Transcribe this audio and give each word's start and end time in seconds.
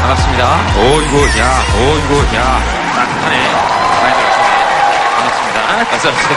반갑습니다. 0.00 0.60
오이고, 0.78 1.16
야, 1.38 1.62
오이고, 1.76 2.36
야. 2.36 2.60
따뜻하네. 2.94 3.36
많이. 4.02 4.14
반갑습니다. 5.16 5.58
어서 5.96 6.08
오세요. 6.08 6.36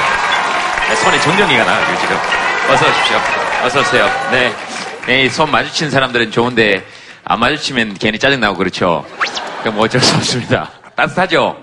네, 0.90 0.96
손에 0.96 1.20
정전기가 1.22 1.64
나요, 1.64 1.98
지금. 2.02 2.18
어서 2.70 2.86
오십시오. 2.86 3.18
어서 3.64 3.80
오세요. 3.80 4.10
네. 4.32 4.54
네, 5.08 5.30
손 5.30 5.52
마주친 5.52 5.90
사람들은 5.90 6.32
좋은데, 6.32 6.86
안 7.24 7.40
마주치면 7.40 7.94
괜히 7.96 8.20
짜증 8.20 8.40
나고 8.40 8.58
그렇죠. 8.58 9.06
그럼 9.62 9.80
어쩔 9.80 10.02
수 10.02 10.16
없습니다. 10.16 10.70
따뜻하죠? 10.96 11.56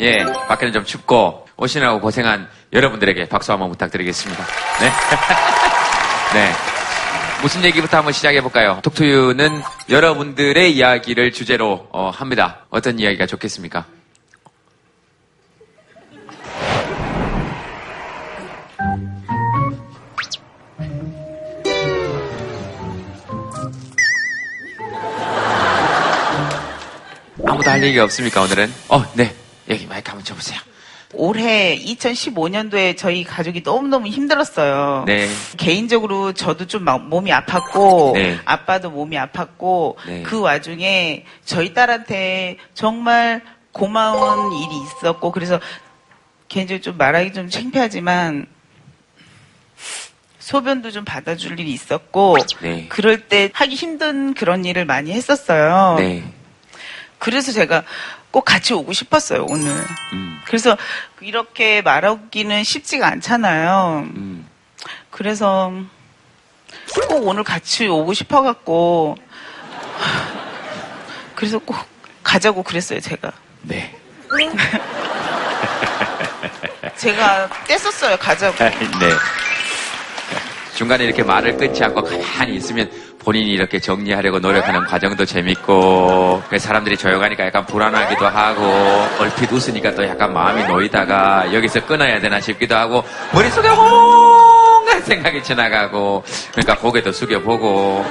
예, 0.00 0.24
밖에는 0.48 0.72
좀 0.72 0.84
춥고, 0.84 1.46
오시느라고 1.56 2.00
고생한 2.00 2.48
여러분들에게 2.72 3.28
박수 3.28 3.52
한번 3.52 3.70
부탁드리겠습니다. 3.70 4.44
네. 4.80 4.92
네. 6.34 6.75
무슨 7.42 7.64
얘기부터 7.64 7.98
한번 7.98 8.12
시작해볼까요? 8.12 8.80
톡투유는 8.82 9.62
여러분들의 9.88 10.74
이야기를 10.74 11.32
주제로 11.32 11.86
어, 11.92 12.10
합니다. 12.10 12.64
어떤 12.70 12.98
이야기가 12.98 13.26
좋겠습니까? 13.26 13.86
아무도 27.46 27.70
할 27.70 27.82
얘기 27.84 27.98
없습니까, 27.98 28.42
오늘은? 28.42 28.72
어, 28.88 29.04
네. 29.14 29.34
여기 29.68 29.86
마이크 29.86 30.08
한번 30.10 30.24
쳐보세요. 30.24 30.58
올해 31.16 31.78
2015년도에 31.78 32.96
저희 32.96 33.24
가족이 33.24 33.62
너무너무 33.64 34.06
힘들었어요. 34.08 35.04
네. 35.06 35.28
개인적으로 35.56 36.32
저도 36.32 36.66
좀막 36.66 37.08
몸이 37.08 37.30
아팠고 37.30 38.12
네. 38.14 38.38
아빠도 38.44 38.90
몸이 38.90 39.16
아팠고 39.16 39.96
네. 40.06 40.22
그 40.22 40.40
와중에 40.40 41.24
저희 41.44 41.74
딸한테 41.74 42.58
정말 42.74 43.42
고마운 43.72 44.52
일이 44.52 44.70
있었고 44.82 45.32
그래서 45.32 45.60
개인적으로 46.48 46.82
좀 46.82 46.96
말하기 46.96 47.32
좀 47.32 47.48
창피하지만 47.48 48.46
소변도 50.38 50.92
좀 50.92 51.04
받아줄 51.04 51.58
일이 51.58 51.72
있었고 51.72 52.36
네. 52.60 52.86
그럴 52.88 53.28
때 53.28 53.50
하기 53.52 53.74
힘든 53.74 54.32
그런 54.32 54.64
일을 54.64 54.84
많이 54.84 55.12
했었어요. 55.12 55.96
네. 55.98 56.22
그래서 57.18 57.50
제가 57.50 57.82
꼭 58.36 58.44
같이 58.44 58.74
오고 58.74 58.92
싶었어요 58.92 59.46
오늘. 59.48 59.72
음, 60.12 60.38
그래서 60.44 60.76
이렇게 61.22 61.80
말하기는 61.80 62.64
쉽지가 62.64 63.06
않잖아요. 63.12 64.10
음. 64.14 64.46
그래서 65.10 65.72
꼭 67.08 67.26
오늘 67.26 67.44
같이 67.44 67.86
오고 67.86 68.12
싶어갖고 68.12 69.16
그래서 71.34 71.58
꼭 71.60 71.78
가자고 72.22 72.62
그랬어요 72.62 73.00
제가. 73.00 73.32
네. 73.62 73.96
제가 76.94 77.48
뗐었어요 77.66 78.18
가자고. 78.18 78.54
네. 78.68 78.76
중간에 80.74 81.04
이렇게 81.04 81.22
말을 81.22 81.56
끊지 81.56 81.82
않고 81.82 82.02
가만히 82.02 82.56
있으면 82.56 82.90
본인이 83.26 83.50
이렇게 83.50 83.80
정리하려고 83.80 84.38
노력하는 84.38 84.84
과정도 84.84 85.24
재밌고 85.24 86.44
그 86.48 86.60
사람들이 86.60 86.96
조용하니까 86.96 87.46
약간 87.46 87.66
불안하기도 87.66 88.24
하고 88.24 88.62
얼핏 89.18 89.50
웃으니까 89.50 89.96
또 89.96 90.06
약간 90.06 90.32
마음이 90.32 90.64
놓이다가 90.68 91.52
여기서 91.52 91.84
끊어야 91.86 92.20
되나 92.20 92.40
싶기도 92.40 92.76
하고 92.76 93.02
머릿속에 93.34 93.66
홍한 93.66 95.02
생각이 95.02 95.42
지나가고 95.42 96.22
그러니까 96.52 96.78
고개도 96.78 97.10
숙여보고 97.10 98.06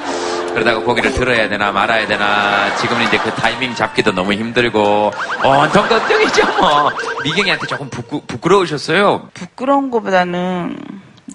그러다가 0.49 0.81
고개를 0.81 1.13
들어야 1.13 1.47
되나 1.47 1.71
말아야 1.71 2.05
되나 2.07 2.75
지금은 2.75 3.07
이제 3.07 3.17
그 3.17 3.31
타이밍 3.35 3.73
잡기도 3.73 4.11
너무 4.11 4.33
힘들고 4.33 5.13
온통 5.45 5.87
걱정이죠 5.87 6.45
뭐. 6.59 6.91
미경이한테 7.23 7.67
조금 7.67 7.89
부끄, 7.89 8.19
부끄러우셨어요? 8.27 9.29
부끄러운 9.33 9.91
것보다는 9.91 10.77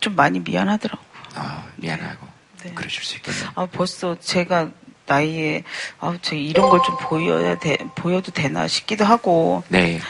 좀 0.03 0.15
많이 0.17 0.39
미안하더라고. 0.39 1.03
아, 1.35 1.63
미안하고 1.77 2.30
네. 2.63 2.73
그러실 2.75 3.03
수 3.05 3.17
있겠네요. 3.17 3.51
아 3.55 3.67
벌써 3.67 4.17
제가 4.21 4.71
나이에 5.07 5.65
아, 5.99 6.17
저 6.23 6.35
이런 6.37 6.69
걸 6.71 6.81
좀 6.85 6.97
보여야 6.99 7.59
돼 7.59 7.77
보여도 7.97 8.31
되나 8.33 8.69
싶기도 8.69 9.05
하고 9.05 9.63
네. 9.69 10.01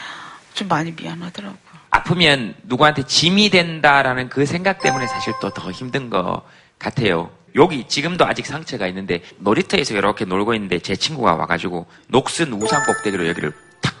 좀 0.53 0.67
많이 0.67 0.91
미안하더라고요. 0.91 1.57
아프면 1.89 2.55
누구한테 2.63 3.03
짐이 3.03 3.49
된다라는 3.49 4.29
그 4.29 4.45
생각 4.45 4.79
때문에 4.79 5.07
사실 5.07 5.33
또 5.41 5.49
더 5.49 5.71
힘든 5.71 6.09
것 6.09 6.43
같아요. 6.79 7.29
여기 7.55 7.85
지금도 7.87 8.25
아직 8.25 8.45
상처가 8.45 8.87
있는데 8.87 9.21
놀이터에서 9.39 9.93
이렇게 9.95 10.23
놀고 10.23 10.53
있는데 10.53 10.79
제 10.79 10.95
친구가 10.95 11.35
와가지고 11.35 11.85
녹슨 12.07 12.53
우산 12.53 12.85
꼭대기로 12.85 13.27
여기를 13.27 13.53
탁 13.81 13.93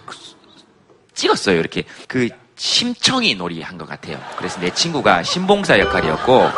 찍었어요. 1.13 1.59
이렇게 1.59 1.83
그 2.07 2.29
심청이 2.55 3.35
놀이 3.35 3.61
한 3.61 3.77
것 3.77 3.89
같아요. 3.89 4.19
그래서 4.37 4.59
내 4.61 4.69
친구가 4.69 5.23
신봉사 5.23 5.79
역할이었고 5.79 6.49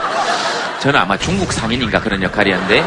저는 0.82 1.00
아마 1.00 1.18
중국 1.18 1.54
상인인가 1.54 2.02
그런 2.02 2.22
역할이었는데 2.22 2.84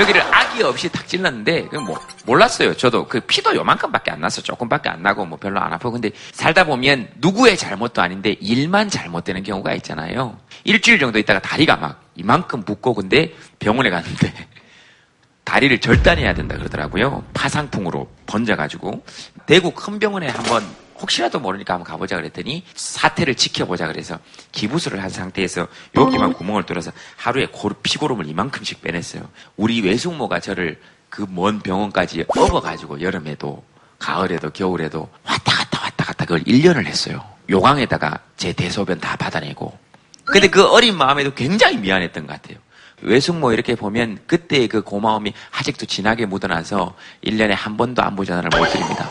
여기를 0.00 0.22
악의 0.22 0.62
없이 0.62 0.90
탁 0.90 1.06
찔렀는데 1.06 1.68
그뭐 1.68 1.98
몰랐어요. 2.24 2.74
저도 2.76 3.06
그 3.08 3.20
피도 3.20 3.54
요만큼밖에 3.54 4.10
안 4.10 4.20
나서 4.20 4.40
조금밖에 4.42 4.88
안 4.88 5.02
나고 5.02 5.24
뭐 5.26 5.38
별로 5.38 5.60
안 5.60 5.72
아프고 5.72 5.92
근데 5.92 6.10
살다 6.32 6.64
보면 6.64 7.08
누구의 7.16 7.56
잘못도 7.56 8.00
아닌데 8.00 8.36
일만 8.40 8.88
잘못되는 8.88 9.42
경우가 9.42 9.74
있잖아요. 9.74 10.38
일주일 10.64 10.98
정도 10.98 11.18
있다가 11.18 11.40
다리가 11.40 11.76
막 11.76 12.02
이만큼 12.14 12.62
붓고 12.62 12.94
근데 12.94 13.34
병원에 13.58 13.90
갔는데 13.90 14.32
다리를 15.44 15.78
절단해야 15.80 16.34
된다 16.34 16.56
그러더라고요. 16.56 17.24
파상풍으로 17.34 18.08
번져가지고 18.26 19.04
대구 19.46 19.72
큰 19.72 19.98
병원에 19.98 20.28
한번 20.28 20.64
혹시라도 21.02 21.40
모르니까 21.40 21.74
한번 21.74 21.86
가보자 21.86 22.16
그랬더니 22.16 22.64
사태를 22.74 23.34
지켜보자 23.34 23.88
그래서 23.88 24.18
기부술을 24.52 25.02
한 25.02 25.10
상태에서 25.10 25.66
여기만 25.96 26.32
구멍을 26.32 26.62
뚫어서 26.64 26.92
하루에 27.16 27.46
고루- 27.46 27.74
피고름을 27.82 28.26
이만큼씩 28.28 28.80
빼냈어요. 28.82 29.28
우리 29.56 29.80
외숙모가 29.82 30.40
저를 30.40 30.80
그 31.10 31.26
먼 31.28 31.60
병원까지 31.60 32.24
업어가지고 32.28 33.02
여름에도 33.02 33.62
가을에도 33.98 34.50
겨울에도 34.50 35.10
왔다 35.24 35.52
갔다 35.52 35.82
왔다 35.82 36.04
갔다 36.06 36.24
그걸 36.24 36.42
1년을 36.44 36.86
했어요. 36.86 37.22
요강에다가 37.50 38.18
제 38.36 38.52
대소변 38.52 38.98
다 39.00 39.16
받아내고 39.16 39.76
근데 40.24 40.48
그 40.48 40.64
어린 40.66 40.96
마음에도 40.96 41.34
굉장히 41.34 41.76
미안했던 41.76 42.26
것 42.26 42.40
같아요. 42.40 42.58
외숙모 43.02 43.52
이렇게 43.52 43.74
보면 43.74 44.20
그때의 44.26 44.68
그 44.68 44.82
고마움이 44.82 45.34
아직도 45.50 45.86
진하게 45.86 46.24
묻어나서 46.26 46.94
1년에 47.24 47.50
한 47.50 47.76
번도 47.76 48.00
안부 48.02 48.24
전화를 48.24 48.48
못 48.56 48.64
드립니다. 48.70 49.10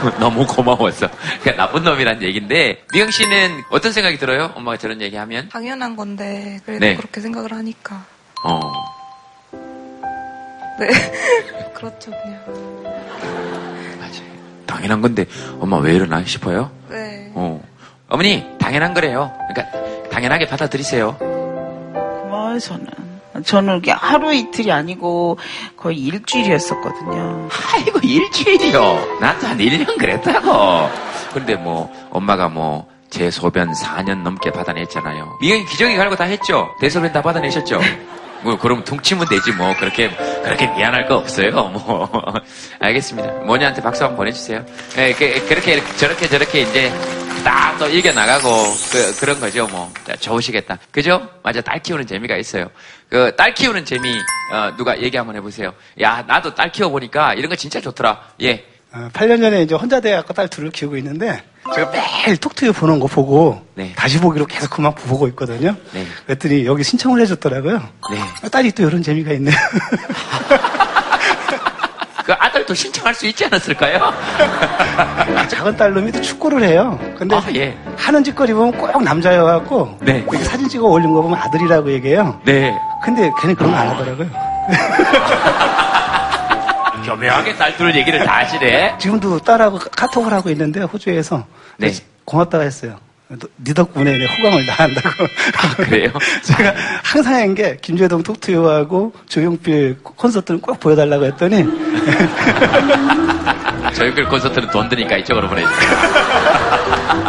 너무 0.20 0.46
고마웠어. 0.46 1.08
그냥 1.42 1.56
나쁜 1.58 1.82
놈이란 1.84 2.22
얘기인데 2.22 2.82
미영 2.92 3.10
씨는 3.10 3.62
어떤 3.70 3.92
생각이 3.92 4.18
들어요? 4.18 4.52
엄마가 4.54 4.76
저런 4.76 5.00
얘기하면? 5.00 5.48
당연한 5.50 5.96
건데 5.96 6.60
그래도 6.64 6.80
네. 6.84 6.96
그렇게 6.96 7.20
생각을 7.20 7.52
하니까 7.52 8.04
어. 8.44 8.60
네 10.78 10.88
그렇죠 11.74 12.10
그냥 12.10 12.42
맞아요. 13.98 14.30
당연한 14.66 15.00
건데 15.02 15.26
엄마 15.58 15.76
왜 15.78 15.94
이러나 15.94 16.24
싶어요? 16.24 16.70
네 16.88 17.30
어. 17.34 17.62
어머니 18.08 18.44
당연한 18.58 18.94
거래요. 18.94 19.32
그러니까 19.48 20.08
당연하게 20.10 20.46
받아들이세요. 20.46 21.16
고마워요 21.18 22.58
저는. 22.58 22.86
저는 23.44 23.82
하루 23.88 24.32
이틀이 24.34 24.70
아니고 24.72 25.38
거의 25.76 25.98
일주일이었었거든요. 25.98 27.48
아이고 27.74 27.98
일주일이요. 28.02 29.18
나도 29.20 29.46
한 29.46 29.58
1년 29.58 29.98
그랬다고. 29.98 30.88
근데 31.32 31.56
뭐 31.56 31.90
엄마가 32.10 32.48
뭐 32.48 33.00
제 33.10 33.28
소변 33.30 33.72
4년 33.72 34.22
넘게 34.22 34.52
받아냈잖아요. 34.52 35.38
미영이 35.40 35.64
기저귀 35.66 35.96
갈고 35.96 36.14
다 36.14 36.24
했죠. 36.24 36.68
대소변 36.80 37.12
다 37.12 37.20
받아내셨죠. 37.20 37.80
뭐 38.42 38.56
그럼 38.58 38.84
퉁치면 38.84 39.26
되지 39.28 39.52
뭐 39.52 39.74
그렇게 39.78 40.08
그렇게 40.42 40.66
미안할 40.68 41.06
거 41.06 41.16
없어요. 41.16 41.50
뭐 41.50 42.08
알겠습니다. 42.80 43.30
모니한테 43.44 43.82
박수 43.82 44.04
한번 44.04 44.18
보내주세요. 44.18 44.64
예, 44.98 45.12
그, 45.12 45.46
그렇게 45.48 45.82
저렇게 45.96 46.28
저렇게 46.28 46.60
이제 46.62 46.90
딱 47.44 47.70
또 47.80 47.88
이겨 47.88 48.12
나가고 48.12 48.48
그, 48.92 49.16
그런 49.20 49.40
거죠. 49.40 49.66
뭐 49.68 49.90
자, 50.06 50.14
좋으시겠다. 50.14 50.78
그죠? 50.90 51.26
맞아 51.42 51.62
딸 51.62 51.82
키우는 51.82 52.06
재미가 52.06 52.36
있어요. 52.36 52.68
그 53.08 53.34
딸 53.36 53.54
키우는 53.54 53.86
재미 53.86 54.18
어, 54.52 54.76
누가 54.76 55.00
얘기 55.00 55.16
한번 55.16 55.34
해보세요. 55.36 55.72
야 56.02 56.22
나도 56.26 56.54
딸 56.54 56.70
키워 56.70 56.90
보니까 56.90 57.32
이런 57.34 57.48
거 57.48 57.56
진짜 57.56 57.80
좋더라. 57.80 58.20
예. 58.42 58.66
어, 58.92 59.08
8년 59.12 59.40
전에 59.40 59.62
이제 59.62 59.74
혼자 59.74 60.00
돼갖고 60.00 60.34
딸 60.34 60.48
둘을 60.48 60.70
키우고 60.70 60.96
있는데 60.96 61.42
제가 61.74 61.92
매일 61.92 62.36
톡투유 62.36 62.72
보는 62.72 62.98
거 62.98 63.06
보고 63.06 63.62
네. 63.74 63.92
다시 63.96 64.18
보기로 64.18 64.46
계속 64.46 64.70
그만 64.70 64.92
보고 64.94 65.28
있거든요. 65.28 65.76
네. 65.92 66.04
그랬더니 66.26 66.66
여기 66.66 66.82
신청을 66.82 67.20
해줬더라고요. 67.20 67.78
네. 68.10 68.18
아, 68.42 68.48
딸이 68.48 68.72
또 68.72 68.82
이런 68.82 69.02
재미가 69.02 69.32
있네. 69.32 69.52
그 72.24 72.32
아들도 72.38 72.74
신청할 72.74 73.14
수 73.14 73.26
있지 73.26 73.44
않았을까요? 73.46 74.12
작은 75.48 75.76
딸 75.76 75.92
놈이 75.94 76.10
또 76.12 76.20
축구를 76.20 76.62
해요. 76.64 76.98
근데 77.18 77.34
아, 77.36 77.42
예. 77.54 77.76
하는 77.96 78.22
짓거리 78.24 78.52
보면 78.52 78.72
꼭 78.72 79.02
남자여갖고 79.02 79.98
네. 80.00 80.26
사진 80.42 80.68
찍어 80.68 80.86
올린 80.86 81.12
거 81.12 81.22
보면 81.22 81.38
아들이라고 81.38 81.90
얘기해요. 81.92 82.40
네. 82.44 82.76
근데 83.04 83.30
걔는 83.40 83.54
그런 83.54 83.70
거 83.72 83.76
안 83.78 83.88
하더라고요. 83.88 84.28
교묘하게 87.16 87.56
딸들 87.56 87.94
얘기를 87.96 88.24
다 88.24 88.38
하시네. 88.38 88.96
지금도 88.98 89.38
딸하고 89.40 89.78
카톡을 89.78 90.32
하고 90.32 90.50
있는데 90.50 90.80
호주에서 90.82 91.44
네. 91.78 91.92
고맙다고 92.24 92.62
했어요. 92.62 92.96
너- 93.28 93.48
네 93.56 93.72
덕분에 93.74 94.16
내 94.16 94.26
호강을 94.26 94.66
다 94.66 94.84
한다고. 94.84 95.24
아, 95.56 95.74
그래요? 95.76 96.10
제가 96.42 96.74
항상 97.04 97.34
한 97.34 97.54
게 97.54 97.76
김재동 97.80 98.22
톡투유하고 98.22 99.12
조용필 99.28 99.98
콘서트는 100.02 100.60
꼭 100.60 100.78
보여달라고 100.80 101.24
했더니 101.26 101.64
저희 103.94 104.12
그 104.14 104.24
콘서트는 104.28 104.70
돈 104.70 104.88
드니까 104.88 105.16
이쪽으로 105.16 105.48
보내주세요. 105.48 105.90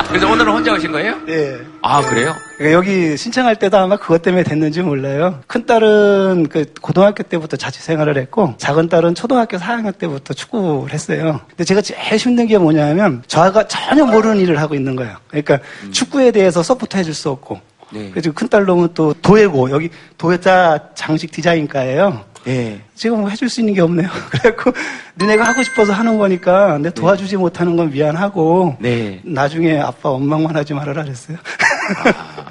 그래서 0.09 0.29
오늘은 0.31 0.51
혼자 0.53 0.73
오신 0.73 0.91
거예요? 0.91 1.15
예. 1.29 1.57
아, 1.81 2.01
그래요? 2.01 2.33
그러니까 2.57 2.77
여기 2.77 3.17
신청할 3.17 3.55
때도 3.57 3.77
아마 3.77 3.97
그것 3.97 4.21
때문에 4.21 4.43
됐는지 4.43 4.81
몰라요. 4.81 5.39
큰 5.47 5.65
딸은 5.65 6.47
그 6.49 6.65
고등학교 6.81 7.23
때부터 7.23 7.57
자취 7.57 7.81
생활을 7.81 8.17
했고 8.17 8.53
작은 8.57 8.89
딸은 8.89 9.15
초등학교 9.15 9.57
4학년 9.57 9.97
때부터 9.97 10.33
축구를 10.33 10.93
했어요. 10.93 11.39
근데 11.49 11.63
제가 11.63 11.81
제일 11.81 12.17
힘든 12.17 12.47
게 12.47 12.57
뭐냐면 12.57 13.23
저가 13.27 13.67
전혀 13.67 14.05
모르는 14.05 14.37
일을 14.37 14.59
하고 14.59 14.75
있는 14.75 14.95
거예요. 14.95 15.15
그러니까 15.27 15.59
축구에 15.91 16.31
대해서 16.31 16.61
support 16.63 16.97
해줄 16.97 17.13
수 17.13 17.29
없고. 17.29 17.59
네. 17.93 18.09
그래서 18.11 18.31
큰 18.31 18.47
딸 18.47 18.63
놈은 18.65 18.89
또 18.93 19.13
도예고 19.13 19.69
여기 19.71 19.89
도예자 20.17 20.89
장식 20.95 21.31
디자인과예요. 21.31 22.23
예. 22.47 22.81
지금 22.95 23.21
뭐 23.21 23.29
해줄 23.29 23.49
수 23.49 23.61
있는 23.61 23.73
게 23.73 23.81
없네요. 23.81 24.09
그래갖고 24.31 24.71
니네가 25.19 25.43
하고 25.43 25.63
싶어서 25.63 25.93
하는 25.93 26.17
거니까 26.17 26.77
내 26.79 26.89
도와주지 26.89 27.37
못하는 27.37 27.75
건 27.75 27.91
미안하고 27.91 28.77
네. 28.79 29.21
나중에 29.23 29.79
아빠 29.79 30.09
원망만 30.09 30.55
하지 30.55 30.73
말아라 30.73 31.03
그랬어요. 31.03 31.37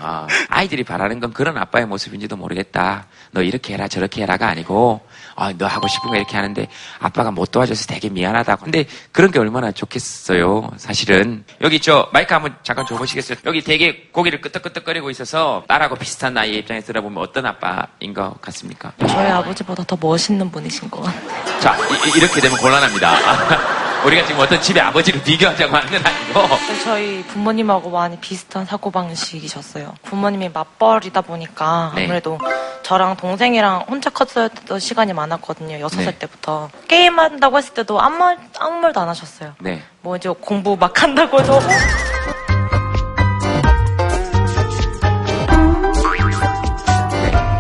아, 0.01 0.27
아이들이 0.49 0.85
바라는 0.85 1.21
건 1.21 1.33
그런 1.33 1.57
아빠의 1.57 1.87
모습인지도 1.87 2.37
모르겠다. 2.37 3.07
너 3.33 3.43
이렇게 3.43 3.75
해라 3.75 3.89
저렇게 3.89 4.23
해라가 4.23 4.49
아니고 4.49 5.01
아, 5.37 5.53
너 5.57 5.67
하고 5.67 5.89
싶은 5.89 6.11
거 6.11 6.17
이렇게 6.17 6.37
하는데 6.37 6.67
아빠가 6.99 7.31
못 7.31 7.51
도와줘서 7.51 7.87
되게 7.87 8.09
미안하다고. 8.09 8.65
근데 8.65 8.87
그런 9.13 9.31
게 9.31 9.39
얼마나 9.39 9.73
좋겠어요. 9.73 10.71
사실은 10.77 11.45
여기 11.61 11.81
저 11.81 12.09
마이크 12.13 12.33
한번 12.35 12.55
잠깐 12.63 12.87
줘보시겠어요? 12.87 13.39
여기 13.47 13.63
되게 13.63 14.09
고기를 14.13 14.41
끄덕끄덕거리고 14.41 15.11
있어서 15.11 15.65
딸하고 15.69 15.97
비슷한 15.97 16.35
나이의 16.35 16.59
입장에서 16.59 16.89
들어보면 16.89 17.23
어떤 17.23 17.47
아빠인 17.47 18.15
것 18.15 18.41
같습니까? 18.41 18.93
저희 19.07 19.27
아버지보다 19.31 19.85
더 19.85 19.97
멋있는 20.01 20.51
분이신 20.51 20.91
것 20.91 21.03
같아요. 21.03 21.61
자 21.61 21.77
이, 22.17 22.21
렇게 22.21 22.41
되면 22.41 22.57
곤란합니다. 22.59 23.80
우리가 24.05 24.27
지금 24.27 24.41
어떤 24.41 24.61
집의 24.61 24.83
아버지를 24.83 25.23
비교하자고 25.23 25.77
하는 25.77 25.91
건 25.91 26.03
아니고 26.07 26.57
저희 26.85 27.23
부모님하고 27.25 27.91
많이 27.91 28.19
비슷한 28.19 28.65
사고방식이셨어요. 28.65 29.95
부모님이 30.03 30.49
맞벌이다 30.49 31.21
보니까 31.21 31.93
네. 31.95 32.05
아무래도 32.05 32.39
저랑 32.83 33.17
동생이랑 33.17 33.85
혼자 33.89 34.11
컸었던 34.11 34.81
시간이 34.81 35.13
많았거든요. 35.13 35.81
여섯 35.81 35.99
네. 35.99 36.05
살 36.05 36.19
때부터. 36.19 36.71
게임한다고 36.89 37.59
했을 37.59 37.75
때도 37.75 38.01
아무, 38.01 38.17
말, 38.19 38.39
아무 38.59 38.81
말도 38.81 39.01
안 39.01 39.09
하셨어요. 39.09 39.53
네. 39.61 39.83
뭐 40.01 40.17
이제 40.17 40.31
공부 40.41 40.77
막 40.77 41.01
한다고 41.01 41.41
해도 41.41 41.55
어? 41.55 41.61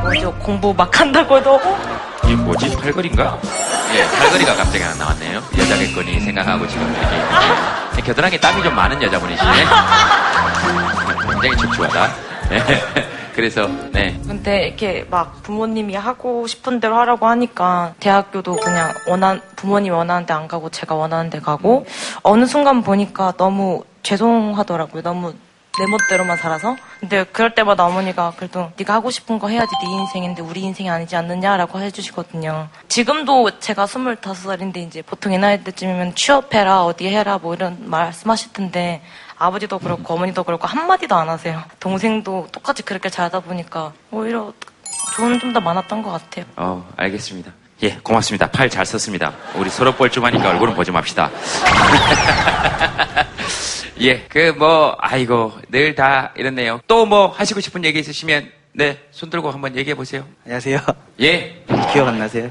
뭐 0.03 0.15
이제 0.15 0.27
공부 0.43 0.73
막 0.75 0.99
한다고 0.99 1.37
해도 1.37 1.55
어? 1.57 2.21
이게 2.25 2.35
뭐지? 2.35 2.77
팔걸이인가? 2.79 3.39
예, 3.95 4.05
팔걸이가 4.19 4.55
갑자기 4.55 4.83
하나 4.85 4.95
나왔네요. 4.97 5.43
여자겠거니 5.59 6.21
생각하고 6.21 6.67
지금 6.69 6.95
이렇게 7.93 8.03
겨드랑이 8.03 8.39
땀이 8.39 8.63
좀 8.63 8.75
많은 8.75 9.03
여자분이시네. 9.03 9.51
굉장히 11.33 11.57
촉촉하다. 11.57 12.09
네. 12.51 12.63
그래서 13.35 13.69
네. 13.93 14.21
근데 14.27 14.67
이렇게 14.69 15.07
막 15.11 15.43
부모님이 15.43 15.95
하고 15.95 16.47
싶은 16.47 16.79
대로 16.81 16.97
하라고 16.99 17.27
하니까 17.29 17.95
대학교도 18.01 18.57
그냥 18.57 18.93
원한 19.09 19.41
부모님이 19.57 19.95
원하는 19.95 20.27
데 20.27 20.35
안 20.35 20.47
가고 20.49 20.69
제가 20.69 20.95
원하는 20.95 21.31
데 21.31 21.41
가고 21.41 21.87
어느 22.23 22.45
순간 22.47 22.83
보니까 22.83 23.33
너무 23.37 23.85
죄송하더라고요. 24.03 25.03
너무 25.03 25.33
내 25.79 25.87
멋대로만 25.87 26.37
살아서. 26.37 26.77
근데 26.99 27.25
그럴 27.25 27.55
때마다 27.55 27.87
어머니가 27.87 28.35
그래도 28.37 28.71
네가 28.77 28.95
하고 28.95 29.11
싶은 29.11 29.39
거 29.39 29.49
해야지 29.49 29.71
네 29.83 29.91
인생인데 29.91 30.43
우리 30.43 30.61
인생이 30.61 30.91
아니지 30.91 31.17
않느냐라고 31.17 31.81
해주시거든요. 31.81 32.69
지금도 32.89 33.59
제가 33.61 33.87
25살인데 33.87 34.77
이제 34.79 35.03
보통 35.03 35.33
이 35.33 35.39
나이 35.39 35.63
때쯤이면 35.63 36.15
취업해라 36.15 36.85
어디 36.85 37.09
해라 37.09 37.39
뭐 37.41 37.55
이런 37.55 37.89
말씀하실 37.89 38.53
텐데 38.53 39.03
아버지도 39.39 39.79
그렇고 39.79 40.15
어머니도 40.15 40.45
그렇고 40.45 40.67
한마디도 40.67 41.15
안 41.15 41.29
하세요. 41.29 41.63
동생도 41.79 42.49
똑같이 42.53 42.83
그렇게 42.83 43.09
잘하다 43.09 43.41
보니까 43.41 43.93
오히려 44.11 44.53
좋은 45.17 45.39
좀더 45.39 45.61
많았던 45.61 46.03
것 46.03 46.11
같아요. 46.11 46.45
어, 46.57 46.87
알겠습니다. 46.97 47.53
예, 47.83 47.97
고맙습니다. 48.03 48.51
팔 48.51 48.69
잘 48.69 48.85
썼습니다. 48.85 49.33
우리 49.55 49.71
서로 49.71 49.93
뻘쭘하니까 49.95 50.51
얼굴은 50.51 50.75
보지 50.75 50.91
맙시다. 50.91 51.31
예, 54.01 54.23
그 54.29 54.53
뭐 54.57 54.97
아이고 54.99 55.53
늘 55.71 55.95
다 55.95 56.33
이렇네요. 56.37 56.81
또 56.87 57.07
뭐 57.07 57.29
하시고 57.29 57.61
싶은 57.61 57.85
얘기 57.85 57.99
있으시면 58.01 58.51
네, 58.73 58.99
손 59.11 59.31
들고 59.31 59.51
한번 59.51 59.77
얘기해 59.77 59.95
보세요. 59.97 60.25
안녕하세요. 60.45 60.81
예. 61.23 61.65
기억 61.93 62.09
안 62.09 62.19
나세요? 62.19 62.51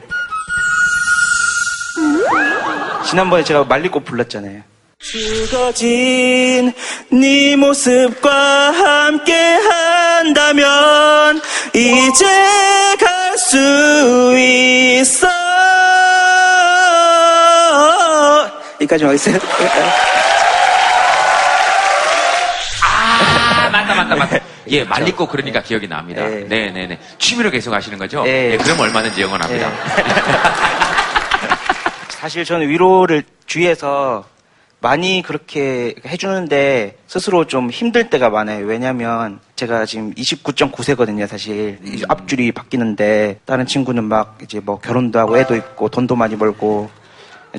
지난번에 3.05 3.43
제가 3.43 3.63
말리꽃 3.63 4.05
불렀잖아요. 4.05 4.61
죽어진 4.99 6.73
네 7.11 7.55
모습과 7.55 8.71
함께 8.71 9.33
한다면 9.33 11.41
이제 11.73 12.25
갈 12.99 13.18
수 13.49 14.37
있어. 14.37 15.27
여기까지만 18.75 19.09
하겠어요. 19.09 19.39
아, 22.85 23.69
맞다, 23.71 23.95
맞다, 23.95 24.15
맞다. 24.15 24.39
예, 24.67 24.83
말리고 24.83 25.25
그러니까 25.27 25.63
기억이 25.63 25.87
납니다. 25.87 26.21
네. 26.27 26.45
네, 26.47 26.69
네, 26.69 26.85
네. 26.85 26.99
취미로 27.17 27.49
계속 27.49 27.73
하시는 27.73 27.97
거죠? 27.97 28.21
네. 28.23 28.51
예, 28.51 28.57
그럼 28.57 28.81
얼마든지 28.81 29.19
영원합니다. 29.19 29.71
사실 32.09 32.45
저는 32.45 32.69
위로를 32.69 33.23
주위에서 33.47 34.25
많이 34.81 35.21
그렇게 35.21 35.95
해주는데 36.05 36.97
스스로 37.07 37.45
좀 37.45 37.69
힘들 37.69 38.09
때가 38.09 38.29
많아요. 38.29 38.65
왜냐면 38.65 39.39
제가 39.55 39.85
지금 39.85 40.13
29.9세거든요, 40.13 41.27
사실. 41.27 41.79
이 41.83 42.03
앞줄이 42.07 42.51
바뀌는데 42.51 43.39
다른 43.45 43.65
친구는 43.65 44.05
막 44.05 44.37
이제 44.41 44.59
뭐 44.59 44.79
결혼도 44.79 45.19
하고 45.19 45.37
애도 45.37 45.55
있고 45.55 45.89
돈도 45.89 46.15
많이 46.15 46.37
벌고 46.37 46.89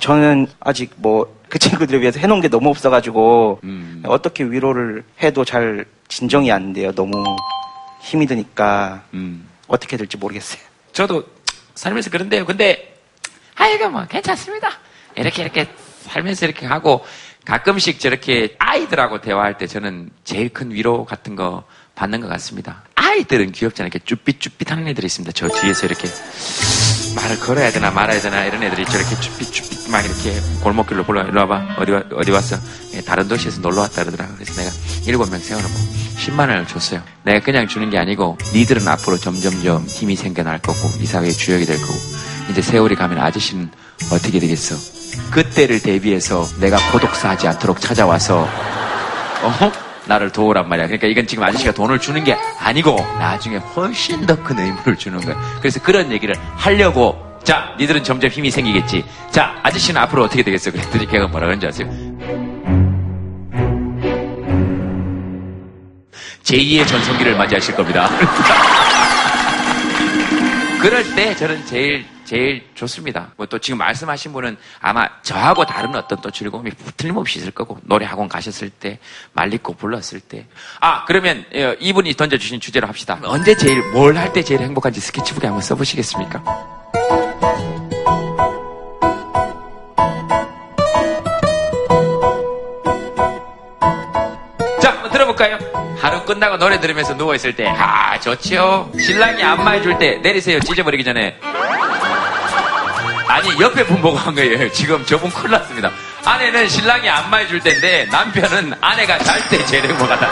저는 0.01 0.47
아직 0.61 0.93
뭐 0.97 1.41
그 1.51 1.59
친구들에 1.59 1.99
비해서 1.99 2.21
해놓은 2.21 2.41
게 2.41 2.49
너무 2.49 2.71
없어가지고 2.71 3.61
음. 3.65 4.03
어떻게 4.07 4.45
위로를 4.45 5.03
해도 5.21 5.45
잘 5.45 5.85
진정이 6.09 6.51
안 6.51 6.73
돼요. 6.73 6.93
너무 6.93 7.13
힘이 8.01 8.27
드니까 8.27 9.03
음. 9.13 9.49
어떻게 9.67 9.97
될지 9.97 10.17
모르겠어요. 10.17 10.63
저도 10.93 11.25
살면서 11.75 12.09
그런데요. 12.11 12.47
근데 12.47 12.97
아이고 13.57 13.91
뭐 13.91 14.07
괜찮습니다. 14.07 14.71
이렇게 15.17 15.43
이렇게 15.43 15.67
살면서 16.11 16.47
이렇게 16.47 16.67
하고 16.67 17.05
가끔씩 17.45 18.01
저렇게 18.01 18.55
아이들하고 18.59 19.21
대화할 19.21 19.57
때 19.57 19.67
저는 19.67 20.11
제일 20.25 20.51
큰 20.51 20.73
위로 20.73 21.05
같은 21.05 21.37
거 21.37 21.65
받는 21.95 22.21
것 22.21 22.29
같습니다. 22.29 22.83
아이들은 22.95 23.53
귀엽잖아요. 23.53 23.91
이렇게 23.93 24.05
쭈삣쭈삣 24.05 24.71
하는 24.71 24.89
애들이 24.89 25.07
있습니다. 25.07 25.33
저 25.33 25.49
뒤에서 25.49 25.87
이렇게 25.87 26.09
말을 27.17 27.41
걸어야 27.41 27.71
되나 27.73 27.91
말아야 27.91 28.21
되나 28.21 28.45
이런 28.45 28.63
애들이 28.63 28.85
저렇게 28.85 29.17
쭈삣쭈삣 29.21 29.91
막 29.91 30.05
이렇게 30.05 30.41
골목길로 30.63 31.05
불러 31.05 31.23
일로 31.27 31.41
와봐 31.41 31.77
어디 31.79 31.91
와, 31.91 32.03
어디 32.15 32.31
왔어 32.31 32.57
예, 32.95 33.01
다른 33.01 33.27
도시에서 33.27 33.61
놀러 33.61 33.81
왔다 33.81 34.05
그러더라 34.05 34.29
그래서 34.35 34.55
내가 34.55 34.71
일곱 35.07 35.29
명 35.31 35.41
세워놓고 35.41 35.75
10만 36.17 36.39
원을 36.41 36.67
줬어요 36.69 37.03
내가 37.25 37.41
그냥 37.41 37.67
주는 37.67 37.91
게 37.91 37.99
아니고 37.99 38.39
니들은 38.55 38.87
앞으로 38.87 39.17
점점점 39.17 39.87
힘이 39.87 40.15
생겨날 40.15 40.61
거고 40.61 40.79
이 41.01 41.07
사회의 41.07 41.33
주역이 41.33 41.67
될 41.67 41.81
거고 41.81 41.93
이제 42.51 42.63
세월이 42.63 42.95
가면 42.95 43.19
아저씨는 43.19 43.71
어떻게 44.13 44.39
되겠어 44.39 45.00
그때를 45.31 45.81
대비해서 45.81 46.47
내가 46.59 46.77
고독사 46.93 47.31
하지 47.31 47.49
않도록 47.49 47.81
찾아와서 47.81 48.49
어? 49.43 49.73
나를 50.07 50.31
도우란 50.33 50.69
말이야. 50.69 50.87
그러니까 50.87 51.07
이건 51.07 51.27
지금 51.27 51.45
아저씨가 51.45 51.73
돈을 51.73 51.99
주는 52.01 52.23
게 52.25 52.37
아니고 52.59 52.97
나중에 53.19 53.57
훨씬 53.59 54.27
더 54.27 54.35
큰 54.43 54.59
의무를 54.59 54.97
주는 54.97 55.21
거야. 55.21 55.37
그래서 55.61 55.81
그런 55.81 56.11
얘기를 56.11 56.35
하려고 56.57 57.17
자, 57.45 57.75
니들은 57.79 58.03
점점 58.05 58.31
힘이 58.31 58.51
생기겠지. 58.51 59.05
자, 59.31 59.55
아저씨는 59.63 60.01
앞으로 60.03 60.25
어떻게 60.25 60.43
되겠어? 60.43 60.71
그랬더니 60.73 61.07
걔가 61.07 61.27
뭐라 61.29 61.47
그런지 61.47 61.67
아세요? 61.67 61.89
제2의 66.43 66.87
전성기를 66.87 67.37
맞이하실 67.37 67.77
겁니다. 67.77 68.09
그럴 70.83 71.05
때 71.15 71.35
저는 71.37 71.65
제일 71.67 72.05
제일 72.31 72.65
좋습니다. 72.77 73.33
뭐 73.37 73.47
또 73.51 73.59
지금 73.59 73.79
말씀하신 73.79 74.33
분은 74.33 74.57
아마 74.81 75.09
저하고 75.23 75.67
다른 75.67 75.93
어떤 75.97 76.21
또 76.21 76.31
즐거움이 76.31 76.71
틀림없이 76.97 77.41
있을 77.41 77.51
거고 77.51 77.81
노래 77.83 78.07
학원 78.07 78.29
가셨을 78.29 78.71
때 78.71 79.01
말리고 79.33 79.75
불렀을 79.75 80.21
때. 80.21 80.47
아 80.79 81.05
그러면 81.07 81.45
어, 81.53 81.75
이분이 81.81 82.15
던져주신 82.15 82.61
주제로 82.61 82.87
합시다. 82.87 83.19
언제 83.25 83.57
제일 83.57 83.83
뭘 83.93 84.17
할 84.17 84.33
때 84.33 84.45
제일 84.45 84.61
행복한지 84.61 85.01
스케치북에 85.01 85.49
한번 85.49 85.61
써보시겠습니까? 85.63 86.45
하루 95.99 96.25
끝나고 96.25 96.57
노래 96.57 96.81
들으면서 96.81 97.15
누워있을 97.15 97.55
때, 97.57 97.67
아, 97.67 98.19
좋지요. 98.21 98.91
신랑이 98.99 99.43
안마해줄 99.43 99.99
때, 99.99 100.17
내리세요. 100.17 100.61
찢어버리기 100.61 101.05
전에. 101.05 101.39
아니, 103.31 103.49
옆에 103.61 103.85
분 103.87 104.01
보고 104.03 104.17
한 104.17 104.35
거예요. 104.35 104.71
지금 104.73 105.05
저분 105.07 105.31
큰일 105.31 105.53
났습니다. 105.53 105.91
아내는 106.25 106.69
신랑이 106.69 107.09
안마해줄 107.09 107.61
때인데, 107.61 108.07
남편은 108.11 108.75
아내가 108.81 109.19
잘 109.19 109.41
때 109.49 109.65
제일 109.67 109.85
행복하다. 109.85 110.29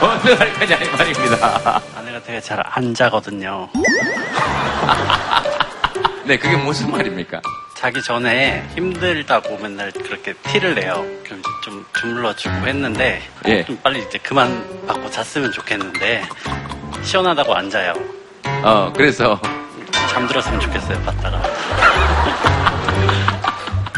어떻게 0.00 0.34
할 0.34 0.52
거냐, 0.54 0.76
이 0.76 0.88
말입니다. 0.90 1.82
아내가 1.96 2.22
되게 2.22 2.40
잘 2.40 2.62
안 2.70 2.94
자거든요. 2.94 3.68
네, 6.24 6.38
그게 6.38 6.56
무슨 6.56 6.90
말입니까? 6.90 7.40
자기 7.74 8.02
전에 8.02 8.66
힘들다고 8.74 9.58
맨날 9.58 9.92
그렇게 9.92 10.32
티를 10.32 10.74
내요. 10.74 11.04
그럼 11.24 11.42
좀 11.62 11.84
주물러주고 12.00 12.66
했는데 12.66 13.20
예. 13.46 13.62
좀 13.64 13.76
빨리 13.82 14.00
이제 14.00 14.18
그만 14.22 14.64
받고 14.86 15.10
잤으면 15.10 15.52
좋겠는데 15.52 16.24
시원하다고 17.02 17.54
안 17.54 17.68
자요. 17.68 17.92
어, 18.62 18.90
그래서, 18.96 19.38
잠들었으면 20.08 20.60
좋겠어요. 20.60 20.98
받다가 21.02 21.42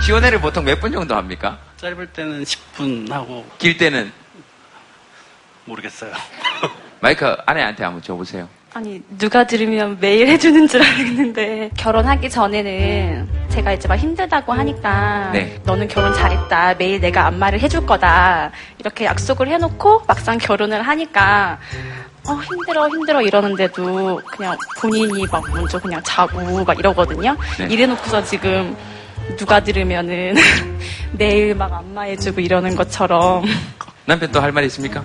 시원회를 0.06 0.40
보통 0.40 0.64
몇 0.64 0.78
분 0.78 0.92
정도 0.92 1.16
합니까? 1.16 1.58
짧을 1.78 2.06
때는 2.12 2.44
10분 2.44 3.10
하고 3.10 3.44
길 3.58 3.76
때는, 3.76 4.12
모르겠어요. 5.64 6.12
마이크 7.00 7.36
아내한테 7.44 7.82
한번 7.82 8.00
줘보세요. 8.02 8.48
아니 8.72 9.02
누가 9.18 9.44
들으면 9.44 9.98
매일 9.98 10.28
해주는 10.28 10.68
줄 10.68 10.80
알았는데 10.80 11.70
결혼하기 11.76 12.30
전에는 12.30 13.28
제가 13.48 13.72
이제 13.72 13.88
막 13.88 13.96
힘들다고 13.96 14.52
하니까 14.52 15.30
네. 15.32 15.58
너는 15.64 15.88
결혼 15.88 16.12
잘했다 16.14 16.74
매일 16.74 17.00
내가 17.00 17.26
안마를 17.26 17.58
해줄 17.58 17.84
거다 17.86 18.52
이렇게 18.78 19.06
약속을 19.06 19.48
해놓고 19.48 20.02
막상 20.06 20.36
결혼을 20.38 20.82
하니까 20.82 21.58
어 22.28 22.34
힘들어 22.34 22.86
힘들어 22.90 23.22
이러는데도 23.22 24.20
그냥 24.36 24.56
본인이 24.78 25.26
막 25.32 25.42
먼저 25.54 25.78
그냥 25.80 26.00
자고 26.04 26.62
막 26.64 26.78
이러거든요 26.78 27.34
네. 27.58 27.64
이래놓고서 27.70 28.22
지금 28.24 28.76
누가 29.36 29.60
들으면은 29.60 30.34
매일 31.12 31.54
막 31.54 31.72
안마해주고 31.72 32.40
이러는 32.40 32.76
것처럼 32.76 33.44
남편 34.04 34.30
또 34.32 34.40
할 34.40 34.52
말 34.52 34.64
있습니까? 34.64 35.02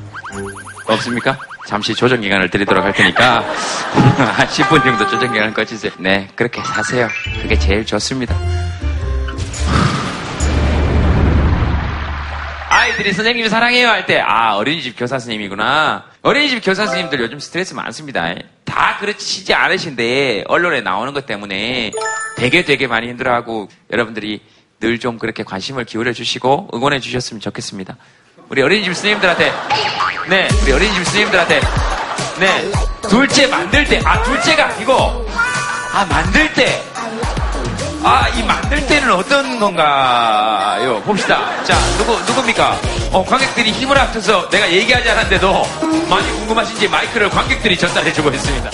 없습니까? 0.88 1.38
잠시 1.68 1.94
조정 1.96 2.22
기간을 2.22 2.50
드리도록 2.50 2.84
할 2.84 2.94
테니까 2.94 3.40
한 3.42 4.48
10분 4.48 4.84
정도 4.84 5.08
조정 5.08 5.32
기간을 5.32 5.54
거치세요. 5.54 5.92
네, 6.00 6.28
그렇게 6.36 6.62
사세요. 6.64 7.08
그게 7.42 7.58
제일 7.58 7.86
좋습니다. 7.86 8.36
아이들이 12.70 13.14
선생님이 13.14 13.50
사랑해요 13.50 13.88
할 13.90 14.06
때, 14.06 14.20
아, 14.26 14.56
어린이집 14.56 14.96
교사 14.98 15.20
선생님이구나. 15.20 16.04
어린이집 16.24 16.62
교사 16.64 16.86
선생님들 16.86 17.20
요즘 17.20 17.40
스트레스 17.40 17.74
많습니다. 17.74 18.34
다 18.66 18.98
그렇지 19.00 19.54
않으신데, 19.54 20.46
언론에 20.48 20.82
나오는 20.82 21.14
것 21.14 21.26
때문에 21.26 21.92
되게 22.42 22.66
되게 22.66 22.88
많이 22.88 23.08
힘들어하고, 23.08 23.70
여러분들이 23.92 24.42
늘 24.80 24.98
좀 24.98 25.20
그렇게 25.20 25.44
관심을 25.44 25.86
기울여 25.86 26.12
주시고, 26.12 26.70
응원해 26.74 27.00
주셨으면 27.00 27.40
좋겠습니다. 27.40 27.96
우리 28.50 28.64
어린이집 28.64 28.96
선생님들한테, 28.96 29.54
네, 30.28 30.48
우리 30.64 30.72
어린이집 30.72 31.04
선생님들한테, 31.06 31.62
네, 32.40 32.72
둘째 33.08 33.46
만들 33.46 33.86
때, 33.86 34.02
아, 34.04 34.24
둘째가 34.24 34.70
아니고, 34.70 34.94
아, 35.94 36.06
만들 36.10 36.52
때, 36.54 36.82
아, 38.04 38.28
이 38.30 38.42
만들 38.44 38.88
때는 38.88 39.12
어떤 39.14 39.60
건가요? 39.60 41.00
봅시다. 41.04 41.64
자, 41.64 41.78
누구, 42.00 42.14
누굽니까? 42.26 42.82
어, 43.12 43.24
관객들이 43.24 43.72
힘을 43.72 43.96
합쳐서 44.00 44.50
내가 44.50 44.72
얘기하지 44.72 45.08
않았는데도 45.12 45.64
많이 46.10 46.28
궁금하신지 46.40 46.88
마이크를 46.88 47.30
관객들이 47.30 47.78
전달해 47.78 48.12
주고 48.12 48.32
있습니다. 48.32 48.72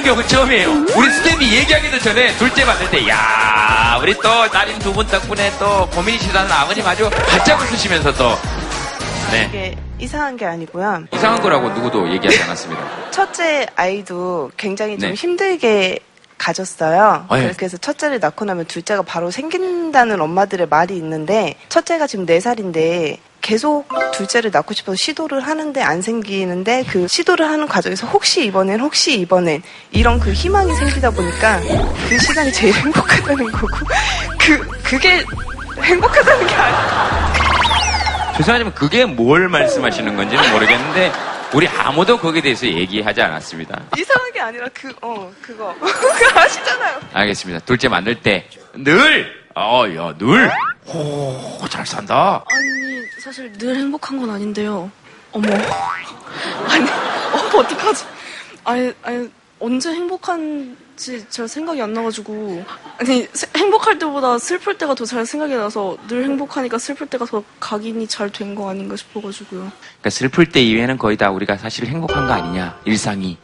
이런 0.00 0.16
경우 0.16 0.26
처음이에요. 0.26 0.70
우리 0.96 1.10
스텝이 1.10 1.56
얘기하기도 1.56 1.98
전에 1.98 2.34
둘째 2.36 2.64
만들 2.64 2.90
때, 2.90 3.06
야 3.08 3.98
우리 4.00 4.14
또 4.14 4.48
딸인 4.50 4.78
두 4.78 4.90
분 4.94 5.06
덕분에 5.06 5.52
또 5.58 5.86
고민이시다는 5.90 6.50
아버님 6.50 6.86
아주 6.86 7.08
바짝 7.10 7.60
웃으시면서 7.60 8.12
또, 8.14 8.30
네. 9.30 9.46
이게 9.48 9.76
이상한 9.98 10.36
게 10.38 10.46
아니고요. 10.46 11.04
이상한 11.12 11.40
거라고 11.42 11.68
누구도 11.70 12.10
얘기하지 12.12 12.42
않았습니다. 12.44 13.10
첫째 13.10 13.66
아이도 13.76 14.50
굉장히 14.56 14.98
좀 14.98 15.10
네. 15.10 15.14
힘들게 15.14 15.98
가졌어요. 16.38 17.26
어, 17.28 17.36
예. 17.38 17.52
그래서 17.54 17.76
첫째를 17.76 18.18
낳고 18.20 18.46
나면 18.46 18.64
둘째가 18.64 19.02
바로 19.02 19.30
생긴다는 19.30 20.18
엄마들의 20.20 20.66
말이 20.68 20.96
있는데 20.96 21.54
첫째가 21.68 22.06
지금 22.06 22.24
4살인데 22.24 23.18
계속 23.40 23.86
둘째를 24.12 24.50
낳고 24.52 24.74
싶어서 24.74 24.96
시도를 24.96 25.40
하는데 25.40 25.82
안 25.82 26.02
생기는데 26.02 26.84
그 26.88 27.08
시도를 27.08 27.48
하는 27.48 27.66
과정에서 27.66 28.06
혹시 28.06 28.44
이번엔 28.44 28.80
혹시 28.80 29.18
이번엔 29.20 29.62
이런 29.92 30.20
그 30.20 30.32
희망이 30.32 30.74
생기다 30.74 31.10
보니까 31.10 31.60
그 32.08 32.18
시간이 32.18 32.52
제일 32.52 32.74
행복하다는 32.74 33.50
거고 33.52 33.68
그 34.38 34.58
그게 34.82 35.24
행복하다는 35.82 36.46
게 36.46 36.54
아니야. 36.54 38.32
죄송하지만 38.36 38.74
그게 38.74 39.04
뭘 39.04 39.48
말씀하시는 39.48 40.16
건지는 40.16 40.50
모르겠는데 40.52 41.12
우리 41.52 41.66
아무도 41.68 42.18
거기에 42.18 42.42
대해서 42.42 42.66
얘기하지 42.66 43.20
않았습니다. 43.22 43.82
이상한 43.98 44.32
게 44.32 44.40
아니라 44.40 44.68
그 44.72 44.92
어 45.02 45.30
그거 45.42 45.74
그거 45.80 46.40
아시잖아요. 46.40 47.00
알겠습니다. 47.12 47.64
둘째 47.64 47.88
만들 47.88 48.20
때 48.20 48.46
늘, 48.74 49.39
어, 49.62 49.84
야, 49.94 50.14
늘, 50.16 50.50
오, 50.86 51.66
잘 51.68 51.84
산다. 51.86 52.42
아니 52.50 53.02
사실 53.22 53.52
늘 53.58 53.76
행복한 53.76 54.18
건 54.18 54.30
아닌데요. 54.30 54.90
어머 55.32 55.46
아니 55.52 56.84
어, 56.90 57.58
어떡하지? 57.58 58.04
아니 58.64 58.92
아니 59.02 59.30
언제 59.60 59.92
행복한지 59.92 61.26
잘 61.28 61.46
생각이 61.46 61.80
안 61.82 61.92
나가지고 61.92 62.64
아니 62.98 63.28
세- 63.32 63.46
행복할 63.56 63.98
때보다 63.98 64.38
슬플 64.38 64.76
때가 64.78 64.94
더 64.94 65.04
잘 65.04 65.24
생각이 65.26 65.54
나서 65.54 65.96
늘 66.08 66.24
행복하니까 66.24 66.78
슬플 66.78 67.06
때가 67.08 67.26
더 67.26 67.44
각인이 67.60 68.06
잘 68.08 68.30
된 68.30 68.54
거 68.54 68.70
아닌가 68.70 68.96
싶어가지고요. 68.96 69.70
그러니까 69.70 70.10
슬플 70.10 70.46
때 70.50 70.62
이외에는 70.62 70.96
거의 70.98 71.16
다 71.16 71.30
우리가 71.30 71.58
사실 71.58 71.86
행복한 71.86 72.26
거 72.26 72.32
아니냐, 72.32 72.80
일상이. 72.86 73.36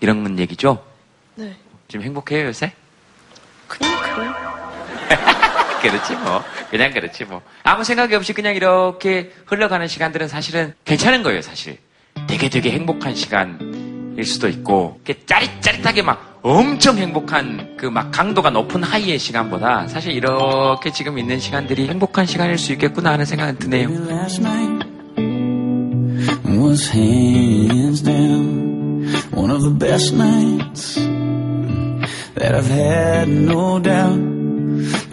이런 0.00 0.22
건 0.24 0.38
얘기죠? 0.38 0.84
네 1.36 1.56
지금 1.88 2.04
행복해요, 2.04 2.46
요새? 2.48 2.72
그냥 3.68 4.00
그래요. 4.02 4.59
그렇지 5.80 6.14
뭐. 6.16 6.42
그냥 6.70 6.92
그렇지 6.92 7.24
뭐. 7.24 7.42
아무 7.62 7.84
생각이 7.84 8.14
없이 8.14 8.32
그냥 8.32 8.54
이렇게 8.54 9.32
흘러가는 9.46 9.86
시간들은 9.86 10.28
사실은 10.28 10.74
괜찮은 10.84 11.22
거예요, 11.22 11.42
사실. 11.42 11.78
되게 12.26 12.48
되게 12.48 12.70
행복한 12.70 13.14
시간일 13.14 14.24
수도 14.24 14.48
있고, 14.48 15.00
짜릿짜릿하게 15.26 16.02
막 16.02 16.38
엄청 16.42 16.96
행복한 16.96 17.76
그 17.76 17.86
막 17.90 18.10
강도가 18.10 18.50
높은 18.50 18.82
하이의 18.82 19.18
시간보다 19.18 19.86
사실 19.88 20.12
이렇게 20.12 20.90
지금 20.90 21.18
있는 21.18 21.38
시간들이 21.38 21.88
행복한 21.88 22.24
시간일 22.24 22.56
수 22.56 22.72
있겠구나 22.72 23.12
하는 23.12 23.24
생각은 23.24 23.58
드네요. 23.58 23.88
was 26.46 26.88
hands 26.90 28.02
down 28.02 29.06
one 29.32 29.50
of 29.50 29.62
the 29.62 29.70
best 29.70 30.14
nights 30.14 30.94
that 32.34 32.54
I've 32.54 32.68
had, 32.68 33.28
no 33.28 33.78
doubt. 33.80 34.39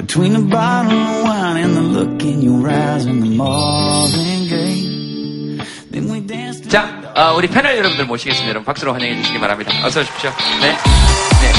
Between 0.08 0.32
the 0.32 0.40
bottle 0.40 0.98
of 0.98 1.24
wine 1.26 1.58
and 1.58 1.76
the 1.76 1.82
look 1.82 2.24
in 2.24 2.42
your 2.42 2.66
eyes 2.70 3.06
and 3.06 3.22
the 3.22 3.36
Marvin 3.36 4.48
Gaye, 4.48 5.60
then 5.92 6.10
we 6.10 6.22
danced. 6.26 6.70
자, 6.70 6.88
어, 7.14 7.36
우리 7.36 7.50
패널 7.50 7.78
여러분들 7.78 8.06
모시겠습니다. 8.06 8.48
여러분 8.50 8.64
박수로 8.66 8.94
환영해 8.94 9.18
주시기 9.22 9.38
바랍니다. 9.38 9.74
어서 9.84 10.00
오십시오. 10.00 10.32
네. 10.62 10.70
네, 10.72 11.52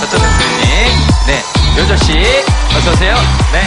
서철원 0.00 0.30
교수님, 0.36 0.68
네, 1.28 1.40
요조 1.80 1.96
씨, 2.04 2.12
어서 2.76 2.90
오세요. 2.90 3.14
네. 3.52 3.62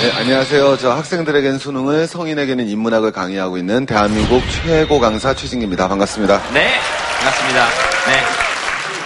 네, 0.00 0.12
안녕하세요. 0.16 0.78
저 0.78 0.92
학생들에겐 0.92 1.58
수능을, 1.58 2.06
성인에게는 2.06 2.68
인문학을 2.68 3.10
강의하고 3.10 3.58
있는 3.58 3.84
대한민국 3.84 4.44
최고 4.64 5.00
강사 5.00 5.34
최진기입니다. 5.34 5.88
반갑습니다. 5.88 6.40
네, 6.54 6.70
반갑습니다. 7.18 7.66
네, 8.06 8.47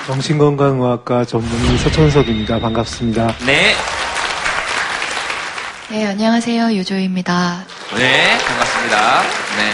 정신건강의학과 0.06 1.24
전문의 1.24 1.78
서천석입니다. 1.78 2.58
반갑습니다. 2.58 3.34
네, 3.46 3.72
네, 5.90 6.06
안녕하세요. 6.06 6.72
유조입니다. 6.72 7.64
네, 7.94 8.38
반갑습니다. 8.38 9.22
네. 9.22 9.72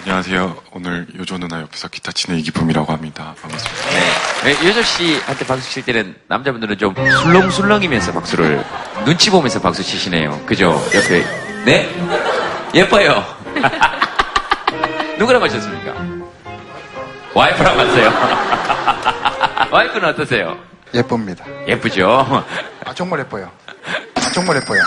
안녕하세요. 0.00 0.56
오늘 0.72 1.06
요조 1.18 1.36
누나 1.36 1.60
옆에서 1.60 1.88
기타 1.88 2.12
치는 2.12 2.38
이기쁨이라고 2.38 2.90
합니다. 2.90 3.34
반갑습니다. 3.42 3.90
네, 4.44 4.68
여조 4.68 4.82
씨한테 4.82 5.44
박수 5.46 5.70
칠 5.70 5.84
때는 5.84 6.14
남자분들은 6.28 6.78
좀 6.78 6.94
술렁술렁이면서 6.94 8.12
박수를 8.14 8.64
눈치 9.04 9.28
보면서 9.28 9.60
박수 9.60 9.82
치시네요. 9.82 10.40
그죠? 10.46 10.82
옆에 10.94 11.26
네 11.66 11.90
예뻐요. 12.74 13.22
누구랑 15.18 15.42
맞췄습니까? 15.42 15.94
와이프랑 17.34 17.76
맞어요. 17.76 18.12
와이프는 19.70 20.08
어떠세요? 20.08 20.56
예쁩니다. 20.94 21.44
예쁘죠? 21.66 22.44
아, 22.84 22.94
정말 22.94 23.20
예뻐요. 23.20 23.50
아, 24.14 24.20
정말 24.32 24.56
예뻐요. 24.56 24.80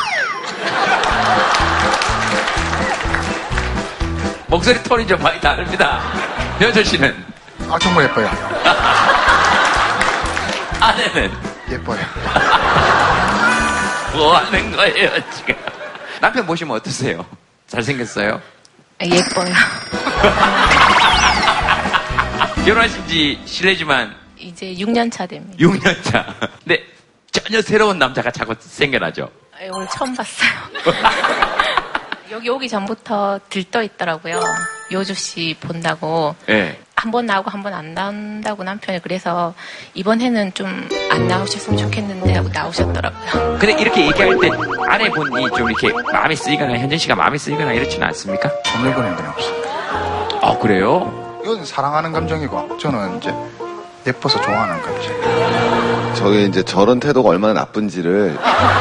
목소리 4.47 4.81
톤이 4.83 5.07
좀 5.07 5.21
많이 5.21 5.39
다릅니다. 5.39 6.01
여조 6.59 6.83
씨는 6.83 7.15
아, 7.69 7.77
정말 7.79 8.05
예뻐요. 8.05 8.29
아내는 10.79 11.31
예뻐요. 11.69 11.99
뭐 14.13 14.35
하는 14.37 14.71
거예요 14.75 15.11
지금? 15.31 15.55
남편 16.19 16.45
보시면 16.45 16.75
어떠세요? 16.77 17.25
잘생겼어요? 17.67 18.41
예뻐요. 19.03 19.53
결혼하신 22.65 23.07
지 23.07 23.41
실례지만 23.45 24.15
이제 24.41 24.73
6년 24.73 25.11
차 25.11 25.25
됩니다. 25.25 25.57
6년 25.57 26.03
차. 26.03 26.25
근데 26.63 26.83
전혀 27.31 27.61
새로운 27.61 27.97
남자가 27.99 28.31
자꾸 28.31 28.55
생겨나죠. 28.59 29.29
아, 29.53 29.57
오늘 29.71 29.87
처음 29.95 30.15
봤어요. 30.15 30.49
여기 32.31 32.49
오기 32.49 32.69
전부터 32.69 33.39
들떠 33.49 33.83
있더라고요. 33.83 34.41
요주 34.91 35.13
씨 35.13 35.55
본다고. 35.59 36.35
예. 36.49 36.79
한번 36.95 37.25
나오고 37.25 37.49
한 37.49 37.63
번 37.63 37.73
안 37.73 37.93
나온다고 37.95 38.63
남편이 38.63 38.99
그래서 39.01 39.53
이번 39.95 40.21
해는 40.21 40.53
좀 40.53 40.87
안 41.11 41.27
나오셨으면 41.27 41.77
좋겠는데 41.77 42.33
하고 42.35 42.47
나오셨더라고요. 42.49 43.57
근데 43.59 43.73
이렇게 43.81 44.05
얘기할 44.07 44.37
때 44.39 44.49
아내분이 44.87 45.49
좀 45.57 45.69
이렇게 45.69 45.91
마음에 46.11 46.35
쓰이거나 46.35 46.77
현진 46.77 46.97
씨가 46.99 47.15
마음에 47.15 47.37
쓰이거나 47.37 47.73
이렇지는 47.73 48.07
않습니까? 48.07 48.49
오늘거리는 48.79 49.15
건 49.17 49.25
없어요. 49.27 49.61
아 50.41 50.57
그래요? 50.57 51.39
이건 51.43 51.65
사랑하는 51.65 52.11
감정이고, 52.13 52.77
저는 52.77 53.17
이제 53.17 53.33
예뻐서 54.07 54.41
좋아하는 54.41 54.81
감정. 54.81 56.13
저게 56.15 56.45
이제 56.45 56.63
저런 56.63 56.99
태도가 56.99 57.29
얼마나 57.29 57.53
나쁜지를 57.61 58.37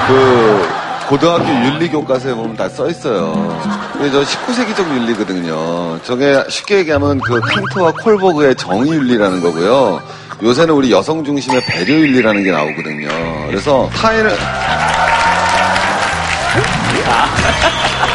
그 0.07 0.69
고등학교 1.09 1.49
윤리 1.49 1.89
교과서에 1.89 2.35
보면 2.35 2.57
다 2.57 2.69
써 2.69 2.89
있어요. 2.89 3.59
이게 3.99 4.11
저 4.11 4.23
19세기적 4.23 4.89
윤리거든요. 4.95 6.00
저게 6.05 6.43
쉽게 6.49 6.79
얘기하면 6.79 7.19
그 7.21 7.41
칸트와 7.41 7.93
콜버그의 7.93 8.55
정의 8.57 8.93
윤리라는 8.93 9.43
거고요. 9.43 10.00
요새는 10.43 10.73
우리 10.75 10.91
여성 10.93 11.23
중심의 11.25 11.65
배려 11.67 11.95
윤리라는 11.95 12.45
게 12.45 12.50
나오거든요. 12.53 13.09
그래서 13.49 13.91
타인을 13.95 14.31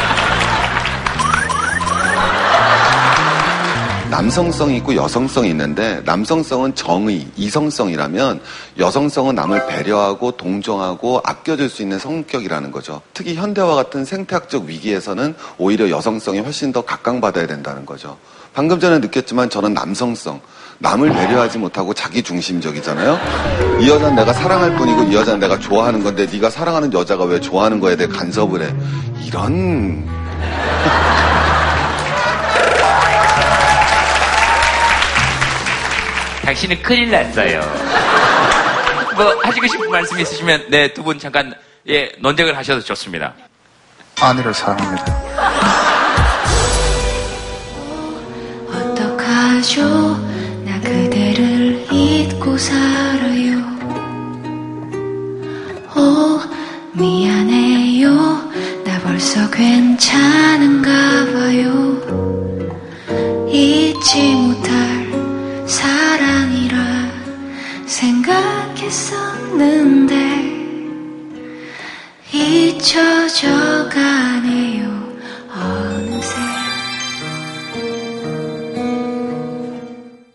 남성성이 4.16 4.78
있고 4.78 4.96
여성성이 4.96 5.50
있는데 5.50 6.00
남성성은 6.06 6.74
정의, 6.74 7.28
이성성이라면 7.36 8.40
여성성은 8.78 9.34
남을 9.34 9.66
배려하고 9.66 10.32
동정하고 10.32 11.20
아껴줄 11.22 11.68
수 11.68 11.82
있는 11.82 11.98
성격이라는 11.98 12.70
거죠. 12.70 13.02
특히 13.12 13.34
현대화 13.34 13.74
같은 13.74 14.06
생태학적 14.06 14.64
위기에서는 14.64 15.34
오히려 15.58 15.90
여성성이 15.90 16.40
훨씬 16.40 16.72
더 16.72 16.80
각광받아야 16.80 17.46
된다는 17.46 17.84
거죠. 17.84 18.16
방금 18.54 18.80
전에 18.80 19.00
느꼈지만 19.00 19.50
저는 19.50 19.74
남성성, 19.74 20.40
남을 20.78 21.10
배려하지 21.10 21.58
못하고 21.58 21.92
자기 21.92 22.22
중심적이잖아요. 22.22 23.18
이 23.82 23.90
여자는 23.90 24.16
내가 24.16 24.32
사랑할 24.32 24.76
뿐이고 24.76 25.02
이 25.02 25.14
여자는 25.14 25.40
내가 25.40 25.58
좋아하는 25.58 26.02
건데 26.02 26.26
네가 26.32 26.48
사랑하는 26.48 26.90
여자가 26.90 27.24
왜 27.24 27.38
좋아하는 27.38 27.80
거에 27.80 27.96
대해 27.96 28.08
간섭을 28.08 28.62
해. 28.62 28.74
이런 29.26 30.06
당신은 36.46 36.80
큰일 36.80 37.10
났어요. 37.10 37.60
뭐 39.16 39.34
하시고 39.42 39.66
싶은 39.66 39.90
말씀 39.90 40.16
있으시면 40.20 40.66
네 40.70 40.86
두 40.94 41.02
분 41.02 41.18
잠깐 41.18 41.52
예 41.88 42.12
논쟁을 42.20 42.56
하셔도 42.56 42.80
좋습니다. 42.82 43.34
아내를 44.20 44.54
사랑합니다. 44.54 45.04
어떡하죠? 48.70 49.82
나 50.64 50.80
그대를 50.80 51.84
잊고 51.90 52.56
살아요. 52.56 53.56
오, 55.96 56.40
미안해요. 56.92 58.14
나 58.84 59.00
벌써 59.02 59.50
괜찮은가 59.50 60.90
봐요. 61.32 61.96
잊지 63.50 64.22
못할 64.34 64.76
사랑이라 65.66 66.05
생각했었는데 68.86 70.14
잊혀져 72.32 73.88
가네요. 73.88 74.86
어느새. 75.50 76.34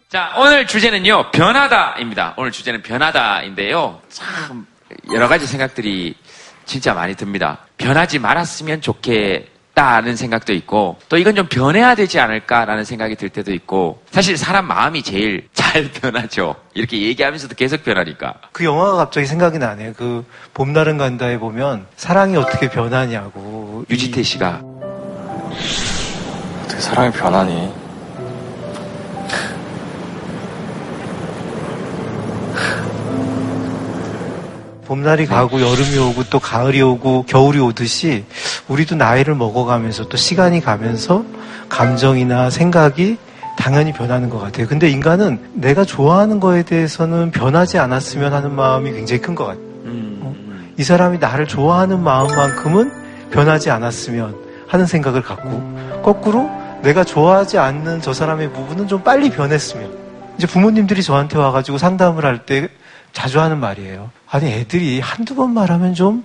자 0.10 0.34
오늘 0.38 0.68
주제는요 0.68 1.32
변하다입니다. 1.32 2.34
오늘 2.38 2.52
주제는 2.52 2.82
변하다인데요. 2.82 4.02
참 4.10 4.66
여러 5.12 5.28
가지 5.28 5.48
생각들이 5.48 6.16
진짜 6.66 6.94
많이 6.94 7.16
듭니다. 7.16 7.60
변하지 7.78 8.20
말았으면 8.20 8.82
좋겠 8.82 9.51
다는 9.74 10.16
생각도 10.16 10.54
있고 10.54 10.98
또 11.10 11.18
이건 11.18 11.36
좀 11.36 11.48
변해야 11.48 11.96
되지 11.96 12.20
않을까라는 12.20 12.84
생각이 12.84 13.16
들 13.16 13.30
때도 13.30 13.54
있고 13.54 14.02
사실 14.12 14.38
사람 14.38 14.68
마음이 14.68 15.02
제일 15.04 15.48
잘 15.54 15.90
변하죠. 15.92 16.56
이렇게 16.74 17.02
얘기하면서도 17.02 17.56
계속 17.56 17.84
변하니까. 17.84 18.36
그 18.52 18.66
영화가 18.66 18.98
갑자기 18.98 19.26
생각이 19.26 19.58
나네요. 19.58 19.94
그 19.94 20.26
봄날은 20.54 20.98
간다에 20.98 21.38
보면 21.38 21.86
사랑이 21.96 22.36
어떻게 22.36 22.70
변하냐고. 22.70 23.86
유지태 23.90 24.22
씨가 24.24 24.62
어떻게 26.66 26.82
사랑이 26.82 27.12
변하니? 27.12 27.81
봄날이 34.92 35.26
가고 35.26 35.62
여름이 35.62 35.98
오고 35.98 36.26
또 36.30 36.38
가을이 36.38 36.82
오고 36.82 37.24
겨울이 37.24 37.60
오듯이 37.60 38.26
우리도 38.68 38.96
나이를 38.96 39.36
먹어가면서 39.36 40.10
또 40.10 40.18
시간이 40.18 40.60
가면서 40.60 41.24
감정이나 41.70 42.50
생각이 42.50 43.16
당연히 43.58 43.94
변하는 43.94 44.30
것 44.30 44.40
같아요. 44.40 44.68
근데 44.68 44.90
인간은 44.90 45.40
내가 45.54 45.86
좋아하는 45.86 46.42
거에 46.42 46.64
대해서는 46.64 47.32
변하지 47.32 47.78
않았으면 47.78 48.34
하는 48.34 48.54
마음이 48.54 48.92
굉장히 48.92 49.22
큰 49.22 49.34
것 49.34 49.46
같아요. 49.46 49.64
어? 50.24 50.36
이 50.78 50.84
사람이 50.84 51.20
나를 51.20 51.48
좋아하는 51.48 52.04
마음만큼은 52.04 52.92
변하지 53.32 53.70
않았으면 53.72 54.36
하는 54.68 54.86
생각을 54.88 55.22
갖고 55.22 56.02
거꾸로 56.04 56.52
내가 56.82 57.06
좋아하지 57.06 57.60
않는 57.60 58.02
저 58.02 58.12
사람의 58.12 58.52
부분은 58.52 58.90
좀 58.90 59.02
빨리 59.04 59.30
변했으면 59.30 59.90
이제 60.38 60.48
부모님들이 60.48 61.02
저한테 61.02 61.38
와가지고 61.38 61.78
상담을 61.78 62.26
할 62.26 62.40
때 62.46 62.68
자주 63.13 63.39
하는 63.41 63.60
말이에요. 63.60 64.10
아니 64.30 64.52
애들이 64.52 65.00
한두 65.00 65.36
번 65.36 65.54
말하면 65.54 65.93
좀 65.93 66.24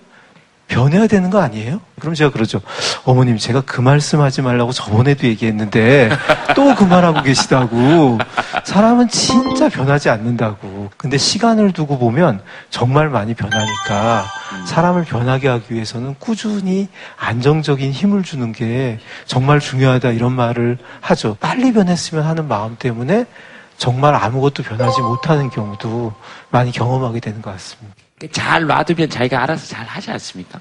변해야 0.68 1.06
되는 1.06 1.30
거 1.30 1.40
아니에요? 1.40 1.80
그럼 2.00 2.14
제가 2.14 2.32
그러죠. 2.32 2.60
어머님, 3.04 3.38
제가 3.38 3.60
그 3.60 3.80
말씀 3.80 4.20
하지 4.20 4.42
말라고 4.42 4.72
저번에도 4.72 5.26
얘기했는데 5.28 6.10
또 6.56 6.74
그 6.74 6.82
말하고 6.82 7.22
계시다고. 7.22 8.18
사람은 8.64 9.08
진짜 9.08 9.68
변하지 9.68 10.10
않는다고. 10.10 10.90
근데 10.96 11.16
시간을 11.18 11.72
두고 11.72 11.98
보면 11.98 12.40
정말 12.68 13.08
많이 13.08 13.32
변하니까 13.34 14.26
사람을 14.66 15.04
변하게 15.04 15.46
하기 15.48 15.72
위해서는 15.72 16.16
꾸준히 16.18 16.88
안정적인 17.16 17.92
힘을 17.92 18.24
주는 18.24 18.50
게 18.52 18.98
정말 19.24 19.60
중요하다 19.60 20.10
이런 20.10 20.32
말을 20.32 20.78
하죠. 21.00 21.36
빨리 21.38 21.72
변했으면 21.72 22.24
하는 22.24 22.48
마음 22.48 22.76
때문에 22.76 23.26
정말 23.78 24.14
아무것도 24.14 24.62
변하지 24.62 25.00
못하는 25.02 25.50
경우도 25.50 26.14
많이 26.50 26.72
경험하게 26.72 27.20
되는 27.20 27.42
것 27.42 27.50
같습니다. 27.52 27.94
잘 28.32 28.66
놔두면 28.66 29.10
자기가 29.10 29.42
알아서 29.42 29.66
잘 29.66 29.84
하지 29.86 30.10
않습니까? 30.10 30.60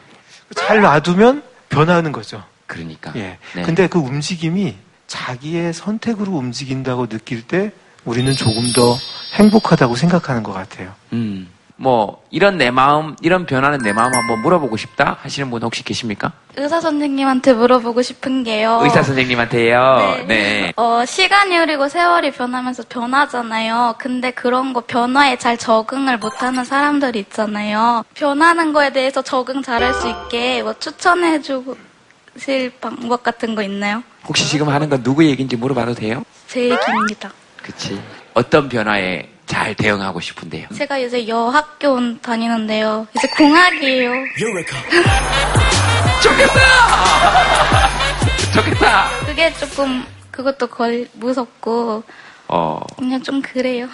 잘 0.55 0.81
놔두면 0.81 1.43
변하는 1.69 2.11
거죠. 2.11 2.43
그러니까. 2.67 3.13
예. 3.15 3.37
네. 3.53 3.61
근데 3.63 3.87
그 3.87 3.99
움직임이 3.99 4.75
자기의 5.07 5.73
선택으로 5.73 6.33
움직인다고 6.33 7.07
느낄 7.07 7.45
때 7.47 7.71
우리는 8.03 8.33
조금 8.33 8.71
더 8.73 8.97
행복하다고 9.33 9.95
생각하는 9.95 10.43
것 10.43 10.53
같아요. 10.53 10.93
음. 11.13 11.47
뭐 11.77 12.23
이런 12.31 12.57
내 12.57 12.71
마음, 12.71 13.15
이런 13.21 13.45
변화는 13.45 13.79
내 13.79 13.91
마음 13.91 14.13
한번 14.13 14.41
물어보고 14.41 14.77
싶다 14.77 15.17
하시는 15.21 15.49
분 15.49 15.61
혹시 15.61 15.83
계십니까? 15.83 16.31
의사 16.55 16.79
선생님한테 16.79 17.53
물어보고 17.53 18.01
싶은 18.01 18.43
게요. 18.45 18.79
의사 18.83 19.03
선생님한테요. 19.03 19.97
네. 20.19 20.25
네. 20.27 20.73
어, 20.77 21.03
시간이 21.05 21.57
흐르고 21.57 21.89
세월이 21.89 22.31
변하면서 22.31 22.83
변하잖아요. 22.87 23.95
근데 23.97 24.31
그런 24.31 24.71
거 24.71 24.81
변화에 24.81 25.37
잘 25.37 25.57
적응을 25.57 26.17
못하는 26.17 26.63
사람들이 26.63 27.19
있잖아요. 27.19 28.03
변하는 28.13 28.71
거에 28.71 28.93
대해서 28.93 29.21
적응 29.21 29.61
잘할 29.61 29.93
수 29.93 30.07
있게 30.07 30.63
뭐 30.63 30.73
추천해 30.79 31.41
주실 31.41 32.71
방법 32.79 33.21
같은 33.21 33.53
거 33.53 33.61
있나요? 33.63 34.01
혹시 34.25 34.47
지금 34.47 34.69
하는 34.69 34.89
건 34.89 35.03
누구 35.03 35.25
얘기인지 35.25 35.57
물어봐도 35.57 35.93
돼요? 35.93 36.23
제 36.47 36.61
얘기입니다. 36.69 37.31
그치. 37.61 37.99
어떤 38.33 38.69
변화에 38.69 39.34
잘 39.45 39.75
대응하고 39.75 40.19
싶은데요? 40.19 40.67
제가 40.75 40.97
이제 40.97 41.27
여학교 41.27 41.97
다니는데요. 42.21 43.07
이제 43.15 43.27
공학이에요. 43.29 44.11
좋겠다! 48.53 49.09
그게 49.25 49.53
조금 49.53 50.05
그것도 50.31 50.67
걸 50.67 51.07
무섭고 51.13 52.03
어, 52.47 52.79
그냥 52.97 53.21
좀 53.23 53.41
그래요. 53.41 53.87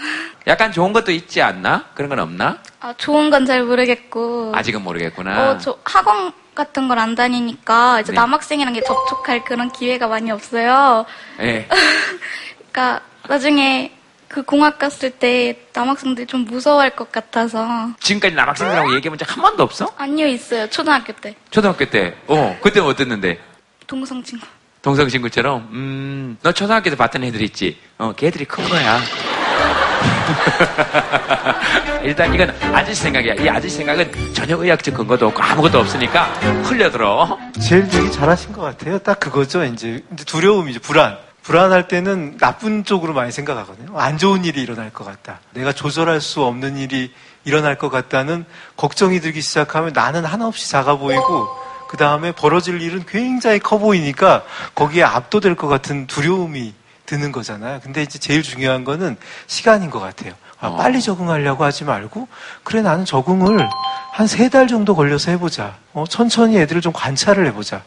약간 0.48 0.72
좋은 0.72 0.94
것도 0.94 1.12
있지 1.12 1.42
않나? 1.42 1.86
그런 1.94 2.10
건 2.10 2.20
없나? 2.20 2.58
아, 2.80 2.94
좋은 2.98 3.30
건 3.30 3.46
잘 3.46 3.64
모르겠고. 3.64 4.52
아직은 4.56 4.82
모르겠구나. 4.84 5.52
어, 5.52 5.58
저 5.58 5.78
학원 5.84 6.32
같은 6.56 6.88
걸 6.88 7.00
안 7.00 7.16
다니니까 7.16 8.02
이제 8.02 8.12
네. 8.12 8.16
남학생이랑 8.16 8.74
게 8.74 8.82
접촉할 8.82 9.44
그런 9.46 9.72
기회가 9.72 10.08
많이 10.08 10.32
없어요. 10.32 11.06
예. 11.40 11.68
그러니까 12.72 13.02
나중에 13.28 13.92
그 14.32 14.44
공학 14.44 14.80
갔을 14.80 15.10
때 15.10 15.60
남학생들이 15.74 16.26
좀 16.26 16.46
무서워할 16.46 16.92
것 16.96 17.12
같아서. 17.12 17.90
지금까지 18.00 18.34
남학생들하고 18.34 18.96
얘기해본 18.96 19.18
적 19.18 19.30
한 19.32 19.42
번도 19.42 19.64
없어? 19.64 19.92
아니요, 19.98 20.26
있어요. 20.28 20.70
초등학교 20.70 21.12
때. 21.14 21.36
초등학교 21.52 21.84
때. 21.90 22.16
어, 22.28 22.58
그때는 22.62 22.88
어땠는데? 22.88 23.40
동성 23.88 24.24
친구. 24.24 24.46
동성 24.82 25.08
친구처럼, 25.10 25.68
음, 25.74 26.38
너 26.42 26.52
초등학교 26.54 26.90
때 26.90 26.96
봤던 26.96 27.24
애들 27.26 27.42
있지? 27.42 27.78
어, 27.98 28.14
걔들이 28.16 28.46
큰 28.46 28.64
거야. 28.70 29.00
일단 32.04 32.34
이건 32.34 32.50
아저씨 32.74 33.02
생각이야. 33.04 33.34
이 33.36 33.50
아저씨 33.50 33.76
생각은 33.78 34.34
전혀 34.34 34.56
의학적 34.58 34.94
근거도 34.96 35.28
없고 35.28 35.44
아무것도 35.44 35.78
없으니까 35.80 36.24
흘려들어. 36.64 37.38
제일 37.62 37.88
되게 37.88 38.10
잘하신 38.10 38.54
것 38.54 38.62
같아요. 38.62 38.98
딱 39.00 39.20
그거죠. 39.20 39.64
이제 39.66 40.02
이제 40.14 40.24
두려움이죠. 40.26 40.80
불안. 40.80 41.18
불안할 41.44 41.88
때는 41.88 42.38
나쁜 42.38 42.84
쪽으로 42.84 43.14
많이 43.14 43.32
생각하거든요. 43.32 43.98
안 44.00 44.18
좋은 44.18 44.46
일이 44.46 44.62
일어날 44.62 44.92
것 44.92 45.04
같다. 45.04 45.40
내가 45.52 45.74
조절할 45.74 46.22
수 46.22 46.44
없는 46.44 46.78
일이 46.78 47.12
일어날 47.44 47.78
것 47.78 47.90
같다는 47.90 48.46
걱정이 48.78 49.20
들기 49.20 49.42
시작하면 49.42 49.94
나는 49.94 50.26
하나없이 50.26 50.70
작아 50.70 50.98
보이고 50.98 51.50
그 51.90 51.98
다음에 51.98 52.32
벌어질 52.32 52.82
일은 52.82 53.06
굉장히 53.08 53.60
커 53.60 53.78
보이니까 53.78 54.44
거기에 54.76 55.04
압도될 55.04 55.56
것 55.56 55.68
같은 55.68 56.08
두려움이 56.08 56.74
드는 57.06 57.32
거잖아요. 57.32 57.82
근데 57.84 58.04
이제 58.04 58.20
제일 58.20 58.44
중요한 58.44 58.86
거는 58.86 59.18
시간인 59.48 59.90
것 59.90 60.00
같아요. 60.00 60.34
아, 60.62 60.76
빨리 60.76 61.02
적응하려고 61.02 61.64
하지 61.64 61.84
말고 61.84 62.28
그래 62.64 62.82
나는 62.82 63.04
적응을 63.06 63.68
한 64.14 64.28
세 64.28 64.50
달 64.50 64.68
정도 64.68 64.96
걸려서 64.96 65.32
해보자. 65.32 65.76
어, 65.94 66.04
천천히 66.08 66.58
애들을 66.60 66.82
좀 66.82 66.92
관찰을 66.94 67.46
해보자. 67.48 67.82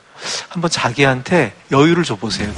한번 0.49 0.71
자기한테 0.71 1.53
여유를 1.71 2.03
줘보세요. 2.05 2.51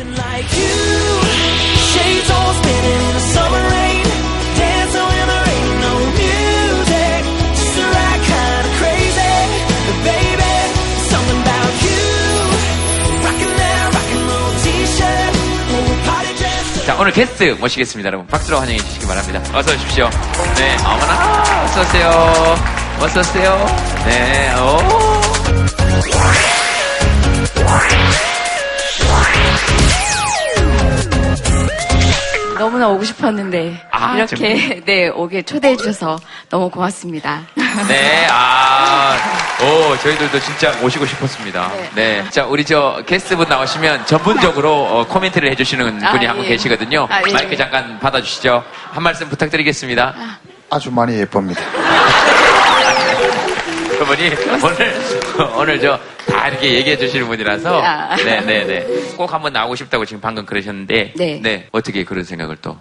자, 16.86 16.96
오늘 17.00 17.10
게스트 17.10 17.56
모시겠습니다, 17.58 18.06
여러분. 18.06 18.28
박수로 18.28 18.58
환영해 18.60 18.78
주시기 18.78 19.06
바랍니다. 19.08 19.42
어서 19.52 19.72
오십시오. 19.72 20.08
네, 20.56 20.76
어머나, 20.84 21.64
어서 21.64 21.80
오세요. 21.80 22.10
어서 23.00 23.20
오세요. 23.20 23.66
네, 24.06 24.54
오. 24.54 25.16
너무나 32.58 32.88
오고 32.88 33.04
싶었는데 33.04 33.86
아, 33.90 34.16
이렇게 34.16 34.82
네 34.84 35.08
오게 35.08 35.42
초대해 35.42 35.76
주셔서 35.76 36.18
너무 36.48 36.70
고맙습니다. 36.70 37.42
네, 37.88 38.26
아, 38.30 39.16
오, 39.60 39.96
저희들도 39.98 40.40
진짜 40.40 40.72
모시고 40.80 41.04
싶었습니다. 41.06 41.70
네. 41.94 42.24
자, 42.30 42.44
우리 42.46 42.64
저 42.64 43.02
게스트분 43.06 43.48
나오시면 43.48 44.06
전문적으로 44.06 44.72
어, 44.72 45.06
코멘트를 45.06 45.50
해주시는 45.50 46.04
아, 46.04 46.12
분이 46.12 46.26
한분 46.26 46.44
예. 46.44 46.48
계시거든요. 46.50 47.06
아, 47.10 47.20
예. 47.26 47.32
마이크 47.32 47.56
잠깐 47.56 47.98
받아주시죠. 47.98 48.62
한 48.90 49.02
말씀 49.02 49.28
부탁드리겠습니다. 49.28 50.14
아주 50.70 50.90
많이 50.90 51.18
예쁩니다. 51.18 51.60
그분이 53.98 54.30
오늘, 54.62 54.94
오늘 55.58 55.80
저 55.80 55.98
다 56.26 56.48
이렇게 56.48 56.74
얘기해 56.74 56.98
주시는 56.98 57.26
분이라서. 57.28 57.82
아. 57.82 58.16
네네 58.16 58.64
네. 58.66 58.86
꼭 59.16 59.32
한번 59.32 59.52
나오고 59.52 59.76
싶다고 59.76 60.04
지금 60.04 60.20
방금 60.20 60.44
그러셨는데. 60.44 61.14
네. 61.16 61.68
어떻게 61.72 62.04
그런 62.04 62.24
생각을 62.24 62.56
또. 62.60 62.78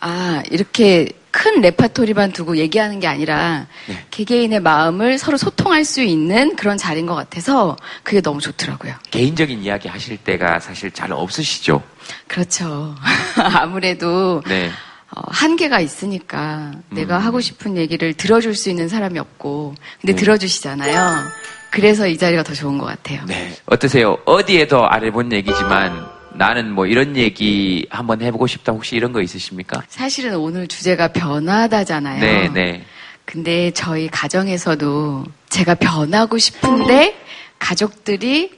아 0.00 0.42
이렇게 0.50 1.08
큰 1.30 1.60
레파토리만 1.60 2.32
두고 2.32 2.56
얘기하는 2.56 2.98
게 2.98 3.06
아니라 3.06 3.66
네. 3.86 4.04
개개인의 4.10 4.60
마음을 4.60 5.18
서로 5.18 5.36
소통할 5.36 5.84
수 5.84 6.02
있는 6.02 6.56
그런 6.56 6.78
자리인 6.78 7.06
것 7.06 7.14
같아서 7.14 7.76
그게 8.02 8.20
너무 8.20 8.40
좋더라고요. 8.40 8.94
개인적인 9.10 9.62
이야기 9.62 9.88
하실 9.88 10.16
때가 10.16 10.60
사실 10.60 10.90
잘 10.90 11.12
없으시죠? 11.12 11.82
그렇죠. 12.26 12.94
아무래도 13.36 14.42
네. 14.46 14.70
어, 15.14 15.20
한계가 15.28 15.80
있으니까 15.80 16.72
내가 16.90 17.18
음. 17.18 17.24
하고 17.24 17.40
싶은 17.40 17.76
얘기를 17.76 18.12
들어줄 18.14 18.54
수 18.54 18.70
있는 18.70 18.88
사람이 18.88 19.18
없고 19.18 19.74
근데 20.00 20.14
네. 20.14 20.20
들어주시잖아요. 20.20 21.22
그래서 21.70 22.06
이 22.06 22.16
자리가 22.16 22.42
더 22.42 22.54
좋은 22.54 22.78
것 22.78 22.86
같아요. 22.86 23.22
네. 23.26 23.52
어떠세요? 23.66 24.16
어디에도 24.24 24.86
안 24.86 25.04
해본 25.04 25.32
얘기지만 25.32 26.06
나는 26.34 26.70
뭐 26.72 26.86
이런 26.86 27.16
얘기 27.16 27.86
한번 27.90 28.20
해보고 28.22 28.46
싶다 28.46 28.72
혹시 28.72 28.96
이런 28.96 29.12
거 29.12 29.22
있으십니까? 29.22 29.82
사실은 29.88 30.36
오늘 30.36 30.66
주제가 30.66 31.08
변하다잖아요. 31.08 32.20
네, 32.20 32.48
네. 32.52 32.84
근데 33.24 33.70
저희 33.72 34.08
가정에서도 34.08 35.24
제가 35.48 35.74
변하고 35.74 36.38
싶은데 36.38 37.16
가족들이 37.58 38.52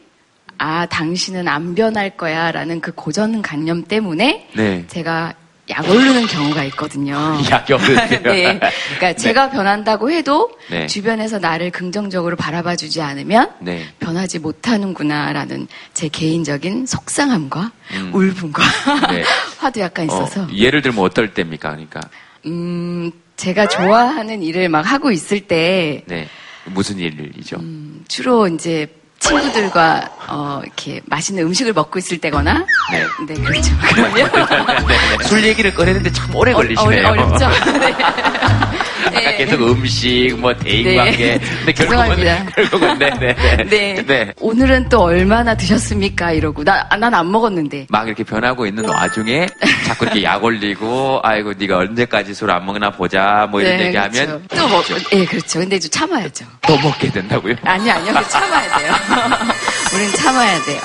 아, 0.59 0.87
당신은 0.87 1.47
안 1.47 1.75
변할 1.75 2.17
거야 2.17 2.51
라는 2.51 2.81
그 2.81 2.93
고정관념 2.93 3.85
때문에 3.85 4.49
네. 4.57 4.85
제가 4.89 5.35
약 5.71 5.89
오르는 5.89 6.27
경우가 6.27 6.65
있거든요. 6.65 7.39
약이 7.51 7.73
오르는 7.73 8.09
네. 8.23 8.59
그러니까 8.59 9.13
제가 9.15 9.51
변한다고 9.51 10.11
해도 10.11 10.51
네. 10.71 10.87
주변에서 10.87 11.39
나를 11.39 11.71
긍정적으로 11.71 12.37
바라봐 12.37 12.77
주지 12.77 13.03
않으면 13.03 13.53
네. 13.61 13.87
변하지 14.01 14.39
못하는구나라는 14.39 15.69
제 15.93 16.09
개인적인 16.09 16.87
속상함과 16.87 17.73
음. 17.93 18.11
울분과 18.15 18.63
네. 19.13 19.23
화도 19.59 19.81
약간 19.81 20.07
있어서 20.07 20.43
어, 20.43 20.49
예를 20.55 20.83
들면 20.83 21.05
어떨 21.05 21.35
때입니까? 21.35 21.71
그러니까. 21.71 22.01
음, 22.47 23.13
제가 23.37 23.67
좋아하는 23.69 24.43
일을 24.43 24.69
막 24.69 24.81
하고 24.81 25.11
있을 25.11 25.41
때 25.41 26.03
네. 26.07 26.29
무슨 26.65 26.99
일이죠? 26.99 27.59
주로 28.09 28.47
이제 28.49 28.89
친구들과 29.19 30.11
어, 30.29 30.61
이렇게 30.65 31.01
맛있는 31.07 31.45
음식을 31.45 31.73
먹고 31.73 31.99
있을 31.99 32.19
때거나 32.19 32.65
네. 32.93 33.07
네, 33.27 33.35
그렇죠. 33.35 33.71
네. 34.87 35.25
술 35.25 35.45
얘기를 35.45 35.75
꺼내는데 35.75 36.13
참 36.13 36.35
오래 36.35 36.53
걸리시네요. 36.53 37.07
어, 37.07 37.11
어렵죠. 37.11 37.49
아까 39.09 39.37
계속 39.37 39.61
음식, 39.63 40.37
뭐 40.39 40.55
대인 40.57 40.85
네. 40.85 40.97
관계. 40.97 41.39
근데 41.39 41.73
결국은 41.73 42.17
죄송합니다. 42.17 42.45
결국은 42.55 42.99
네, 42.99 43.11
네, 43.11 43.35
네. 43.35 43.65
네. 43.69 44.03
네. 44.07 44.33
오늘은 44.41 44.89
또 44.89 45.03
얼마나 45.03 45.55
드셨습니까? 45.57 46.33
이러고 46.33 46.65
난안 46.65 47.31
먹었는데 47.31 47.87
막 47.91 48.07
이렇게 48.07 48.25
변하고 48.25 48.67
있는 48.67 48.89
와중에 48.89 49.47
자꾸 49.87 50.05
이렇게 50.07 50.23
약 50.25 50.43
올리고 50.43 51.21
아이고 51.23 51.53
네가 51.57 51.79
언제까지 51.79 52.35
술 52.35 52.49
안 52.49 52.65
먹나 52.65 52.91
보자 52.91 53.47
뭐 53.51 53.61
이런 53.61 53.77
네, 53.77 53.87
얘기하면 53.89 54.13
그렇죠. 54.13 54.43
또 54.49 54.69
먹, 54.69 54.85
예, 55.13 55.25
그렇죠. 55.27 55.59
근데 55.59 55.79
좀 55.79 55.91
참아야죠. 55.91 56.47
또 56.67 56.79
먹게 56.79 57.11
된다고요? 57.11 57.55
아니 57.65 57.91
아니요, 57.91 58.15
참아야 58.29 58.79
돼요. 58.79 58.93
우린 59.95 60.11
참아야 60.17 60.63
돼요. 60.65 60.81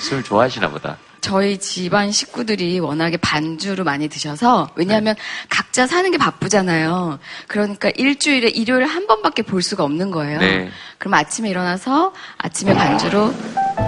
술 0.00 0.22
좋아하시나 0.24 0.68
보다. 0.70 0.96
저희 1.20 1.58
집안 1.58 2.10
식구들이 2.12 2.78
워낙에 2.80 3.16
반주로 3.18 3.84
많이 3.84 4.08
드셔서 4.08 4.70
왜냐하면 4.76 5.14
각자 5.48 5.86
사는 5.86 6.10
게 6.10 6.18
바쁘잖아요. 6.18 7.18
그러니까 7.46 7.90
일주일에 7.96 8.48
일요일 8.48 8.86
한 8.86 9.06
번밖에 9.06 9.42
볼 9.42 9.62
수가 9.62 9.84
없는 9.84 10.10
거예요. 10.10 10.38
네. 10.38 10.70
그럼 10.98 11.14
아침에 11.14 11.50
일어나서 11.50 12.12
아침에 12.38 12.74
반주로 12.74 13.32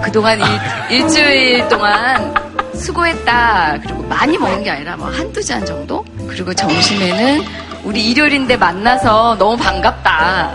그동안 0.03 0.39
일, 0.39 0.97
일주일 0.97 1.67
동안 1.69 2.33
수고했다. 2.75 3.79
그리고 3.81 4.03
많이 4.03 4.37
먹는 4.37 4.63
게 4.63 4.69
아니라 4.71 4.97
뭐 4.97 5.07
한두 5.09 5.43
잔 5.43 5.65
정도? 5.65 6.03
그리고 6.27 6.53
점심에는 6.53 7.43
우리 7.83 8.11
일요일인데 8.11 8.57
만나서 8.57 9.35
너무 9.37 9.57
반갑다. 9.57 10.53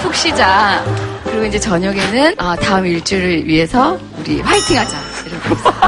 푹 0.00 0.14
쉬자. 0.14 0.84
그리고 1.24 1.44
이제 1.44 1.58
저녁에는 1.58 2.34
아, 2.38 2.56
다음 2.56 2.86
일주일을 2.86 3.46
위해서 3.46 3.98
우리 4.18 4.40
화이팅 4.40 4.78
하자. 4.78 4.96
이러고 5.28 5.56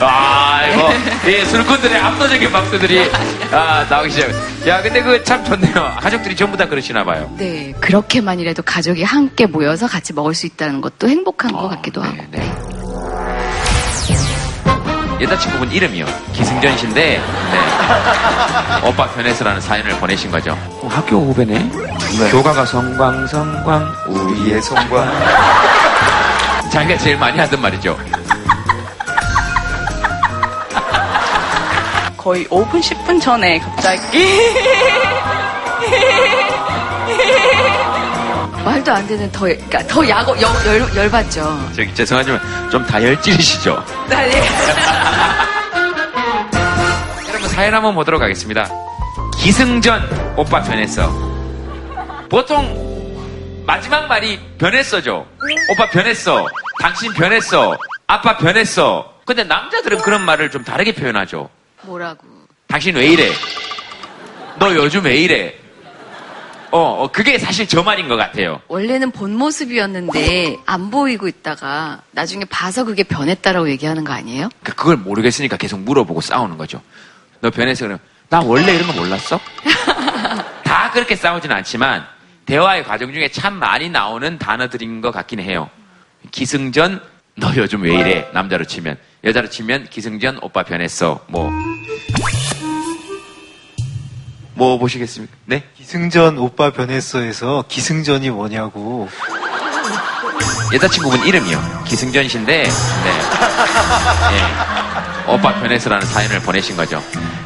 아, 0.00 0.60
이거, 0.66 0.92
예, 1.30 1.44
술꾼들의 1.44 1.98
압도적인 1.98 2.52
박수들이, 2.52 3.10
아, 3.50 3.86
나오기 3.88 4.10
시작. 4.10 4.30
야, 4.68 4.82
근데 4.82 5.02
그 5.02 5.22
참 5.24 5.42
좋네요. 5.44 5.96
가족들이 6.00 6.36
전부 6.36 6.56
다 6.56 6.66
그러시나 6.68 7.04
봐요. 7.04 7.30
네, 7.38 7.72
그렇게만이라도 7.80 8.62
가족이 8.62 9.02
함께 9.02 9.46
모여서 9.46 9.86
같이 9.86 10.12
먹을 10.12 10.34
수 10.34 10.46
있다는 10.46 10.80
것도 10.80 11.08
행복한 11.08 11.52
것 11.52 11.68
같기도 11.68 12.02
하고. 12.02 12.16
여자친구분 15.20 15.70
이름이요. 15.70 16.04
기승전 16.32 16.76
씨인데, 16.78 17.18
네. 17.18 17.22
오빠 18.88 19.06
편에서라는 19.12 19.60
사연을 19.60 19.92
보내신 20.00 20.30
거죠. 20.30 20.52
어, 20.52 20.88
학교 20.90 21.18
후배네? 21.20 21.70
교가가 22.30 22.66
성광, 22.66 23.26
성광, 23.28 23.94
우리의 24.08 24.60
성광. 24.60 25.08
자기가 26.72 26.96
제일 26.98 27.18
많이 27.18 27.38
하던 27.38 27.60
말이죠. 27.60 27.98
거의 32.16 32.46
5분, 32.46 32.80
10분 32.80 33.20
전에 33.20 33.58
갑자기 33.58 34.00
말도 38.64 38.90
안 38.92 39.06
되는 39.06 39.30
더, 39.32 39.40
그러니까 39.40 39.86
더 39.86 40.08
야고, 40.08 40.34
열, 40.40 40.48
열, 40.66 40.96
열받죠. 40.96 41.72
저기 41.76 41.94
죄송하지만 41.94 42.40
좀 42.70 42.86
다혈질이시죠? 42.86 43.84
네. 44.08 44.30
여러분 47.28 47.48
사연 47.50 47.74
한번 47.74 47.94
보도록 47.94 48.22
하겠습니다. 48.22 48.66
기승전 49.38 50.34
오빠 50.38 50.62
변했어. 50.62 51.12
보통 52.30 52.92
마지막 53.66 54.06
말이 54.06 54.40
변했어죠. 54.58 55.26
오빠 55.70 55.90
변했어. 55.90 56.46
당신 56.82 57.12
변했어. 57.12 57.78
아빠 58.08 58.36
변했어. 58.36 59.14
근데 59.24 59.44
남자들은 59.44 59.98
그런 60.02 60.22
말을 60.24 60.50
좀 60.50 60.64
다르게 60.64 60.92
표현하죠. 60.92 61.48
뭐라고. 61.82 62.26
당신 62.66 62.96
왜 62.96 63.06
이래? 63.06 63.30
너 64.58 64.74
요즘 64.74 65.04
왜 65.04 65.16
이래? 65.16 65.54
어, 66.72 66.80
어, 67.04 67.12
그게 67.12 67.38
사실 67.38 67.68
저 67.68 67.84
말인 67.84 68.08
것 68.08 68.16
같아요. 68.16 68.60
원래는 68.66 69.12
본 69.12 69.36
모습이었는데 69.36 70.58
안 70.66 70.90
보이고 70.90 71.28
있다가 71.28 72.00
나중에 72.10 72.44
봐서 72.46 72.82
그게 72.84 73.04
변했다라고 73.04 73.68
얘기하는 73.70 74.02
거 74.02 74.12
아니에요? 74.12 74.48
그- 74.64 74.74
그걸 74.74 74.96
모르겠으니까 74.96 75.56
계속 75.58 75.78
물어보고 75.80 76.20
싸우는 76.20 76.58
거죠. 76.58 76.82
너 77.40 77.50
변해서 77.50 77.84
그러면 77.84 78.00
나 78.28 78.40
원래 78.40 78.74
이런 78.74 78.88
거 78.88 78.94
몰랐어? 78.94 79.38
다 80.64 80.90
그렇게 80.92 81.14
싸우진 81.14 81.52
않지만 81.52 82.04
대화의 82.46 82.82
과정 82.84 83.12
중에 83.12 83.28
참 83.28 83.54
많이 83.54 83.88
나오는 83.88 84.36
단어들인 84.38 85.00
것 85.00 85.12
같긴 85.12 85.38
해요. 85.40 85.70
기승전 86.32 87.00
너 87.36 87.54
요즘 87.56 87.82
왜 87.82 87.94
이래? 87.94 88.28
남자로 88.32 88.64
치면 88.64 88.96
여자로 89.24 89.48
치면 89.48 89.86
기승전 89.88 90.40
오빠 90.42 90.64
변했어. 90.64 91.24
뭐. 91.28 91.50
뭐 94.54 94.78
보시겠습니까? 94.78 95.34
네? 95.46 95.62
기승전 95.76 96.38
오빠 96.38 96.72
변했어에서 96.72 97.64
기승전이 97.68 98.30
뭐냐고. 98.30 99.08
여자친구분 100.74 101.26
이름이요. 101.26 101.84
기승전 101.86 102.28
씨인데, 102.28 102.62
네. 102.62 102.70
예. 104.32 105.32
오빠 105.32 105.54
변해서라는 105.60 106.06
사연을 106.06 106.40
보내신 106.40 106.76
거죠. 106.76 107.02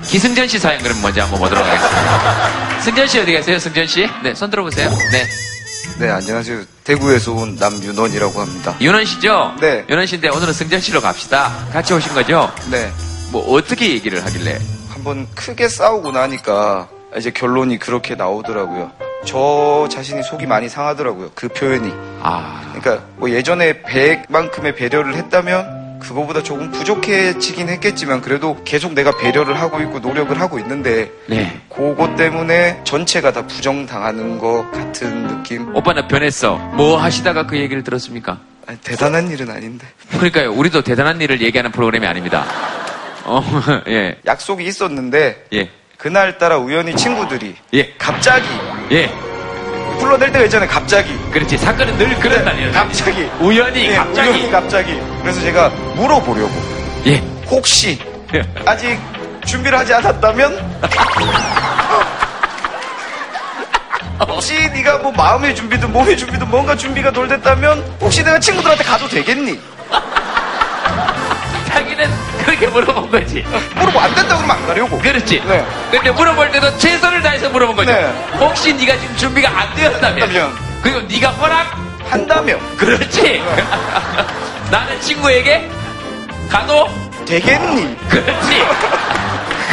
기승전 0.07 0.47
씨 0.47 0.59
사연 0.59 0.81
그럼 0.83 1.03
먼저 1.03 1.23
한번 1.23 1.41
보도록 1.41 1.65
하겠습니다. 1.65 2.81
승전 2.81 3.09
씨 3.09 3.19
어디 3.19 3.33
계세요, 3.33 3.59
승전 3.59 3.87
씨? 3.87 4.09
네, 4.23 4.35
손 4.35 4.51
들어보세요. 4.51 4.91
네. 5.11 5.27
네, 5.99 6.11
안녕하세요. 6.11 6.63
대구에서 6.85 7.33
온 7.33 7.57
남윤원이라고 7.57 8.39
합니다. 8.41 8.77
윤원 8.83 9.07
씨죠? 9.07 9.55
네. 9.61 9.85
윤원 9.89 10.05
씨인데 10.07 10.29
오늘은 10.29 10.53
승전 10.53 10.81
씨로 10.81 11.01
갑시다. 11.01 11.51
같이 11.73 11.95
오신 11.95 12.13
거죠? 12.13 12.53
네. 12.71 12.91
뭐 13.33 13.43
어떻게 13.55 13.91
얘기를 13.91 14.23
하길래? 14.25 14.59
한번 14.91 15.27
크게 15.35 15.69
싸우고 15.69 16.13
나니까 16.13 16.89
이제 17.17 17.31
결론이 17.31 17.79
그렇게 17.79 18.15
나오더라고요. 18.15 18.93
저 19.25 19.89
자신이 19.91 20.23
속이 20.23 20.47
많이 20.47 20.69
상하더라고요. 20.69 21.31
그 21.35 21.49
표현이. 21.49 21.91
아. 22.21 22.61
그러니까 22.75 23.05
뭐 23.17 23.31
예전에 23.31 23.81
100만큼의 23.83 24.77
배려를 24.77 25.15
했다면 25.15 25.86
그거보다 26.01 26.43
조금 26.43 26.71
부족해지긴 26.71 27.69
했겠지만 27.69 28.21
그래도 28.21 28.63
계속 28.65 28.93
내가 28.93 29.17
배려를 29.17 29.61
하고 29.61 29.81
있고 29.81 29.99
노력을 29.99 30.39
하고 30.41 30.59
있는데 30.59 31.11
네. 31.27 31.61
그것 31.69 32.17
때문에 32.17 32.81
전체가 32.85 33.33
다 33.33 33.47
부정당하는 33.47 34.39
것 34.39 34.71
같은 34.71 35.27
느낌. 35.27 35.75
오빠는 35.75 36.09
변했어. 36.09 36.57
뭐 36.77 36.97
하시다가 36.97 37.47
그 37.47 37.57
얘기를 37.59 37.83
들었습니까? 37.83 38.39
아니, 38.67 38.79
대단한 38.81 39.31
일은 39.31 39.51
아닌데. 39.51 39.87
그러니까요. 40.11 40.53
우리도 40.53 40.83
대단한 40.83 41.21
일을 41.21 41.41
얘기하는 41.41 41.71
프로그램이 41.71 42.07
아닙니다. 42.07 42.45
어, 43.25 43.43
예. 43.89 44.19
약속이 44.27 44.65
있었는데 44.65 45.47
예. 45.53 45.71
그날 45.97 46.39
따라 46.39 46.59
우연히 46.59 46.95
친구들이 46.95 47.57
예. 47.75 47.93
갑자기 47.99 48.47
예. 48.93 49.11
불러낼 49.99 50.33
때가 50.33 50.45
있잖아요. 50.45 50.69
갑자기. 50.69 51.17
그렇지. 51.31 51.57
사건은 51.59 51.97
늘 51.99 52.15
그런다니요. 52.19 52.73
갑자기. 52.73 53.29
우연히, 53.41 53.89
네, 53.89 53.97
갑자기. 53.97 54.29
우연히 54.29 54.51
갑자기. 54.51 55.01
그래서 55.23 55.41
제가 55.41 55.69
물어보려고. 55.95 56.51
예. 57.07 57.17
혹시 57.49 57.99
아직 58.65 58.99
준비를 59.45 59.79
하지 59.79 59.95
않았다면 59.95 60.81
혹시 64.29 64.69
네가 64.71 64.99
뭐 64.99 65.13
마음의 65.13 65.55
준비든 65.55 65.93
몸의 65.93 66.17
준비든 66.17 66.49
뭔가 66.51 66.75
준비가 66.77 67.11
덜 67.13 67.29
됐다면 67.29 67.85
혹시 68.01 68.25
내가 68.25 68.39
친구들한테 68.41 68.83
가도 68.83 69.07
되겠니? 69.09 69.61
자기는 71.69 72.11
그렇게 72.47 72.69
물어본 72.69 73.11
거지. 73.11 73.45
물어보 73.75 73.99
안 74.01 74.15
된다 74.15 74.37
그러면 74.37 74.51
안 74.57 74.67
가려고. 74.67 74.99
그렇지. 75.01 75.43
네. 75.45 75.67
근데 75.91 76.11
물어볼 76.13 76.53
때도 76.53 76.79
최선을 76.79 77.21
다해서 77.21 77.51
물어본 77.51 77.75
거죠. 77.75 77.93
네. 77.93 78.07
혹시 78.39 78.73
네가 78.73 78.97
지금 78.99 79.17
준비가 79.17 79.51
안 79.51 79.75
되었다면, 79.75 80.57
그리고 80.81 81.01
네가 81.01 81.31
허락 81.31 81.77
한다면 82.09 82.61
그렇지. 82.77 83.43
나는 84.71 85.01
친구에게 85.01 85.69
가도 86.49 86.89
되겠니? 87.27 87.97
그렇지. 88.09 88.67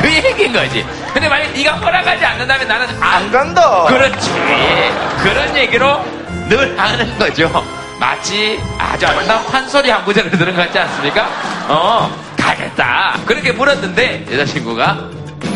그 0.01 0.11
얘기인 0.11 0.51
거지. 0.51 0.83
근데 1.13 1.29
만약 1.29 1.51
네가 1.53 1.73
허락하지 1.73 2.25
않는다면 2.25 2.67
나는 2.67 2.87
안, 2.99 3.31
간다. 3.31 3.83
그렇지. 3.87 4.31
그런 5.21 5.55
얘기로 5.55 6.03
늘 6.49 6.77
하는 6.77 7.17
거죠. 7.19 7.63
마치 7.99 8.59
아주 8.79 9.05
아름다운 9.05 9.45
판소리 9.45 9.89
한 9.91 10.03
구절을 10.03 10.31
들은 10.31 10.55
것 10.55 10.63
같지 10.65 10.79
않습니까? 10.79 11.29
어, 11.69 12.11
가겠다. 12.43 13.19
그렇게 13.25 13.51
물었는데 13.51 14.25
여자친구가 14.31 15.09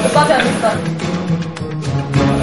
오빠 0.06 0.26
변했어. 0.26 0.72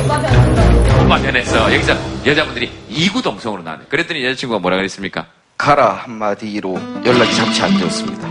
오빠 0.04 0.20
변했어. 0.20 1.02
오빠 1.04 1.18
변했어. 1.18 1.74
여기서 1.74 1.96
여자분들이 2.26 2.70
이구동성으로 2.88 3.62
나네. 3.62 3.84
그랬더니 3.88 4.24
여자친구가 4.24 4.60
뭐라 4.60 4.76
그랬습니까? 4.76 5.26
가라 5.56 5.94
한마디로 6.04 6.78
연락이 7.06 7.34
잠시 7.34 7.62
안 7.62 7.76
되었습니다. 7.78 8.28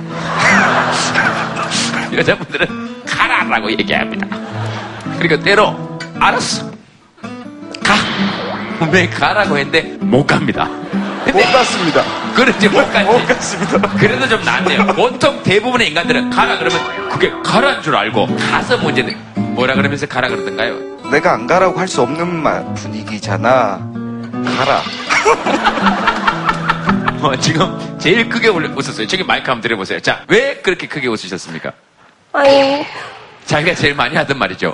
여자분들은 2.16 3.04
가라라고 3.06 3.72
얘기합니다. 3.72 4.28
그리고 5.18 5.40
때로 5.42 5.76
알았어. 6.20 6.70
가. 7.84 7.94
분명히 8.78 9.10
가라고 9.10 9.58
했는데 9.58 9.82
못 10.00 10.26
갑니다. 10.28 10.70
못 11.32 11.40
갔습니다. 11.52 12.04
그렇지 12.36 12.70
못 12.70 12.92
갔지. 12.92 13.06
못 13.12 13.26
갔습니다. 13.28 13.80
그래도 13.98 14.28
좀 14.28 14.44
낫네요. 14.44 14.88
보통 14.96 15.42
대부분의 15.44 15.88
인간들은 15.90 16.30
가라 16.30 16.58
그러면 16.58 17.10
그게 17.10 17.32
가라는 17.44 17.82
줄 17.82 17.96
알고 17.96 18.28
가서 18.38 18.78
문제는 18.78 19.16
뭐라 19.56 19.76
그러면서 19.76 20.06
가라 20.06 20.28
그러던가요? 20.30 20.78
내가 21.12 21.34
안 21.34 21.48
가라고 21.48 21.80
할 21.80 21.88
수 21.88 22.02
없는 22.02 22.28
말 22.42 22.64
분위기잖아. 22.76 23.80
가라. 24.58 24.82
어, 27.22 27.36
지금 27.40 27.98
제일 28.00 28.28
크게 28.28 28.50
웃었어요. 28.50 29.08
저기 29.08 29.24
마이크 29.24 29.50
한번 29.50 29.62
드려보세요. 29.62 30.00
자, 30.02 30.24
왜 30.28 30.56
그렇게 30.62 30.88
크게 30.88 31.08
웃으셨습니까? 31.08 31.72
아니, 32.34 32.86
자기가 33.46 33.76
제일 33.76 33.96
많이 33.96 34.16
하던 34.18 34.38
말이죠. 34.38 34.74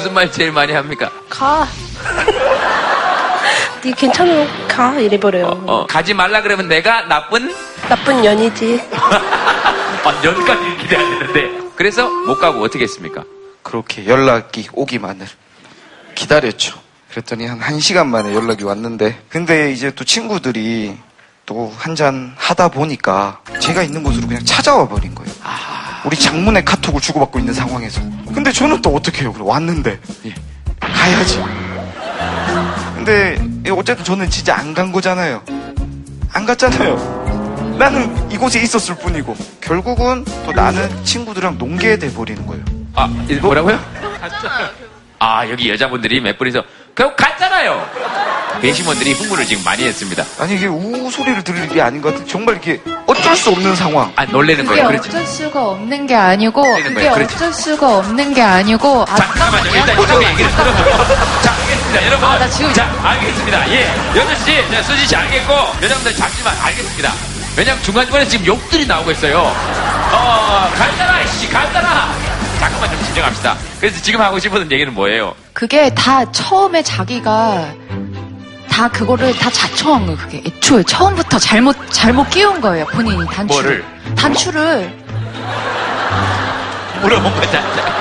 무슨 0.00 0.14
말 0.14 0.32
제일 0.32 0.50
많이 0.50 0.72
합니까? 0.72 1.10
가. 1.28 1.68
네 3.84 3.92
괜찮아. 3.92 4.32
가. 4.66 4.98
이래버려요. 4.98 5.64
어, 5.66 5.86
가지 5.86 6.14
말라 6.14 6.40
그러면 6.40 6.68
내가 6.68 7.02
나쁜 7.02 7.54
나쁜 7.86 8.22
년이지. 8.22 8.82
아, 8.96 10.20
연까지 10.24 10.76
기대 10.78 10.96
안 10.96 11.18
되는데. 11.18 11.50
그래서 11.76 12.08
못 12.08 12.38
가고 12.38 12.62
어떻게 12.62 12.84
했습니까? 12.84 13.24
그렇게 13.62 14.06
연락이 14.06 14.66
오기만을 14.72 15.26
기다렸죠. 16.14 16.80
그랬더니 17.10 17.44
한 17.46 17.60
1시간 17.60 18.06
만에 18.06 18.34
연락이 18.34 18.64
왔는데 18.64 19.20
근데 19.28 19.70
이제 19.70 19.90
또 19.90 20.04
친구들이 20.04 20.96
또 21.44 21.70
한 21.78 21.94
잔 21.94 22.34
하다 22.38 22.68
보니까 22.68 23.40
제가 23.58 23.82
있는 23.82 24.02
곳으로 24.02 24.26
그냥 24.26 24.42
찾아와 24.46 24.88
버린 24.88 25.14
거예요. 25.14 25.30
우리 26.04 26.16
장문의 26.16 26.64
카톡을 26.64 27.00
주고받고 27.00 27.38
있는 27.38 27.52
상황에서. 27.54 28.00
근데 28.34 28.52
저는 28.52 28.80
또 28.82 28.94
어떻게 28.94 29.22
해요? 29.22 29.34
왔는데. 29.38 29.98
가야지. 30.80 31.42
근데 32.94 33.38
어쨌든 33.70 34.04
저는 34.04 34.30
진짜 34.30 34.56
안 34.56 34.74
간 34.74 34.92
거잖아요. 34.92 35.42
안 36.32 36.46
갔잖아요. 36.46 37.76
나는 37.78 38.30
이곳에 38.30 38.60
있었을 38.62 38.94
뿐이고 38.96 39.34
결국은 39.60 40.24
또 40.46 40.52
나는 40.52 40.88
친구들이랑 41.04 41.58
농계돼 41.58 42.12
버리는 42.12 42.46
거예요. 42.46 42.62
아, 42.94 43.08
이거 43.28 43.46
뭐라고요? 43.46 43.78
아, 45.18 45.48
여기 45.48 45.70
여자분들이 45.70 46.20
몇 46.20 46.38
분이서 46.38 46.62
결국 46.94 47.16
갔잖아요. 47.16 47.88
배심원들이 48.60 49.12
흥분을 49.12 49.46
지금 49.46 49.64
많이 49.64 49.84
했습니다. 49.84 50.24
아니 50.38 50.54
이게 50.56 50.66
우 50.66 51.10
소리를 51.10 51.42
들을 51.44 51.64
일이 51.70 51.80
아닌 51.80 52.02
것 52.02 52.12
같아. 52.12 52.26
정말 52.26 52.56
이게 52.56 52.80
어쩔 53.06 53.34
수 53.36 53.50
없는 53.50 53.74
상황. 53.74 54.12
아, 54.16 54.24
놀래는 54.26 54.66
그게 54.66 54.82
거예요. 54.82 54.88
그렇지. 54.88 55.08
어쩔 55.08 55.26
수가 55.26 55.64
없는 55.68 56.06
게 56.06 56.14
아니고 56.14 56.60
놀래는 56.60 56.82
그게 56.82 56.94
거예요. 56.96 57.12
그렇지. 57.14 57.34
어쩔 57.36 57.52
수가 57.54 57.98
없는 57.98 58.34
게 58.34 58.42
아니고 58.42 59.06
아, 59.08 59.14
잠깐만요. 59.16 59.70
일단 59.74 60.00
이쪽에 60.02 60.28
얘기를 60.30 60.50
들어보고. 60.50 61.06
자, 61.42 61.52
알겠습니다. 61.62 62.06
여러분. 62.06 62.28
아, 62.28 62.38
나 62.38 62.48
지금- 62.50 62.72
자, 62.74 63.00
알겠습니다. 63.02 63.70
예. 63.70 63.86
여덟 64.16 64.36
시, 64.36 64.70
자, 64.70 64.82
수지 64.82 65.06
씨 65.06 65.16
알겠고, 65.16 65.54
여러분들 65.82 66.14
잠시만 66.16 66.54
알겠습니다. 66.62 67.12
왜냐면 67.56 67.82
중간중간에 67.82 68.28
지금 68.28 68.46
욕들이 68.46 68.86
나오고 68.86 69.10
있어요. 69.12 69.38
어, 70.12 70.70
간단하, 70.76 71.26
씨, 71.26 71.48
간단하. 71.48 72.12
잠깐만 72.80 72.90
좀 72.90 73.04
진정합시다. 73.06 73.56
그래서 73.78 74.02
지금 74.02 74.20
하고 74.20 74.38
싶은 74.38 74.72
얘기는 74.72 74.92
뭐예요? 74.94 75.34
그게 75.52 75.92
다 75.94 76.30
처음에 76.32 76.82
자기가 76.82 77.74
다 78.70 78.88
그거를 78.88 79.36
다 79.36 79.50
자초한 79.50 80.06
거예요. 80.06 80.18
그게 80.18 80.42
애초에 80.46 80.82
처음부터 80.84 81.38
잘못 81.38 81.76
잘못 81.90 82.30
끼운 82.30 82.60
거예요. 82.60 82.86
본인이 82.86 83.26
단추를 83.26 83.46
뭐를? 83.46 83.84
단추를 84.16 84.98
물어본 87.02 87.34
거잖아. 87.34 88.00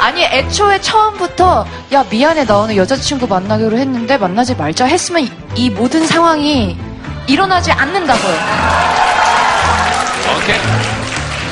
아니 0.00 0.22
애초에 0.24 0.80
처음부터 0.80 1.66
야 1.92 2.04
미안해 2.08 2.46
나 2.46 2.56
오늘 2.58 2.76
여자친구 2.76 3.26
만나기로 3.26 3.76
했는데 3.76 4.16
만나지 4.16 4.54
말자 4.54 4.86
했으면 4.86 5.22
이, 5.22 5.30
이 5.54 5.70
모든 5.70 6.06
상황이 6.06 6.78
일어나지 7.26 7.72
않는다고요. 7.72 8.34
오케이. 10.38 10.95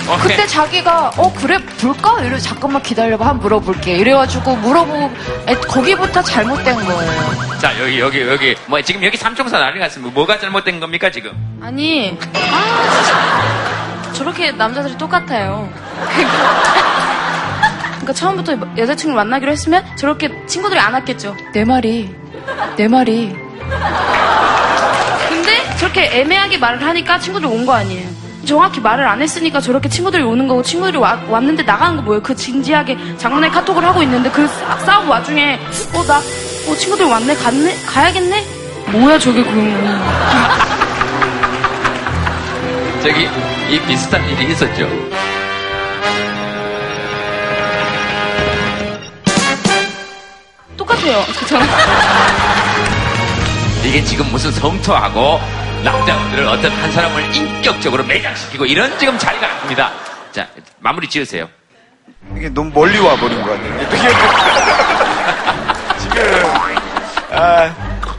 오케이. 0.06 0.36
그때 0.36 0.46
자기가 0.46 1.12
어 1.16 1.32
그래 1.32 1.58
볼까? 1.80 2.20
이래 2.22 2.38
잠깐만 2.38 2.82
기다려봐 2.82 3.24
한번 3.26 3.40
물어볼게 3.42 3.96
이래가지고 3.96 4.56
물어보고 4.56 5.10
애- 5.48 5.54
거기부터 5.54 6.22
잘못된 6.22 6.74
거예요. 6.84 7.58
자, 7.58 7.72
여기, 7.80 7.98
여기, 7.98 8.20
여기. 8.20 8.54
뭐, 8.66 8.80
지금 8.82 9.02
여기 9.02 9.16
삼총사 9.16 9.58
난리 9.58 9.80
났습니다. 9.80 10.12
뭐가 10.14 10.38
잘못된 10.38 10.78
겁니까, 10.80 11.10
지금? 11.10 11.32
아니, 11.62 12.18
아, 12.52 12.92
진짜. 12.92 14.12
저렇게 14.12 14.52
남자들이 14.52 14.98
똑같아요. 14.98 15.68
그러니까 17.94 18.12
처음부터 18.12 18.52
여자친구를 18.76 19.16
만나기로 19.16 19.50
했으면 19.52 19.82
저렇게 19.96 20.30
친구들이 20.46 20.78
안 20.78 20.92
왔겠죠. 20.92 21.34
내 21.54 21.64
말이 21.64 22.14
내 22.76 22.86
말이 22.86 23.34
근데 25.28 25.76
저렇게 25.78 26.10
애매하게 26.20 26.58
말을 26.58 26.84
하니까 26.84 27.18
친구들이 27.18 27.50
온거 27.50 27.72
아니에요. 27.72 28.06
정확히 28.44 28.80
말을 28.80 29.06
안 29.06 29.20
했으니까 29.22 29.60
저렇게 29.60 29.88
친구들이 29.88 30.22
오는 30.22 30.46
거고 30.48 30.62
친구들이 30.62 30.98
와- 30.98 31.20
왔는데 31.28 31.62
나가는 31.62 31.96
거 31.96 32.02
뭐예요? 32.02 32.22
그 32.22 32.34
진지하게 32.34 32.96
장문의 33.18 33.50
카톡을 33.50 33.84
하고 33.84 34.02
있는데 34.02 34.30
그 34.30 34.46
싸- 34.48 34.78
싸움 34.78 35.08
와중에 35.10 35.58
어 35.94 36.04
나 36.06 36.18
어, 36.18 36.74
친구들 36.76 37.04
왔네 37.06 37.34
갔네 37.36 37.74
가야겠네 37.86 38.44
뭐야 38.92 39.18
저게 39.18 39.42
그 39.44 39.50
저기, 43.02 43.28
이 43.68 43.78
비슷한 43.86 44.26
일이 44.30 44.52
있었죠. 44.52 44.88
똑같아요. 50.76 51.24
저처럼. 51.40 51.66
이게 53.84 54.02
지금 54.04 54.26
무슨 54.30 54.50
성토하고 54.52 55.40
남자분들을 55.84 56.46
어떤 56.46 56.70
한 56.72 56.90
사람을 56.92 57.34
인격적으로 57.36 58.02
매장시키고 58.04 58.64
이런 58.66 58.98
지금 58.98 59.18
자리가 59.18 59.46
아닙니다. 59.46 59.90
자, 60.32 60.46
마무리 60.80 61.06
지으세요. 61.08 61.48
이게 62.36 62.48
너무 62.48 62.70
멀리 62.74 62.98
와 62.98 63.14
버린 63.16 63.40
것 63.42 63.50
같아요. 63.50 63.82
이게 63.82 64.08
지금 66.00 66.16
아 67.32 67.70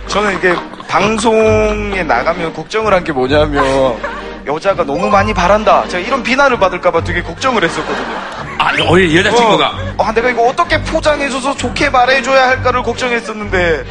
저는 0.07 0.37
이게 0.37 0.55
방송에 0.87 2.03
나가면 2.03 2.53
걱정을 2.53 2.93
한 2.93 3.03
게 3.03 3.11
뭐냐면 3.11 3.97
여자가 4.45 4.83
너무 4.83 5.09
많이 5.09 5.33
바란다. 5.33 5.87
제가 5.87 6.05
이런 6.05 6.21
비난을 6.21 6.59
받을까봐 6.59 7.03
되게 7.03 7.23
걱정을 7.23 7.63
했었거든요. 7.63 8.15
아, 8.59 8.67
어, 8.87 9.01
여자친구가. 9.01 9.67
어, 9.97 10.03
아, 10.03 10.11
내가 10.13 10.29
이거 10.29 10.43
어떻게 10.43 10.79
포장해줘서 10.83 11.57
좋게 11.57 11.89
말해줘야 11.89 12.49
할까를 12.49 12.83
걱정했었는데 12.83 13.83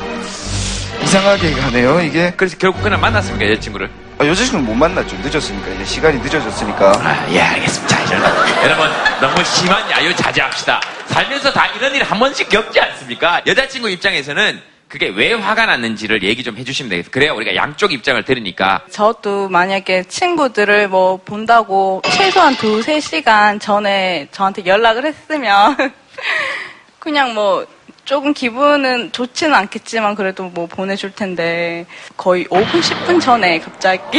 이상하게 1.04 1.52
가네요 1.52 2.00
이게. 2.00 2.32
그래서 2.36 2.56
결국 2.58 2.82
그날 2.82 2.98
만났습니까 2.98 3.50
여자친구를? 3.52 3.90
아, 4.18 4.26
여자친구는 4.26 4.64
못 4.64 4.74
만났죠. 4.74 5.16
늦었으니까 5.22 5.68
이제 5.74 5.84
시간이 5.84 6.18
늦어졌으니까. 6.20 6.92
아, 7.02 7.26
예, 7.30 7.40
알겠습니다. 7.40 8.00
이제 8.04 8.14
여러분, 8.62 8.88
너무 9.20 9.44
심한 9.44 9.90
야유 9.90 10.14
자제합시다. 10.16 10.80
살면서 11.06 11.52
다 11.52 11.66
이런 11.66 11.94
일 11.94 12.02
한 12.02 12.18
번씩 12.18 12.48
겪지 12.48 12.80
않습니까? 12.80 13.42
여자친구 13.46 13.90
입장에서는 13.90 14.60
그게 14.88 15.08
왜 15.08 15.32
화가 15.32 15.66
났는지를 15.66 16.22
얘기 16.22 16.42
좀 16.44 16.56
해주시면 16.56 16.88
되겠어요. 16.90 17.10
그래야 17.10 17.32
우리가 17.32 17.56
양쪽 17.56 17.92
입장을 17.92 18.22
들으니까. 18.24 18.82
저도 18.90 19.48
만약에 19.48 20.04
친구들을 20.04 20.88
뭐 20.88 21.16
본다고 21.18 22.00
최소한 22.04 22.54
두세 22.56 23.00
시간 23.00 23.58
전에 23.58 24.28
저한테 24.30 24.64
연락을 24.66 25.04
했으면 25.06 25.76
그냥 27.00 27.34
뭐 27.34 27.66
조금 28.04 28.34
기분은 28.34 29.12
좋지는 29.12 29.54
않겠지만 29.54 30.14
그래도 30.14 30.44
뭐 30.44 30.66
보내줄 30.66 31.12
텐데 31.12 31.86
거의 32.16 32.44
5분, 32.46 32.80
10분 32.80 33.20
전에 33.20 33.60
갑자기 33.60 34.02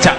자, 0.00 0.16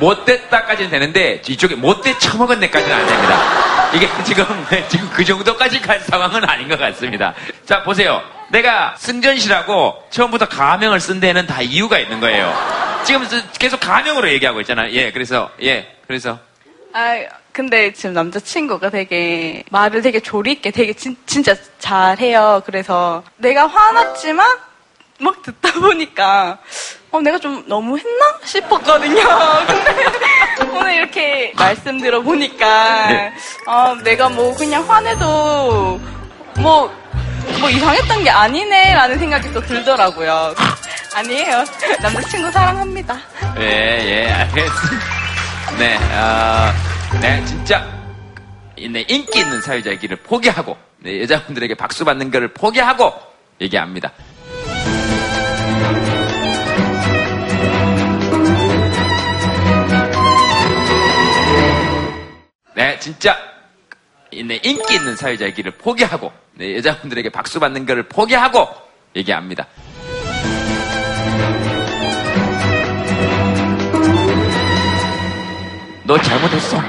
못됐다까지는 0.00 0.90
되는데 0.90 1.42
이쪽에 1.46 1.74
못돼 1.74 2.18
처먹은 2.18 2.60
데까지는 2.60 2.96
안 2.96 3.06
됩니다. 3.06 3.64
이게 3.92 4.08
지금 4.24 4.44
지금 4.88 5.10
그 5.10 5.22
정도까지 5.24 5.82
갈 5.82 6.00
상황은 6.00 6.48
아닌 6.48 6.66
것 6.68 6.78
같습니다. 6.78 7.34
자 7.66 7.82
보세요. 7.82 8.22
내가 8.48 8.94
승전 8.96 9.38
씨라고 9.38 10.02
처음부터 10.10 10.48
가명을 10.48 10.98
쓴 11.00 11.20
데는 11.20 11.46
다 11.46 11.60
이유가 11.60 11.98
있는 11.98 12.20
거예요. 12.20 12.73
지금 13.04 13.26
계속 13.58 13.80
가명으로 13.80 14.28
얘기하고 14.30 14.60
있잖아요. 14.62 14.90
예, 14.92 15.12
그래서 15.12 15.50
예, 15.62 15.96
그래서 16.06 16.38
아 16.92 17.16
근데 17.52 17.92
지금 17.92 18.14
남자친구가 18.14 18.90
되게 18.90 19.64
말을 19.70 20.02
되게 20.02 20.20
조리 20.20 20.52
있게 20.52 20.70
되게 20.70 20.92
진, 20.92 21.16
진짜 21.26 21.54
잘해요. 21.78 22.62
그래서 22.64 23.22
내가 23.36 23.66
화났지만 23.66 24.58
막 25.20 25.42
듣다 25.42 25.72
보니까 25.80 26.58
어 27.10 27.20
내가 27.20 27.38
좀 27.38 27.64
너무 27.66 27.98
했나 27.98 28.38
싶었거든요. 28.44 29.22
근데 30.58 30.78
오늘 30.78 30.94
이렇게 30.94 31.52
말씀 31.56 32.00
들어보니까 32.00 33.06
네. 33.08 33.32
어 33.66 33.94
내가 34.02 34.28
뭐 34.28 34.54
그냥 34.56 34.88
화내도 34.88 36.00
뭐 36.58 37.04
뭐 37.60 37.70
이상했던 37.70 38.24
게 38.24 38.30
아니네라는 38.30 39.18
생각이 39.18 39.52
또 39.52 39.60
들더라고요. 39.60 40.54
아니에요. 41.14 41.64
남자친구 42.02 42.50
사랑합니다. 42.50 43.16
예, 43.58 43.62
예, 43.62 44.30
알겠습니다. 44.32 45.04
네, 45.78 45.96
어, 45.96 46.72
네, 47.20 47.44
진짜, 47.44 47.86
네, 48.76 49.04
인기 49.08 49.38
있는 49.38 49.60
사회자이기를 49.60 50.16
포기하고, 50.18 50.76
네, 50.98 51.20
여자분들에게 51.22 51.74
박수 51.76 52.04
받는 52.04 52.32
것을 52.32 52.48
포기하고 52.48 53.12
얘기합니다. 53.60 54.10
네, 62.74 62.98
진짜, 62.98 63.38
네, 64.32 64.58
인기 64.64 64.94
있는 64.94 65.14
사회자이기를 65.14 65.72
포기하고, 65.72 66.32
네, 66.54 66.76
여자분들에게 66.76 67.30
박수 67.30 67.60
받는 67.60 67.86
것을 67.86 68.02
포기하고 68.08 68.68
얘기합니다. 69.14 69.66
너 76.04 76.18
잘못했어. 76.20 76.76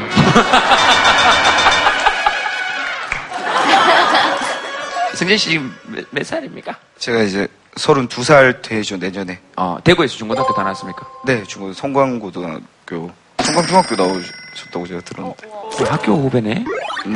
승진 5.16 5.38
씨 5.38 5.50
지금 5.52 5.74
몇, 5.88 6.06
몇 6.12 6.26
살입니까? 6.26 6.76
제가 6.98 7.22
이제 7.22 7.48
32살 7.76 8.62
되죠, 8.62 8.98
내년에. 8.98 9.40
어, 9.56 9.78
대구에서 9.84 10.18
중고등학교 10.18 10.54
다 10.54 10.64
나왔습니까? 10.64 11.08
네, 11.26 11.44
중고 11.44 11.72
성광고등학교. 11.74 13.12
성광중학교 13.42 13.96
나오셨다고 13.96 14.88
제가 14.88 15.02
들었는데. 15.02 15.48
학교 15.90 16.14
후배네. 16.14 16.66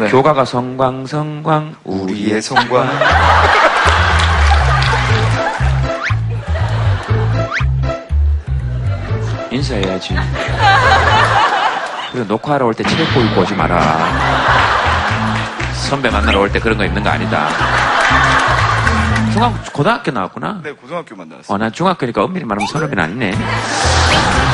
교가가 0.10 0.46
성광 0.46 1.06
성광 1.08 1.76
우리의 1.84 2.42
성광. 2.42 2.88
인사해야지. 9.52 10.16
그리고 12.12 12.26
녹화하러 12.28 12.66
올 12.66 12.74
때 12.74 12.84
체육복 12.84 13.24
입고 13.26 13.42
오지 13.42 13.54
마라. 13.56 13.98
선배 15.90 16.10
만나러 16.10 16.40
올 16.40 16.52
때 16.52 16.60
그런 16.60 16.78
거 16.78 16.86
입는 16.86 17.04
거 17.04 17.10
아니다. 17.10 17.50
중학 19.34 19.74
고등학교 19.74 20.12
나왔구나. 20.12 20.62
네, 20.64 20.72
고등학교만 20.72 21.30
나왔어요. 21.30 21.56
어, 21.56 21.58
난 21.58 21.72
중학교니까 21.72 22.24
엄밀히 22.24 22.46
말하면 22.46 22.68
선후배는 22.68 23.04
아니네. 23.04 23.32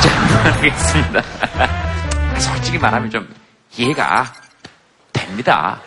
자, 0.00 0.52
알겠습니다. 0.62 1.22
솔직히 2.38 2.78
말하면 2.78 3.10
좀 3.10 3.28
이해가 3.76 4.26
됩니다. 5.12 5.80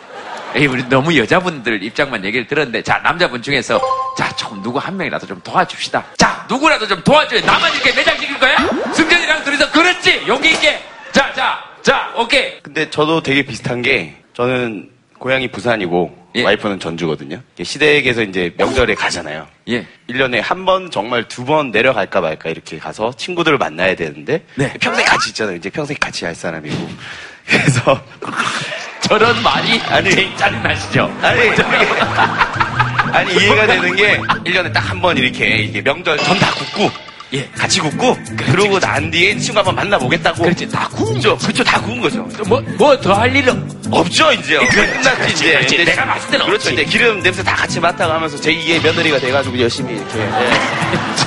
에이, 0.56 0.66
우리 0.66 0.84
너무 0.88 1.16
여자분들 1.16 1.80
입장만 1.84 2.24
얘기를 2.24 2.44
들었는데, 2.48 2.82
자, 2.82 2.98
남자분 3.04 3.40
중에서, 3.40 3.80
자, 4.18 4.28
좀 4.34 4.60
누구 4.62 4.80
한 4.80 4.96
명이라도 4.96 5.24
좀 5.24 5.40
도와줍시다. 5.44 6.02
자, 6.18 6.44
누구라도 6.48 6.88
좀 6.88 7.00
도와줘요. 7.04 7.40
나만 7.46 7.72
이렇게 7.72 7.92
매장시킬 7.94 8.36
거야? 8.40 8.56
승전이랑 8.92 9.44
둘이서, 9.44 9.70
그렇지! 9.70 10.24
용기 10.26 10.50
있게! 10.50 10.84
자, 11.12 11.32
자, 11.34 11.58
자, 11.82 12.12
오케이! 12.16 12.60
근데 12.62 12.88
저도 12.90 13.22
되게 13.22 13.42
비슷한 13.42 13.82
게 13.82 14.14
저는 14.34 14.90
고향이 15.18 15.48
부산이고 15.48 16.18
예. 16.36 16.44
와이프는 16.44 16.78
전주거든요. 16.80 17.42
시댁에서 17.62 18.22
이제 18.22 18.54
명절에 18.56 18.94
가잖아요. 18.94 19.46
예. 19.68 19.86
1년에 20.08 20.40
한 20.40 20.64
번 20.64 20.90
정말 20.90 21.26
두 21.28 21.44
번 21.44 21.70
내려갈까 21.72 22.20
말까 22.20 22.48
이렇게 22.50 22.78
가서 22.78 23.12
친구들을 23.16 23.58
만나야 23.58 23.96
되는데 23.96 24.44
네. 24.54 24.72
평생 24.80 25.04
같이 25.04 25.30
있잖아요. 25.30 25.56
이제 25.56 25.68
평생 25.70 25.96
같이 25.98 26.24
할 26.24 26.34
사람이고. 26.34 26.88
그래서 27.46 28.00
저런 29.02 29.42
말이 29.42 29.80
아니 29.88 30.10
제일 30.10 30.36
짜증나시죠? 30.36 31.18
아니 31.22 31.56
저게 31.56 31.76
아니 33.12 33.34
이해가 33.34 33.66
되는 33.66 33.96
게 33.96 34.18
1년에 34.18 34.72
딱 34.72 34.80
한 34.90 35.00
번 35.00 35.16
이렇게 35.18 35.56
이게 35.62 35.82
명절 35.82 36.16
전 36.18 36.38
다 36.38 36.50
굽고 36.52 36.90
예. 37.32 37.48
같이 37.56 37.78
굽고 37.80 38.16
그러고 38.36 38.80
난 38.80 39.08
뒤에 39.10 39.38
친구 39.38 39.58
한번 39.60 39.76
만나보겠다고 39.76 40.42
그렇지, 40.42 40.68
다 40.68 40.88
굽죠. 40.88 41.36
그렇죠. 41.38 41.62
다 41.62 41.80
구운 41.80 42.00
거죠. 42.00 42.26
뭐, 42.48 42.60
뭐 42.76 42.96
더 43.00 43.14
할 43.14 43.34
일은 43.34 43.70
없죠, 43.90 44.32
이제. 44.32 44.58
끝났지, 44.58 45.14
그렇지, 45.16 45.32
이제. 45.34 45.52
그렇지. 45.52 45.74
이제 45.76 45.84
내가 45.84 46.04
봤을 46.06 46.30
때는 46.30 46.46
그렇죠. 46.46 46.68
없지. 46.70 46.72
이제 46.74 46.84
기름 46.84 47.22
냄새 47.22 47.42
다 47.44 47.54
같이 47.54 47.78
맡아가 47.78 48.18
면서 48.18 48.36
제2의 48.36 48.82
며느리가 48.82 49.18
돼가지고 49.20 49.58
열심히 49.60 49.94
이렇게. 49.94 50.18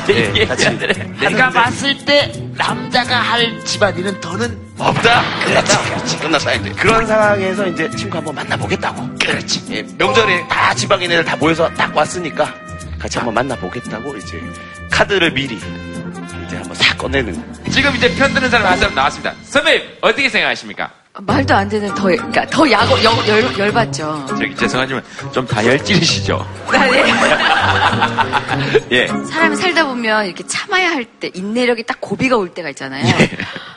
예. 0.10 0.32
예, 0.36 0.45
같이. 0.47 0.70
내가 1.22 1.49
봤을 1.49 1.97
때 2.06 2.32
남자가 2.58 3.16
할 3.22 3.64
집안일은 3.64 4.20
더는 4.20 4.58
없다? 4.78 5.22
끝났다. 5.45 5.82
그렇지, 5.84 6.20
끝났다. 6.20 6.51
이제. 6.54 6.70
그런 6.72 7.08
상황에서 7.08 7.68
이제 7.68 7.89
친구 7.95 8.18
한번 8.18 8.36
만나보겠다고. 8.36 9.10
그렇지. 9.20 9.64
예, 9.72 9.86
명절에 9.97 10.47
다 10.49 10.74
지방인 10.76 11.10
애들 11.12 11.24
다 11.24 11.38
모여서 11.38 11.70
딱 11.78 11.95
왔으니까 11.95 12.54
같이 12.99 13.18
한번 13.18 13.34
만나보겠다고 13.36 14.18
이제 14.18 14.41
카드를 14.91 15.32
미리 15.34 15.60
이제 16.54 16.58
한번 16.60 16.76
싹 16.76 16.97
꺼내는. 16.97 17.54
지금 17.72 17.95
이제 17.95 18.14
편드는 18.16 18.49
사람 18.49 18.68
한 18.68 18.78
사람 18.78 18.95
나왔습니다. 18.95 19.34
선배님, 19.43 19.82
어떻게 20.01 20.30
생각하십니까? 20.30 20.89
말도 21.20 21.54
안 21.54 21.70
되는 21.70 21.93
더, 21.93 22.04
그러니까 22.06 22.43
더 22.47 22.70
야고, 22.72 23.04
열, 23.04 23.14
열, 23.28 23.60
열받죠. 23.60 24.26
저기 24.30 24.56
죄송하지만 24.56 25.04
좀 25.32 25.45
다혈질이시죠? 25.45 26.43
예. 28.91 29.08
사람이 29.08 29.56
살다 29.56 29.86
보면 29.86 30.26
이렇게 30.26 30.45
참아야 30.47 30.89
할 30.91 31.06
때, 31.06 31.30
인내력이 31.34 31.84
딱 31.84 31.97
고비가 32.01 32.36
올 32.38 32.54
때가 32.54 32.70
있잖아요. 32.70 33.06
예. 33.20 33.30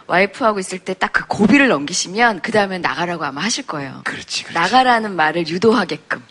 와이프하고 0.07 0.59
있을 0.61 0.79
때 0.79 0.95
딱 0.95 1.13
그 1.13 1.27
고비를 1.27 1.69
넘기시면, 1.69 2.41
그 2.43 2.53
다음에 2.53 2.79
나가라고 2.79 3.25
아마 3.25 3.43
하실 3.43 3.67
거예요. 3.67 4.01
그렇지, 4.05 4.47
나가라는 4.55 5.15
말을 5.15 5.47
유도하게끔. 5.49 6.23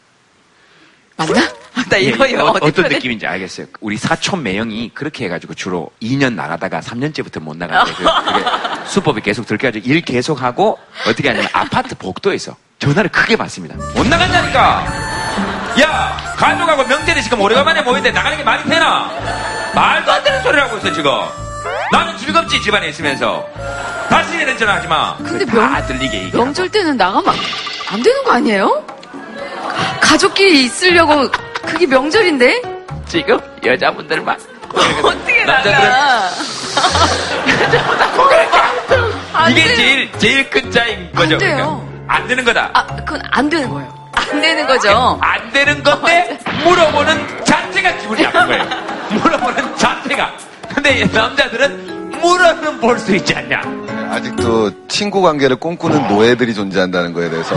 맞나? 1.17 1.41
나 1.89 1.97
예, 1.99 2.03
이거, 2.05 2.27
예, 2.27 2.31
이거 2.31 2.45
어, 2.47 2.53
편에- 2.59 2.89
느낌인지 2.89 3.25
알겠어요. 3.27 3.67
우리 3.79 3.97
사촌 3.97 4.43
매형이 4.43 4.91
그렇게 4.93 5.25
해가지고 5.25 5.53
주로 5.53 5.89
2년 6.01 6.33
나가다가 6.33 6.79
3년째부터 6.81 7.39
못 7.41 7.55
나가는데 7.57 7.93
그, 7.93 8.03
그게 8.03 8.43
수법이 8.87 9.21
계속 9.21 9.45
들켜가지고 9.45 9.87
일 9.89 10.01
계속 10.01 10.41
하고 10.41 10.77
어떻게 11.07 11.27
하냐면 11.29 11.49
아파트 11.53 11.95
복도에서 11.95 12.55
전화를 12.79 13.09
크게 13.11 13.35
받습니다. 13.35 13.75
못 13.95 14.05
나간다니까! 14.07 15.81
야! 15.81 16.33
가족하고 16.37 16.83
명절에 16.85 17.21
지금 17.21 17.41
오래간만에 17.41 17.81
모이는데 17.81 18.11
나가는 18.11 18.37
게 18.37 18.43
말이 18.43 18.63
되나? 18.69 19.09
말도 19.73 20.11
안 20.11 20.23
되는 20.23 20.41
소리를 20.43 20.63
하고 20.63 20.77
있어, 20.77 20.91
지금. 20.91 21.11
나는 21.91 22.17
즐겁지, 22.17 22.61
집안에 22.61 22.89
있으면서. 22.89 23.47
다시는 24.09 24.57
전화하지 24.57 24.87
마. 24.87 25.17
근데 25.17 25.45
다 25.45 25.53
명- 25.55 25.87
들리게 25.87 26.23
얘기. 26.25 26.37
명절 26.37 26.69
때는 26.69 26.97
나가면 26.97 27.33
안 27.91 28.01
되는 28.03 28.23
거 28.23 28.31
아니에요? 28.33 28.85
가족끼리 30.15 30.63
있으려고, 30.63 31.29
그게 31.65 31.85
명절인데? 31.85 32.61
지금 33.05 33.37
여자분들만. 33.65 34.37
어떻게 35.03 35.43
남자들은 35.43 35.91
안 39.33 39.51
이게 39.51 39.63
돼요. 39.63 39.75
제일 39.75 40.11
제일 40.17 40.49
큰 40.49 40.71
차이인 40.71 41.11
거죠. 41.11 41.33
안 41.35 41.39
돼요. 41.39 41.85
그러니까. 41.85 42.15
안 42.15 42.27
되는 42.27 42.45
거다. 42.45 42.69
아, 42.73 42.85
그건 42.95 43.21
안 43.29 43.49
되는 43.49 43.69
거예요. 43.69 44.09
안 44.13 44.41
되는 44.41 44.67
거죠. 44.67 45.19
안 45.21 45.51
되는 45.51 45.83
건데 45.83 46.39
물어보는 46.63 47.43
자체가 47.43 47.97
기분이 47.97 48.23
나쁜 48.23 48.47
거예요. 48.47 48.63
물어보는 49.21 49.75
자체가. 49.77 50.31
근데 50.73 50.99
이 50.99 51.05
남자들은 51.11 52.19
물어는 52.21 52.79
볼 52.79 52.97
수 52.99 53.13
있지 53.15 53.35
않냐. 53.35 53.61
아직도 54.11 54.87
친구 54.87 55.21
관계를 55.21 55.57
꿈꾸는 55.57 56.07
노예들이 56.07 56.53
존재한다는 56.53 57.11
거에 57.13 57.29
대해서 57.29 57.53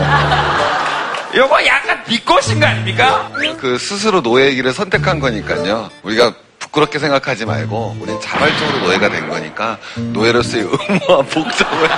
요거 1.35 1.67
약간 1.67 2.03
비꼬신 2.05 2.61
거 2.61 2.67
아닙니까? 2.67 3.31
그 3.59 3.79
스스로 3.79 4.21
노예의 4.21 4.55
길을 4.57 4.73
선택한 4.73 5.21
거니까요. 5.21 5.91
우리가 6.03 6.33
부끄럽게 6.59 6.99
생각하지 6.99 7.45
말고 7.45 7.97
우린 8.01 8.21
자발적으로 8.21 8.79
노예가 8.87 9.09
된 9.11 9.29
거니까 9.29 9.79
노예로서의 9.97 10.65
의무와 10.65 11.23
복종을 11.29 11.89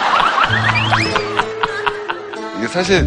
이게 2.59 2.69
사실 2.69 3.05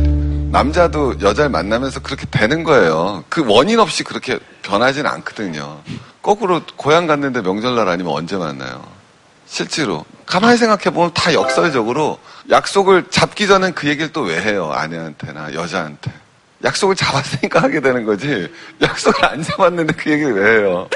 남자도 0.51 1.15
여자를 1.21 1.49
만나면서 1.49 1.99
그렇게 2.01 2.25
되는 2.29 2.63
거예요. 2.63 3.23
그 3.29 3.43
원인 3.47 3.79
없이 3.79 4.03
그렇게 4.03 4.39
변하진 4.61 5.05
않거든요. 5.05 5.81
거꾸로 6.21 6.61
고향 6.75 7.05
갔는데 7.07 7.41
명절날 7.41 7.87
아니면 7.87 8.13
언제 8.13 8.37
만나요? 8.37 8.83
실제로 9.57 10.03
가만히 10.25 10.57
생각해 10.57 10.85
보면 10.85 11.13
다 11.13 11.31
역설적으로 11.31 12.17
약속을 12.49 13.05
잡기 13.11 13.45
전엔 13.45 13.75
그 13.75 13.87
얘기를 13.87 14.11
또 14.11 14.23
왜 14.23 14.41
해요 14.41 14.71
아내한테나 14.73 15.53
여자한테 15.53 16.11
약속을 16.63 16.95
잡았으니까 16.95 17.61
하게 17.61 17.79
되는 17.79 18.03
거지 18.03 18.51
약속을 18.81 19.23
안 19.25 19.43
잡았는데 19.43 19.93
그 19.93 20.09
얘기를 20.09 20.33
왜 20.33 20.57
해요? 20.59 20.89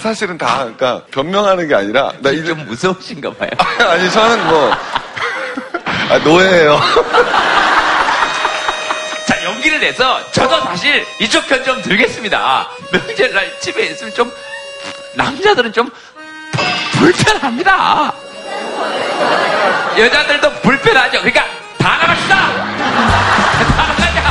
사실은 0.00 0.38
다 0.38 0.60
그러니까 0.60 1.02
변명하는 1.10 1.68
게 1.68 1.74
아니라 1.74 2.10
나 2.20 2.30
이제 2.30 2.44
좀 2.44 2.64
무서우신가 2.64 3.34
봐요. 3.34 3.50
아니 3.86 4.10
저는 4.10 4.46
뭐 4.46 4.70
아, 6.10 6.18
노예예요. 6.24 6.80
자 9.26 9.44
용기를 9.44 9.78
내서 9.80 10.30
저도 10.30 10.58
사실 10.62 11.04
이쪽 11.20 11.46
편 11.48 11.62
좀 11.64 11.82
들겠습니다. 11.82 12.66
명절날 12.92 13.58
집에 13.60 13.86
있으면 13.88 14.14
좀 14.14 14.32
남자들은 15.16 15.72
좀 15.72 15.90
불편합니다. 17.00 18.12
여자들도 19.98 20.52
불편하죠. 20.60 21.18
그러니까 21.20 21.44
다 21.78 21.96
나갑시다. 21.96 22.36
다 22.36 23.86
나가자. 23.86 24.22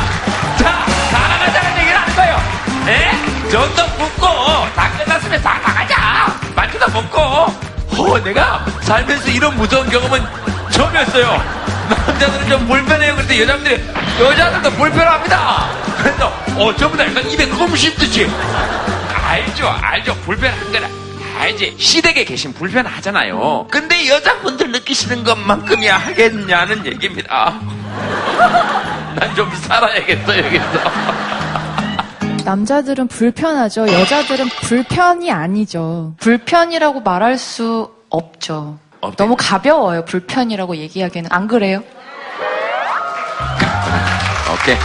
자, 0.57 0.85
다 1.11 1.27
나가자는 1.27 1.77
얘기를 1.79 1.99
하는 1.99 2.15
거예요. 2.15 2.41
예? 2.87 3.49
전도 3.49 3.85
붓고 3.97 4.27
다 4.75 4.91
끝났으면 4.97 5.41
다 5.41 5.59
나가자. 5.65 6.39
만두도 6.55 6.89
먹고. 6.91 7.19
어, 7.19 8.19
내가 8.23 8.63
살면서 8.81 9.29
이런 9.29 9.57
무서운 9.57 9.89
경험은 9.89 10.23
처음이었어요. 10.69 11.59
남자들은 11.89 12.49
좀 12.49 12.67
불편해요. 12.67 13.15
그런데 13.15 13.41
여자들이 13.41 13.83
여자들도 14.21 14.71
불편합니다. 14.77 15.69
그래서 15.97 16.27
어 16.55 16.75
전부 16.75 16.95
다 16.95 17.05
약간 17.07 17.27
입에 17.29 17.49
껌 17.49 17.75
씹듯이 17.75 18.29
알죠, 19.27 19.67
알죠. 19.81 20.15
불편한 20.21 20.71
거라. 20.71 20.98
알지. 21.37 21.75
시댁에 21.77 22.23
계신 22.25 22.53
불편하잖아요. 22.53 23.67
근데 23.71 24.07
여자분들 24.07 24.71
느끼시는 24.71 25.23
것만큼이야 25.23 25.97
하겠냐는 25.97 26.85
얘기입니다. 26.85 27.59
난 29.15 29.35
좀 29.35 29.49
살아야겠어, 29.55 30.37
여기서. 30.37 30.65
남자들은 32.45 33.07
불편하죠. 33.07 33.91
여자들은 33.91 34.47
불편이 34.63 35.31
아니죠. 35.31 36.13
불편이라고 36.19 37.01
말할 37.01 37.37
수 37.37 37.91
없죠. 38.09 38.79
너무 39.17 39.35
가벼워요. 39.37 40.03
불편이라고 40.05 40.75
얘기하기에는 40.77 41.29
안 41.31 41.47
그래요? 41.47 41.83
오케이. 44.53 44.75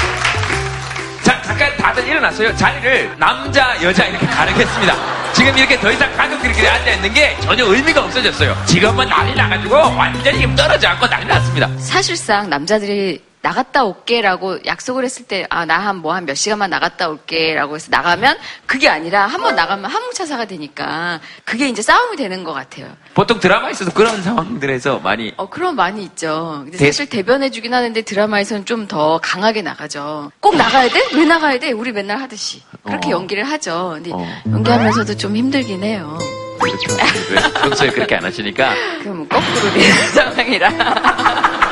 자, 1.44 1.48
잠깐 1.48 1.76
다들 1.76 2.06
일어났어요. 2.08 2.56
자리를 2.56 3.18
남자, 3.18 3.76
여자 3.82 4.06
이렇게 4.06 4.26
가르겠습니다. 4.26 4.94
지금 5.34 5.56
이렇게 5.58 5.78
더 5.78 5.90
이상 5.90 6.10
가족들끼리 6.16 6.66
앉아있는 6.66 7.12
게 7.12 7.36
전혀 7.40 7.64
의미가 7.66 8.04
없어졌어요. 8.04 8.56
지금은 8.66 9.08
난리 9.08 9.34
나가지고 9.34 9.74
완전히 9.76 10.38
힘 10.40 10.54
떨어져 10.54 10.88
갖고 10.88 11.06
난리 11.06 11.26
났습니다. 11.26 11.68
사실상 11.78 12.48
남자들이 12.48 13.20
나갔다 13.44 13.84
올게라고 13.84 14.64
약속을 14.64 15.04
했을 15.04 15.26
때, 15.26 15.46
아, 15.50 15.66
나 15.66 15.78
한 15.86 15.96
뭐 16.00 16.12
한 16.14 16.24
몇 16.24 16.34
시간만 16.34 16.70
나갔다 16.70 17.08
올게라고 17.10 17.76
해서 17.76 17.88
나가면 17.90 18.38
그게 18.64 18.88
아니라 18.88 19.26
한 19.26 19.42
번 19.42 19.54
나가면 19.54 19.90
한뭉차사가 19.90 20.46
되니까 20.46 21.20
그게 21.44 21.68
이제 21.68 21.82
싸움이 21.82 22.16
되는 22.16 22.42
것 22.42 22.54
같아요. 22.54 22.88
보통 23.12 23.38
드라마에서도 23.38 23.90
그런 23.92 24.22
상황들에서 24.22 25.00
많이 25.00 25.34
어, 25.36 25.48
그런 25.50 25.76
많이 25.76 26.02
있죠. 26.04 26.62
근데 26.64 26.78
대- 26.78 26.86
사실 26.86 27.06
대변해주긴 27.10 27.74
하는데 27.74 28.00
드라마에서는 28.02 28.64
좀 28.64 28.88
더 28.88 29.18
강하게 29.22 29.62
나가죠. 29.62 30.30
꼭 30.40 30.56
나가야 30.56 30.88
돼? 30.90 31.02
왜 31.14 31.24
나가야 31.24 31.58
돼? 31.58 31.72
우리 31.72 31.90
맨날 31.92 32.20
하듯이. 32.20 32.62
그렇게 32.84 33.08
어. 33.08 33.12
연기를 33.12 33.44
하죠. 33.44 33.92
근데 33.94 34.10
연기하면서도 34.50 35.16
좀 35.16 35.36
힘들긴 35.36 35.82
해요. 35.84 36.18
그렇죠. 36.60 36.94
왜 37.30 37.52
평소에 37.62 37.90
그렇게 37.90 38.14
안 38.16 38.24
하시니까 38.24 38.74
그럼 39.02 39.28
거꾸로 39.28 39.72
되는 39.72 39.96
상황이라. 40.14 41.63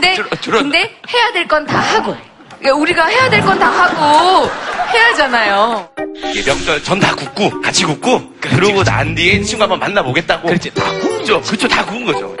근데, 0.00 0.16
근데 0.50 0.78
해야 1.12 1.32
될 1.32 1.46
건 1.46 1.64
다 1.66 1.78
하고. 1.78 2.16
우리가 2.64 3.04
해야 3.06 3.28
될 3.30 3.40
건 3.42 3.58
다 3.58 3.68
하고 3.70 4.50
해야잖아요. 4.92 5.88
예, 6.34 6.42
명절 6.42 6.82
전 6.82 6.98
다 7.00 7.14
굽고 7.14 7.60
같이 7.60 7.84
굽고 7.84 8.32
그러고 8.40 8.82
난 8.82 9.14
뒤에 9.14 9.42
친구 9.42 9.62
한번 9.62 9.78
만나보겠다고. 9.78 10.48
그렇지 10.48 10.70
다 10.74 10.84
굽죠. 11.00 11.40
그렇죠 11.42 11.68
다 11.68 11.84
구운 11.84 12.04
거죠. 12.06 12.34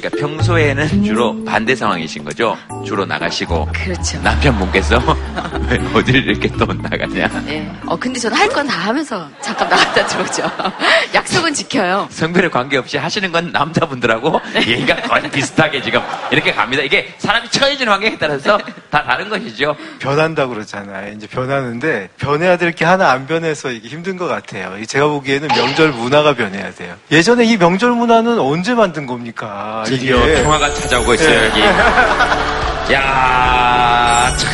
그러니까 0.00 0.20
평소에는 0.20 1.04
주로 1.04 1.44
반대 1.44 1.74
상황이신 1.74 2.24
거죠. 2.24 2.56
주로 2.86 3.04
나가시고 3.04 3.68
그렇죠. 3.72 4.20
남편분께서 4.22 4.98
왜 5.68 5.78
어딜 5.94 6.16
이렇게 6.28 6.48
또 6.56 6.66
나가냐. 6.66 7.28
네. 7.44 7.70
어, 7.86 7.96
근데 7.96 8.18
저는 8.20 8.36
할 8.36 8.48
건 8.48 8.66
다 8.66 8.78
하면서 8.88 9.28
잠깐 9.40 9.68
나갔다 9.68 10.06
들어오죠. 10.06 10.42
약속은 11.14 11.54
지켜요. 11.54 12.08
성별에 12.10 12.48
관계없이 12.48 12.96
하시는 12.98 13.30
건 13.32 13.50
남자분들하고 13.52 14.40
얘기가 14.56 14.96
거의 15.02 15.30
비슷하게 15.30 15.82
지금 15.82 16.00
이렇게 16.30 16.52
갑니다. 16.52 16.82
이게 16.82 17.14
사람이 17.18 17.50
처해지는 17.50 17.92
환경에 17.92 18.16
따라서 18.18 18.58
다 18.90 19.02
다른 19.04 19.28
것이죠. 19.28 19.76
변한다고 19.98 20.54
그러잖아요. 20.54 21.12
이제 21.14 21.26
변하는데 21.26 22.08
변해야 22.18 22.56
될 22.56 22.68
게 22.78 22.84
하나 22.84 23.10
안 23.10 23.26
변해서 23.26 23.70
이게 23.72 23.88
힘든 23.88 24.16
것 24.16 24.26
같아요. 24.28 24.74
제가 24.86 25.08
보기에는 25.08 25.48
명절 25.48 25.90
문화가 25.92 26.34
변해야 26.34 26.70
돼요. 26.72 26.94
예전에 27.10 27.44
이 27.44 27.56
명절 27.56 27.92
문화는 27.92 28.38
언제 28.38 28.74
만든 28.74 29.06
겁니까? 29.06 29.82
드디어 29.88 30.16
이게. 30.24 30.42
평화가 30.42 30.74
찾아오고 30.74 31.14
있어요, 31.14 31.30
예. 31.30 31.44
여기. 31.46 31.60
야 32.92 34.34
참, 34.36 34.50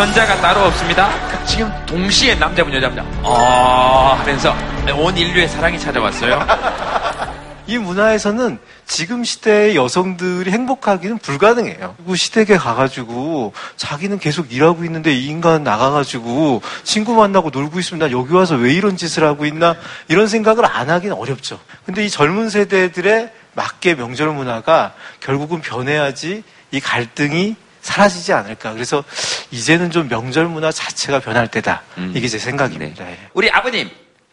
현자가 0.00 0.40
따로 0.40 0.64
없습니다. 0.66 1.10
지금 1.46 1.72
동시에 1.86 2.34
남자분, 2.34 2.74
여자분, 2.74 3.04
어, 3.22 4.16
하면서 4.18 4.54
온 4.96 5.16
인류의 5.16 5.48
사랑이 5.48 5.78
찾아왔어요. 5.78 6.46
이 7.66 7.78
문화에서는 7.78 8.58
지금 8.86 9.24
시대의 9.24 9.74
여성들이 9.74 10.50
행복하기는 10.50 11.18
불가능해요. 11.18 11.94
그리고 11.96 12.14
시댁에 12.14 12.58
가가지고 12.58 13.54
자기는 13.76 14.18
계속 14.18 14.52
일하고 14.52 14.84
있는데 14.84 15.14
이 15.14 15.26
인간 15.28 15.64
나가가지고 15.64 16.60
친구 16.82 17.14
만나고 17.14 17.48
놀고 17.50 17.78
있으면 17.80 18.00
나 18.00 18.10
여기 18.10 18.34
와서 18.34 18.56
왜 18.56 18.74
이런 18.74 18.98
짓을 18.98 19.24
하고 19.24 19.46
있나 19.46 19.76
이런 20.08 20.26
생각을 20.28 20.66
안 20.66 20.90
하기는 20.90 21.16
어렵죠. 21.16 21.58
근데 21.86 22.04
이 22.04 22.10
젊은 22.10 22.50
세대들의 22.50 23.32
맞게 23.54 23.94
명절 23.94 24.28
문화가 24.28 24.94
결국은 25.20 25.60
변해야지 25.60 26.42
이 26.70 26.80
갈등이 26.80 27.56
사라지지 27.82 28.32
않을까. 28.32 28.72
그래서 28.72 29.04
이제는 29.50 29.90
좀 29.90 30.08
명절 30.08 30.46
문화 30.46 30.72
자체가 30.72 31.20
변할 31.20 31.48
때다. 31.48 31.82
이게 32.14 32.26
제 32.28 32.38
생각입니다. 32.38 33.04
예. 33.06 33.18
우리 33.34 33.50
아버님, 33.50 33.90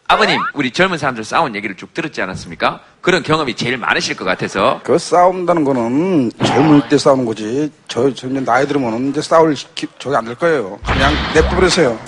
아버님, 0.08 0.40
우리 0.54 0.70
젊은 0.70 0.96
사람들 0.98 1.22
싸운 1.24 1.54
얘기를 1.54 1.76
쭉 1.76 1.92
들었지 1.92 2.20
않았습니까? 2.22 2.80
그런 3.02 3.22
경험이 3.22 3.54
제일 3.54 3.76
많으실 3.76 4.16
것 4.16 4.24
같아서. 4.24 4.80
그 4.84 4.98
싸운다는 4.98 5.64
거는 5.64 6.32
젊을 6.44 6.88
때 6.88 6.96
싸우는 6.96 7.24
거지. 7.26 7.70
저, 7.88 8.12
저 8.14 8.26
이제 8.26 8.40
나이 8.40 8.66
들으면 8.66 9.10
이제 9.10 9.20
싸울 9.20 9.54
기, 9.74 9.86
저기 9.98 10.16
안 10.16 10.24
될 10.24 10.34
거예요. 10.34 10.78
그냥 10.86 11.12
냅둬버리세요. 11.34 11.98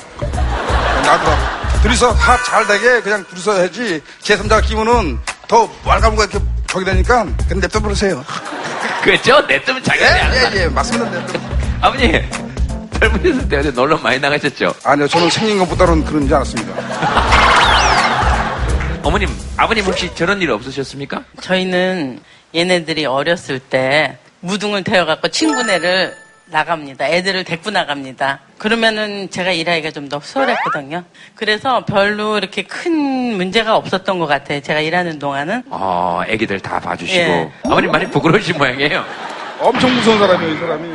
놔두라. 1.04 1.80
둘이서 1.82 2.14
다잘 2.14 2.66
되게 2.66 3.00
그냥 3.02 3.24
둘이서 3.28 3.52
해야지. 3.58 4.00
제3자가 4.22 4.64
끼면은 4.66 5.18
더 5.46 5.70
말가무가 5.84 6.24
이렇게 6.24 6.38
저기 6.74 6.84
되니까 6.84 7.24
그냥 7.46 7.60
냅둬 7.60 7.78
버리세요. 7.78 8.24
그죠? 9.00 9.40
냈으면 9.42 9.80
자기가 9.80 10.06
예, 10.06 10.56
예, 10.56 10.62
예, 10.62 10.66
맞습니다. 10.66 11.08
냅둬. 11.08 11.38
아버님, 11.80 12.20
젊으셨을 12.98 13.48
때 13.48 13.70
놀러 13.70 13.96
많이 13.98 14.18
나가셨죠? 14.18 14.74
아니요, 14.82 15.06
저는 15.06 15.30
생긴 15.30 15.58
것보다는 15.58 16.04
그런지 16.04 16.34
않았습니다. 16.34 16.74
어머님, 19.04 19.28
아버님 19.56 19.84
혹시 19.84 20.12
저런 20.16 20.42
일 20.42 20.50
없으셨습니까? 20.50 21.22
저희는 21.42 22.18
얘네들이 22.52 23.06
어렸을 23.06 23.60
때 23.60 24.18
무등을 24.40 24.82
태워갖고 24.82 25.28
친구네를 25.28 26.12
나갑니다. 26.46 27.06
애들을 27.08 27.44
데리고 27.44 27.70
나갑니다. 27.70 28.40
그러면은 28.58 29.30
제가 29.30 29.50
일하기가 29.52 29.90
좀 29.90 30.08
더 30.08 30.20
수월했거든요. 30.20 31.02
그래서 31.34 31.84
별로 31.86 32.36
이렇게 32.36 32.62
큰 32.62 32.92
문제가 33.36 33.74
없었던 33.76 34.18
것 34.18 34.26
같아요. 34.26 34.60
제가 34.60 34.80
일하는 34.80 35.18
동안은. 35.18 35.62
어, 35.70 36.20
애기들 36.28 36.60
다 36.60 36.78
봐주시고. 36.78 37.18
예. 37.18 37.50
아버님 37.64 37.90
많이 37.90 38.08
부끄러우신 38.10 38.58
모양이에요. 38.58 39.02
엄청 39.60 39.94
무서운 39.94 40.18
사람이에요, 40.18 40.54
이 40.54 40.58
사람이. 40.58 40.88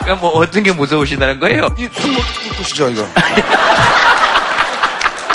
그러니까 0.00 0.14
뭐 0.20 0.30
어떤 0.38 0.62
게 0.62 0.72
무서우시다는 0.72 1.38
거예요? 1.40 1.68
이 1.78 1.88
손목 1.92 2.22
보시죠, 2.56 2.88
이거. 2.90 3.06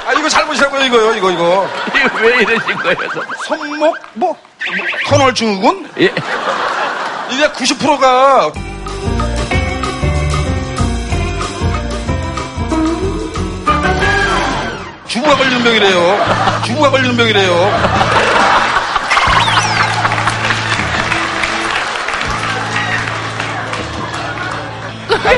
아, 0.06 0.14
이거 0.14 0.28
잘못이라고요, 0.30 0.82
이거요, 0.86 1.14
이거, 1.16 1.32
이거. 1.32 1.70
왜 2.22 2.42
이러신 2.42 2.76
거예요? 2.76 2.98
손목, 3.46 3.98
뭐, 4.14 4.36
터널 5.08 5.34
증후군? 5.34 5.90
예. 6.00 6.14
이게 7.32 7.48
90%가 7.48 8.52
주부가 15.08 15.36
걸리는 15.36 15.64
병이래요. 15.64 16.62
주부가 16.66 16.90
걸리는 16.92 17.18
병이래요. 17.18 18.12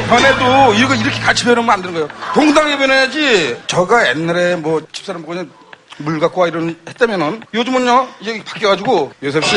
변해도 0.07 0.73
이거 0.75 0.93
이렇게 0.95 1.19
같이 1.19 1.43
변하면 1.43 1.69
안 1.71 1.81
되는 1.81 1.93
거예요. 1.93 2.07
동당하게 2.33 2.77
변해야지. 2.77 3.57
저가 3.67 4.09
옛날에 4.09 4.55
뭐 4.55 4.81
집사람 4.91 5.21
보고 5.21 5.33
그냥 5.33 5.49
물 5.97 6.19
갖고 6.19 6.41
와 6.41 6.47
이런 6.47 6.75
했다면은 6.87 7.41
요즘은요 7.53 8.07
이게 8.21 8.43
바뀌어가지고 8.43 9.13
요셉 9.23 9.43
씨 9.45 9.55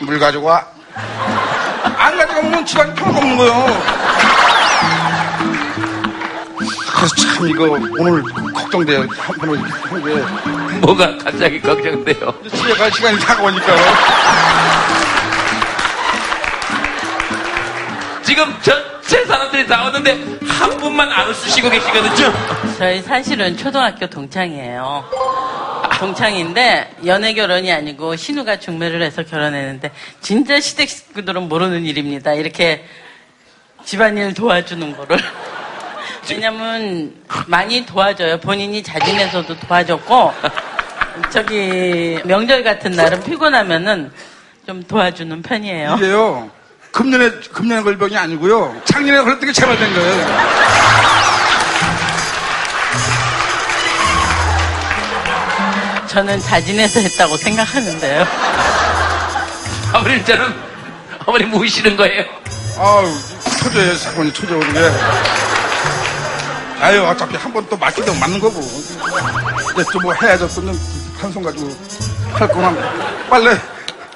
물 0.00 0.18
가져와. 0.18 0.66
안 1.96 2.16
가져가면 2.18 2.66
집안이 2.66 2.94
평화가 2.94 3.18
없는 3.18 3.36
거예요. 3.36 3.66
그래서 6.96 7.14
참 7.16 7.48
이거 7.48 7.64
오늘 7.98 8.22
걱정돼요. 8.52 9.06
한편으로 9.16 9.58
한 9.62 10.04
게. 10.04 10.78
뭐가 10.80 11.16
갑자기 11.18 11.60
걱정돼요. 11.60 12.34
집에 12.54 12.74
갈 12.74 12.90
시간이 12.92 13.18
다가오니까. 13.20 13.66
지금 18.22 18.52
전체 18.62 19.24
사람들이 19.24 19.66
다 19.66 19.84
오는데 19.86 20.12
한 20.48 20.76
분만 20.78 21.10
안 21.10 21.28
웃으시고 21.28 21.70
계시거든요. 21.70 22.32
저희 22.78 23.00
사실은 23.00 23.56
초등학교 23.56 24.06
동창이에요. 24.08 25.04
동창인데 25.98 26.96
연애 27.06 27.34
결혼이 27.34 27.72
아니고 27.72 28.16
신우가 28.16 28.58
중매를 28.58 29.02
해서 29.02 29.22
결혼했는데 29.22 29.90
진짜 30.20 30.60
시댁 30.60 30.88
식구들은 30.88 31.48
모르는 31.48 31.84
일입니다. 31.84 32.34
이렇게 32.34 32.84
집안일 33.84 34.34
도와주는 34.34 34.96
거를. 34.96 35.18
왜냐면 36.30 37.14
많이 37.46 37.84
도와줘요. 37.84 38.38
본인이 38.40 38.82
자진해서도 38.82 39.58
도와줬고 39.60 40.32
저기 41.30 42.18
명절 42.24 42.64
같은 42.64 42.92
날은 42.92 43.22
피곤하면은 43.22 44.10
좀 44.66 44.82
도와주는 44.82 45.42
편이에요. 45.42 45.96
이게요. 45.98 46.50
금년에 46.92 47.30
금년에 47.52 47.82
걸 47.82 47.98
병이 47.98 48.16
아니고요. 48.16 48.80
작년에 48.84 49.22
걸렸던 49.22 49.46
게 49.46 49.52
재발된 49.52 49.94
거예요. 49.94 50.26
저는 56.14 56.40
자진해서 56.40 57.00
했다고 57.00 57.36
생각하는데요. 57.36 58.24
아버님 59.92 60.24
저는 60.24 60.54
어머님 61.26 61.52
우시는 61.54 61.96
거예요. 61.96 62.24
아우 62.78 63.04
초조해요. 63.60 63.96
사건이 63.96 64.32
초조한 64.32 64.72
게. 64.72 64.80
아유 66.80 67.02
어차피 67.02 67.36
한 67.36 67.52
번또 67.52 67.76
되면 68.04 68.20
맞는 68.20 68.38
거고. 68.38 68.60
이제 68.60 69.84
좀 69.90 70.02
뭐 70.02 70.14
해야죠. 70.14 70.46
또한손 71.16 71.42
가지고 71.42 71.76
할 72.32 72.46
거만 72.48 72.78
빨래 73.28 73.58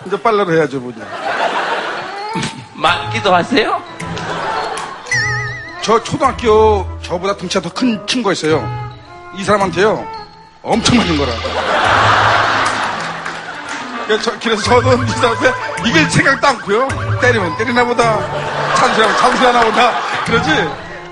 이제 0.06 0.20
빨래로 0.22 0.52
해야죠 0.54 0.78
뭐. 0.78 0.92
이제. 0.92 1.02
맞기도 2.74 3.34
하세요? 3.34 3.82
저 5.82 6.00
초등학교 6.04 6.86
저보다 7.02 7.36
등치가 7.36 7.60
더 7.60 7.70
큰 7.70 8.06
친구가 8.06 8.34
있어요. 8.34 8.62
이 9.36 9.42
사람한테요 9.42 10.17
엄청 10.68 10.96
맞은 10.98 11.16
거라. 11.18 11.32
그래서, 14.06 14.22
저, 14.22 14.38
그래서 14.38 14.62
저도 14.62 15.02
이 15.02 15.08
사람한테 15.08 15.52
이길 15.88 16.10
생각도 16.10 16.46
않고요. 16.46 16.88
때리면 17.20 17.56
때리나 17.58 17.84
보다. 17.84 18.18
찬수하면 18.76 19.16
찬수하나 19.18 19.64
보다. 19.64 19.92
그러지. 20.24 20.50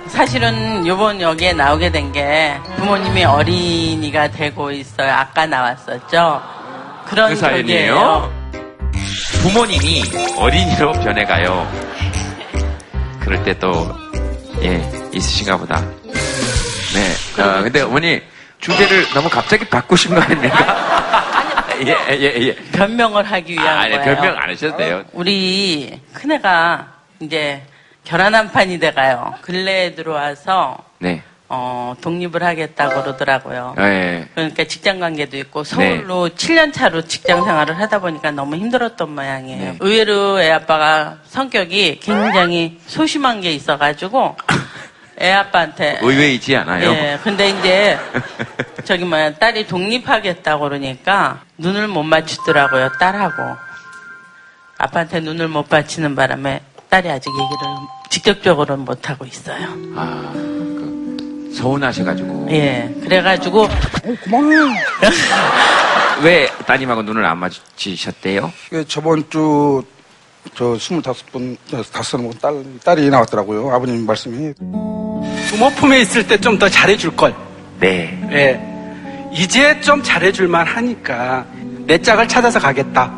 사실은 0.09 0.87
요번 0.87 1.21
여기에 1.21 1.53
나오게 1.55 1.91
된 1.91 2.13
게 2.13 2.57
부모님이 2.77 3.25
어린이가 3.25 4.29
되고 4.31 4.71
있어요. 4.71 5.13
아까 5.13 5.45
나왔었죠. 5.47 6.43
그런 7.07 7.31
그 7.31 7.37
사연이에요? 7.37 8.33
부모님이 9.43 10.03
어린이로 10.39 10.93
변해가요. 10.93 11.71
그럴 13.21 13.43
때 13.45 13.59
또, 13.59 13.95
예, 14.63 14.91
있으신가 15.13 15.57
보다. 15.59 15.83
네. 16.05 17.43
어, 17.43 17.63
근데 17.63 17.83
어머니, 17.83 18.23
주제를 18.61 19.09
너무 19.15 19.29
갑자기 19.29 19.65
바꾸신 19.65 20.15
거 20.15 20.21
아닙니까? 20.21 21.75
예, 21.87 21.97
예, 22.11 22.23
예. 22.41 22.55
변명을 22.73 23.25
하기 23.25 23.53
위한 23.53 23.67
아, 23.67 23.81
아니, 23.83 23.97
거예요. 23.97 24.15
변명 24.17 24.37
안 24.39 24.51
하셔도 24.51 24.77
돼요. 24.79 25.05
우리 25.13 26.01
큰애가 26.15 26.87
이제 27.21 27.63
결혼 28.05 28.35
한 28.35 28.51
판이 28.51 28.79
돼가요. 28.79 29.35
근래에 29.43 29.95
들어와서 29.95 30.79
네. 30.99 31.23
어, 31.49 31.95
독립을 32.01 32.43
하겠다고 32.43 33.03
그러더라고요. 33.03 33.75
예. 33.79 34.27
그러니까 34.35 34.65
직장 34.65 34.99
관계도 34.99 35.37
있고 35.39 35.63
서울로 35.65 36.29
7년 36.31 36.73
차로 36.73 37.03
직장 37.03 37.45
생활을 37.45 37.79
하다 37.79 38.01
보니까 38.01 38.31
너무 38.33 38.57
힘들었던 38.57 39.15
모양이에요. 39.15 39.59
네. 39.73 39.77
의외로 39.81 40.41
애 40.41 40.51
아빠가 40.51 41.19
성격이 41.27 42.01
굉장히 42.01 42.81
소심한 42.87 43.41
게 43.43 43.53
있어가지고 43.53 44.37
애 45.21 45.33
아빠한테 45.33 45.99
의외이지 46.03 46.55
않아요? 46.57 46.91
예, 46.91 47.19
근데 47.23 47.49
이제 47.49 47.99
저기 48.85 49.05
뭐야 49.05 49.35
딸이 49.35 49.67
독립하겠다고 49.67 50.65
그러니까 50.65 51.41
눈을 51.59 51.89
못 51.89 52.03
맞추더라고요 52.03 52.91
딸하고 53.01 53.43
아빠한테 54.79 55.21
눈을 55.21 55.49
못 55.49 55.67
맞추는 55.71 56.15
바람에 56.15 56.61
딸이 56.89 57.11
아직 57.11 57.31
얘기를 57.31 57.87
직접적으로는 58.11 58.85
못 58.85 59.11
하고 59.11 59.25
있어요. 59.25 59.69
아, 59.97 60.31
그, 60.33 61.53
서운하셔가지고. 61.57 62.49
예, 62.51 62.95
그래가지고 63.03 63.69
고마워요. 64.25 64.69
왜 66.23 66.47
따님하고 66.67 67.03
눈을 67.03 67.25
안 67.25 67.39
마주치셨대요? 67.39 68.53
그 68.71 68.87
저번 68.87 69.29
주, 69.29 69.83
저 70.55 70.79
스물다섯 70.79 71.31
분, 71.33 71.57
다섯 71.93 72.17
분 72.19 72.31
딸, 72.41 72.63
딸이 72.85 73.11
나왔더라고요. 73.11 73.71
아버님 73.71 74.07
말씀이. 74.07 74.53
부모 75.51 75.71
품에 75.77 76.01
있을 76.01 76.27
때 76.27 76.39
좀 76.39 76.59
더 76.59 76.69
잘해줄 76.69 77.15
걸. 77.17 77.35
네. 77.81 78.19
예. 78.33 79.31
이제 79.33 79.79
좀 79.81 80.03
잘해줄만 80.03 80.67
하니까 80.67 81.47
내 81.87 82.01
짝을 82.01 82.27
찾아서 82.27 82.59
가겠다. 82.59 83.13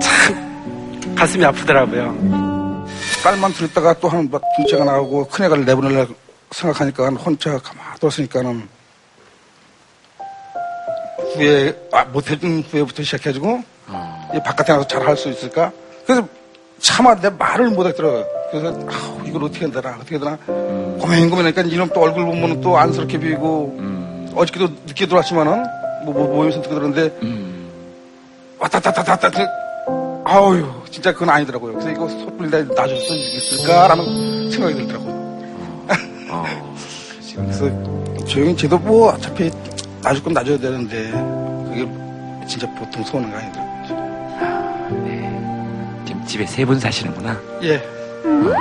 참 0.00 1.14
가슴이 1.16 1.44
아프더라고요. 1.44 2.86
딸만 3.22 3.52
들었다가 3.54 3.94
또 3.94 4.08
한, 4.08 4.28
막 4.30 4.40
둘째가 4.56 4.84
나오고 4.84 5.26
큰애가 5.28 5.56
내보내려고 5.56 6.14
생각하니까 6.52 7.08
혼자 7.08 7.58
가만히 7.58 7.98
뒀으니까는 8.00 8.68
후회, 11.34 11.88
아, 11.92 12.04
못해준 12.04 12.62
후회부터 12.70 13.02
시작해가지고 13.02 13.62
이 13.88 13.92
바깥에 14.44 14.72
나가서 14.72 14.88
잘 14.88 15.06
할 15.06 15.16
수 15.16 15.28
있을까? 15.28 15.72
그래서 16.06 16.26
내 17.20 17.30
말을 17.30 17.70
못 17.70 17.86
하더라고요. 17.86 18.24
그래서 18.50 18.68
아우, 18.68 19.26
이걸 19.26 19.44
어떻게 19.44 19.68
되나, 19.70 19.96
어떻게 19.96 20.18
되나. 20.18 20.36
고민 20.46 21.30
고민하니까 21.30 21.62
이놈 21.62 21.88
또 21.94 22.00
얼굴 22.02 22.24
보면 22.26 22.60
또 22.60 22.76
안쓰럽게 22.78 23.18
보이고 23.18 23.76
어저께도 24.34 24.68
늦게 24.86 25.06
들어왔지만은 25.06 25.64
뭐, 26.04 26.14
뭐 26.14 26.26
모임에서 26.36 26.60
듣고 26.62 26.74
들었는데 26.74 27.18
왔다 28.58 28.80
갔다 28.80 29.00
왔다 29.00 29.28
갔다 29.28 29.46
아우유 30.24 30.66
진짜 30.90 31.12
그건 31.12 31.30
아니더라고요. 31.30 31.72
그래서 31.72 31.90
이거 31.90 32.08
섣불리 32.08 32.50
나 32.50 32.62
놔줄 32.62 32.96
수 32.98 33.14
있을까라는 33.14 34.50
생각이 34.50 34.74
들더라고요. 34.74 35.16
그래서 37.36 38.24
조용히 38.26 38.56
쟤도 38.56 38.78
뭐 38.78 39.12
어차피 39.12 39.50
놔줄 40.02 40.22
건 40.24 40.32
놔줘야 40.34 40.58
되는데 40.58 41.10
그게 41.68 41.88
진짜 42.48 42.66
보통 42.74 43.04
거 43.30 43.36
아니더라고요. 43.36 43.65
집에 46.26 46.44
세 46.46 46.64
분 46.64 46.78
사시는구나. 46.80 47.38
예. 47.62 47.82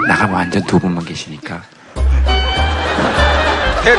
나가면 0.07 0.36
완전 0.36 0.63
두 0.66 0.80
분만 0.80 1.03
계시니까. 1.05 1.61
대- 3.84 3.95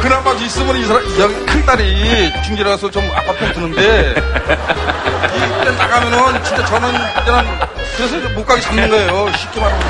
그나마 0.00 0.32
있으면 0.32 0.76
이 0.76 0.84
사람 0.84 1.02
여기 1.18 1.46
큰 1.46 1.64
딸이 1.64 2.42
중지라서 2.44 2.90
좀 2.90 3.02
아빠 3.14 3.32
편 3.32 3.52
드는데 3.54 4.14
이 4.14 5.64
나가면은 5.78 6.44
진짜 6.44 6.64
저는 6.66 6.90
그냥 7.24 7.68
그래서 7.96 8.28
못 8.34 8.44
가게 8.44 8.60
잡는 8.60 8.90
거예요. 8.90 9.32
쉽게 9.36 9.60
말하면. 9.60 9.86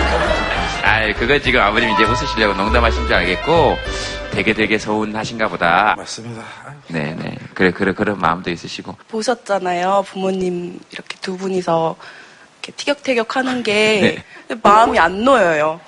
아, 0.85 1.13
그거 1.19 1.39
지금 1.39 1.61
아버님 1.61 1.91
이제 1.91 2.05
웃으시려고 2.05 2.53
농담하신 2.55 3.07
줄 3.07 3.15
알겠고, 3.15 3.79
되게 4.33 4.53
되게 4.53 4.77
서운하신가 4.79 5.49
보다. 5.49 5.95
맞습니다. 5.97 6.43
네 6.89 7.17
네. 7.19 7.35
그래, 7.55 7.71
그래, 7.71 7.93
그런 7.95 8.19
마음도 8.19 8.51
있으시고. 8.51 8.95
보셨잖아요. 9.09 10.05
부모님 10.07 10.79
이렇게 10.93 11.17
두 11.23 11.37
분이서 11.39 11.97
이렇게 12.65 12.73
티격태격 12.73 13.37
하는 13.37 13.63
게 13.63 14.23
마음이 14.63 14.99
안 14.99 15.23
놓여요. 15.23 15.81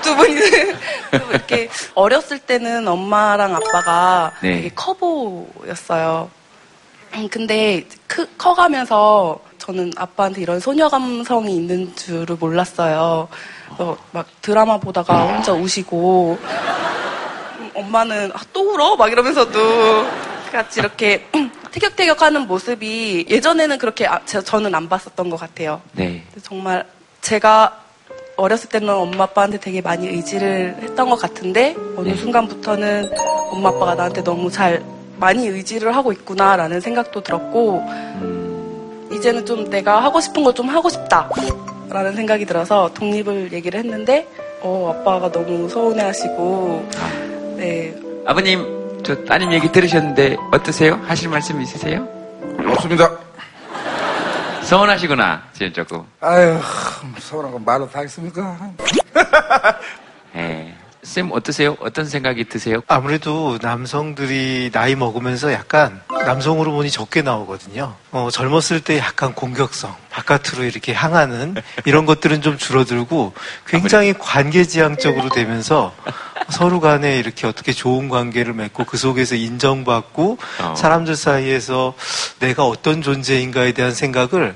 두 0.00 0.16
분이 0.16 0.34
이렇게 1.30 1.68
어렸을 1.94 2.38
때는 2.38 2.88
엄마랑 2.88 3.54
아빠가 3.54 4.32
네. 4.42 4.56
되게 4.56 4.70
커 4.74 4.94
보였어요. 4.94 6.30
음, 7.14 7.28
근데 7.28 7.84
크, 8.06 8.26
커가면서 8.38 9.38
저는 9.58 9.92
아빠한테 9.96 10.40
이런 10.40 10.58
소녀 10.58 10.88
감성이 10.88 11.56
있는 11.56 11.94
줄을 11.94 12.36
몰랐어요. 12.36 13.28
막 14.10 14.26
드라마 14.40 14.78
보다가 14.78 15.34
혼자 15.34 15.52
우시고 15.52 16.38
음, 17.58 17.70
엄마는 17.74 18.32
아, 18.34 18.40
또 18.52 18.72
울어? 18.72 18.96
막 18.96 19.12
이러면서도 19.12 20.06
같이 20.52 20.80
이렇게 20.80 21.24
티격태격하는 21.72 22.46
모습이 22.46 23.26
예전에는 23.28 23.78
그렇게 23.78 24.06
아- 24.06 24.20
제- 24.26 24.42
저는 24.42 24.74
안 24.74 24.88
봤었던 24.88 25.30
것 25.30 25.40
같아요. 25.40 25.80
네. 25.92 26.22
정말 26.42 26.84
제가 27.22 27.78
어렸을 28.36 28.68
때는 28.68 28.90
엄마 28.90 29.24
아빠한테 29.24 29.58
되게 29.58 29.80
많이 29.80 30.08
의지를 30.08 30.76
했던 30.82 31.08
것 31.08 31.16
같은데 31.16 31.74
어느 31.96 32.14
순간부터는 32.14 33.10
엄마 33.50 33.68
아빠가 33.70 33.94
나한테 33.94 34.22
너무 34.24 34.50
잘 34.50 34.82
많이 35.18 35.46
의지를 35.46 35.94
하고 35.94 36.12
있구나라는 36.12 36.80
생각도 36.80 37.22
들었고 37.22 37.82
이제는 39.12 39.44
좀 39.46 39.68
내가 39.70 40.02
하고 40.02 40.20
싶은 40.20 40.42
거좀 40.42 40.68
하고 40.68 40.88
싶다라는 40.88 42.14
생각이 42.16 42.44
들어서 42.46 42.90
독립을 42.94 43.52
얘기를 43.52 43.78
했는데 43.78 44.26
어 44.62 44.94
아빠가 44.98 45.30
너무 45.30 45.68
서운해하시고 45.68 46.88
네 47.58 47.94
아버님, 48.24 48.81
저 49.04 49.24
따님 49.24 49.52
얘기 49.52 49.70
들으셨는데 49.70 50.36
어떠세요? 50.52 51.00
하실 51.04 51.28
말씀 51.28 51.60
있으세요? 51.60 52.06
없습니다. 52.66 53.10
서운하시구나, 54.62 55.42
지금 55.52 55.72
조금. 55.72 56.04
아유, 56.20 56.58
서운한 57.18 57.50
건 57.52 57.64
말로 57.64 57.90
다 57.90 57.98
하겠습니까? 57.98 58.70
예. 60.36 60.74
쌤 61.02 61.30
어떠세요? 61.32 61.76
어떤 61.80 62.06
생각이 62.06 62.44
드세요? 62.44 62.80
아무래도 62.86 63.58
남성들이 63.60 64.70
나이 64.72 64.94
먹으면서 64.94 65.52
약간 65.52 66.00
남성 66.08 66.60
호르몬이 66.60 66.90
적게 66.92 67.22
나오거든요. 67.22 67.96
어, 68.12 68.28
젊었을 68.30 68.82
때 68.84 68.98
약간 68.98 69.34
공격성, 69.34 69.94
바깥으로 70.10 70.62
이렇게 70.62 70.94
향하는 70.94 71.56
이런 71.84 72.06
것들은 72.06 72.40
좀 72.40 72.56
줄어들고 72.56 73.34
굉장히 73.66 74.14
관계지향적으로 74.16 75.28
되면서 75.30 75.92
서로 76.50 76.80
간에 76.80 77.18
이렇게 77.18 77.46
어떻게 77.46 77.72
좋은 77.72 78.08
관계를 78.08 78.54
맺고 78.54 78.84
그 78.84 78.96
속에서 78.96 79.34
인정받고 79.34 80.38
어. 80.60 80.74
사람들 80.76 81.16
사이에서 81.16 81.94
내가 82.40 82.66
어떤 82.66 83.02
존재인가에 83.02 83.72
대한 83.72 83.94
생각을 83.94 84.54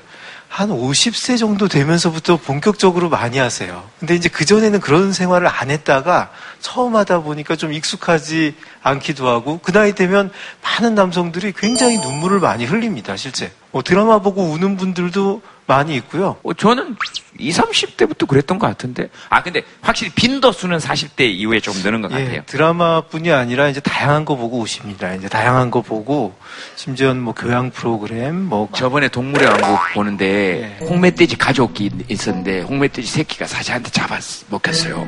한 0.48 0.70
50세 0.70 1.38
정도 1.38 1.68
되면서부터 1.68 2.38
본격적으로 2.38 3.10
많이 3.10 3.36
하세요. 3.36 3.84
근데 3.98 4.14
이제 4.14 4.28
그전에는 4.28 4.80
그런 4.80 5.12
생활을 5.12 5.48
안 5.48 5.70
했다가 5.70 6.30
처음 6.60 6.96
하다 6.96 7.20
보니까 7.20 7.56
좀 7.56 7.72
익숙하지 7.72 8.54
않기도 8.82 9.28
하고 9.28 9.60
그 9.62 9.72
나이 9.72 9.94
되면 9.94 10.30
많은 10.62 10.94
남성들이 10.94 11.52
굉장히 11.56 11.98
눈물을 11.98 12.40
많이 12.40 12.64
흘립니다, 12.64 13.16
실제. 13.16 13.52
어, 13.72 13.82
드라마 13.82 14.20
보고 14.20 14.44
우는 14.44 14.76
분들도 14.76 15.42
많이 15.66 15.94
있고요. 15.96 16.36
어, 16.42 16.54
저는 16.54 16.96
20, 17.38 17.64
30대부터 17.64 18.26
그랬던 18.26 18.58
것 18.58 18.66
같은데. 18.66 19.08
아, 19.28 19.42
근데 19.42 19.62
확실히 19.82 20.10
빈도수는 20.12 20.78
40대 20.78 21.22
이후에 21.22 21.60
좀 21.60 21.74
느는 21.82 22.00
것 22.02 22.10
같아요. 22.10 22.34
예, 22.34 22.42
드라마뿐이 22.46 23.32
아니라 23.32 23.68
이제 23.68 23.80
다양한 23.80 24.24
거 24.24 24.36
보고 24.36 24.58
오십니다. 24.60 25.14
이제 25.14 25.28
다양한 25.28 25.70
거 25.70 25.82
보고 25.82 26.34
심지어 26.76 27.12
뭐 27.14 27.34
교양 27.34 27.70
프로그램 27.70 28.44
뭐 28.44 28.68
저번에 28.74 29.08
동물의 29.08 29.48
왕국 29.48 29.78
보는데 29.94 30.78
홍멧돼지 30.82 31.36
가족이 31.36 31.90
있었는데 32.08 32.62
홍멧돼지 32.62 33.08
새끼가 33.08 33.46
사자한테 33.46 33.90
잡아 33.90 34.18
먹혔어요. 34.48 35.06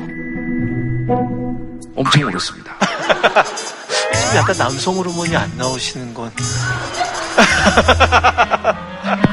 엄청 1.95 2.23
울었습니다. 2.23 2.75
지금 4.13 4.35
약간 4.35 4.55
남성 4.57 4.95
호르몬이 4.95 5.35
안 5.35 5.51
나오시는 5.57 6.13
건 6.13 6.31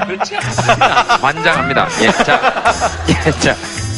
그렇지 0.06 0.36
않습니다. 0.36 0.86
환장합니다. 1.20 1.88
예, 2.02 2.10
자, 2.24 2.62
예, 3.08 3.30
자. 3.40 3.56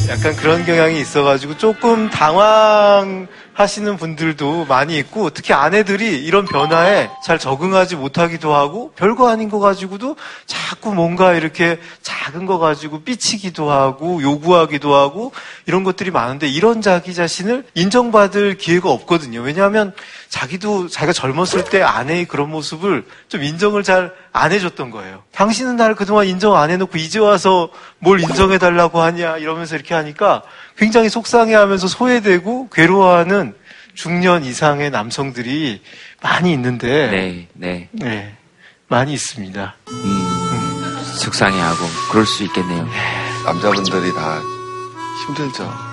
약간 0.09 0.35
그런 0.35 0.65
경향이 0.65 0.99
있어가지고 0.99 1.57
조금 1.59 2.09
당황하시는 2.09 3.95
분들도 3.97 4.65
많이 4.65 4.97
있고 4.97 5.29
특히 5.29 5.53
아내들이 5.53 6.25
이런 6.25 6.45
변화에 6.45 7.11
잘 7.23 7.37
적응하지 7.37 7.95
못하기도 7.95 8.51
하고 8.55 8.91
별거 8.95 9.29
아닌 9.29 9.51
거 9.51 9.59
가지고도 9.59 10.15
자꾸 10.47 10.95
뭔가 10.95 11.33
이렇게 11.33 11.79
작은 12.01 12.47
거 12.47 12.57
가지고 12.57 13.03
삐치기도 13.03 13.69
하고 13.69 14.23
요구하기도 14.23 14.95
하고 14.95 15.31
이런 15.67 15.83
것들이 15.83 16.09
많은데 16.09 16.47
이런 16.47 16.81
자기 16.81 17.13
자신을 17.13 17.65
인정받을 17.75 18.57
기회가 18.57 18.89
없거든요. 18.89 19.41
왜냐하면 19.41 19.93
자기도 20.29 20.87
자기가 20.87 21.11
젊었을 21.11 21.65
때 21.65 21.81
아내의 21.81 22.25
그런 22.25 22.49
모습을 22.49 23.05
좀 23.27 23.43
인정을 23.43 23.83
잘 23.83 24.13
안 24.31 24.51
해줬던 24.51 24.91
거예요. 24.91 25.23
당신은 25.33 25.75
나를 25.75 25.95
그동안 25.95 26.27
인정 26.27 26.55
안 26.55 26.69
해놓고 26.69 26.97
이제 26.97 27.19
와서 27.19 27.69
뭘 27.97 28.21
인정해달라고 28.21 29.01
하냐 29.01 29.37
이러면서 29.37 29.75
이렇게 29.75 29.93
하니까 29.93 30.43
굉장히 30.77 31.09
속상해하면서 31.09 31.87
소외되고 31.87 32.69
괴로워하는 32.69 33.55
중년 33.95 34.45
이상의 34.45 34.91
남성들이 34.91 35.81
많이 36.21 36.53
있는데 36.53 37.09
네, 37.09 37.47
네. 37.53 37.89
네, 37.91 38.37
많이 38.87 39.13
있습니다. 39.13 39.75
음, 39.89 41.03
속상해하고 41.17 41.85
그럴 42.11 42.25
수 42.25 42.43
있겠네요. 42.43 42.87
남자분들이 43.45 44.13
다 44.13 44.41
힘들죠. 45.25 45.88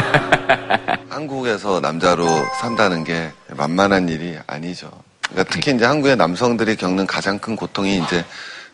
한국에서 1.08 1.80
남자로 1.80 2.26
산다는 2.60 3.04
게 3.04 3.32
만만한 3.48 4.08
일이 4.08 4.36
아니죠. 4.46 4.90
그러니까 5.28 5.52
특히 5.52 5.74
이제 5.74 5.84
한국의 5.84 6.16
남성들이 6.16 6.76
겪는 6.76 7.06
가장 7.06 7.38
큰 7.38 7.56
고통이 7.56 7.98
이제 8.04 8.24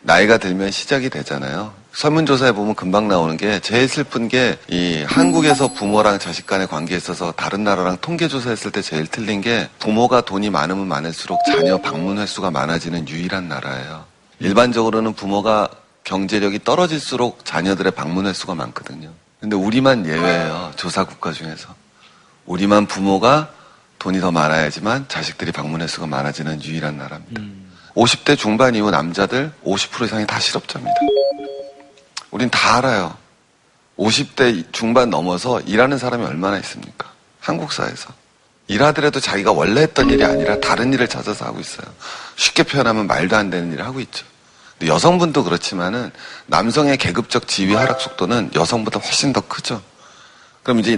나이가 0.01 0.37
들면 0.37 0.71
시작이 0.71 1.09
되잖아요. 1.09 1.73
설문조사에 1.93 2.51
보면 2.53 2.75
금방 2.75 3.07
나오는 3.07 3.37
게 3.37 3.59
제일 3.59 3.87
슬픈 3.87 4.27
게 4.27 4.57
이 4.67 5.03
한국에서 5.07 5.69
부모랑 5.69 6.19
자식 6.19 6.45
간의 6.47 6.67
관계에 6.67 6.97
있어서 6.97 7.31
다른 7.31 7.63
나라랑 7.63 7.97
통계조사했을 8.01 8.71
때 8.71 8.81
제일 8.81 9.07
틀린 9.07 9.41
게 9.41 9.69
부모가 9.79 10.21
돈이 10.21 10.49
많으면 10.49 10.87
많을수록 10.87 11.39
자녀 11.45 11.77
방문 11.77 12.17
횟수가 12.17 12.51
많아지는 12.51 13.07
유일한 13.07 13.47
나라예요. 13.47 14.05
일반적으로는 14.39 15.13
부모가 15.13 15.69
경제력이 16.03 16.63
떨어질수록 16.63 17.45
자녀들의 17.45 17.93
방문 17.93 18.25
횟수가 18.25 18.55
많거든요. 18.55 19.09
근데 19.43 19.57
우리만 19.57 20.05
예외예요. 20.05 20.71
조사 20.77 21.03
국가 21.03 21.33
중에서. 21.33 21.75
우리만 22.45 22.85
부모가 22.85 23.49
돈이 23.99 24.21
더 24.21 24.31
많아야지만 24.31 25.09
자식들이 25.09 25.51
방문 25.51 25.81
횟 25.81 25.87
수가 25.89 26.07
많아지는 26.07 26.63
유일한 26.63 26.97
나라입니다. 26.97 27.41
50대 27.93 28.37
중반 28.37 28.73
이후 28.73 28.89
남자들 28.89 29.51
50% 29.65 30.05
이상이 30.05 30.25
다 30.25 30.39
실업자입니다. 30.39 30.95
우린 32.31 32.49
다 32.49 32.77
알아요. 32.77 33.17
50대 33.99 34.71
중반 34.71 35.09
넘어서 35.09 35.59
일하는 35.59 35.97
사람이 35.97 36.23
얼마나 36.23 36.57
있습니까? 36.59 37.11
한국 37.41 37.73
사회에서. 37.73 38.13
일하더라도 38.69 39.19
자기가 39.19 39.51
원래 39.51 39.81
했던 39.81 40.09
일이 40.09 40.23
아니라 40.23 40.57
다른 40.61 40.93
일을 40.93 41.09
찾아서 41.09 41.43
하고 41.43 41.59
있어요. 41.59 41.85
쉽게 42.37 42.63
표현하면 42.63 43.07
말도 43.07 43.35
안 43.35 43.49
되는 43.49 43.73
일을 43.73 43.85
하고 43.85 43.99
있죠. 43.99 44.25
여성분도 44.87 45.43
그렇지만은 45.43 46.11
남성의 46.47 46.97
계급적 46.97 47.47
지위 47.47 47.73
하락 47.75 48.01
속도는 48.01 48.51
여성보다 48.55 48.99
훨씬 48.99 49.33
더 49.33 49.41
크죠. 49.41 49.81
그럼 50.63 50.79
이제 50.79 50.95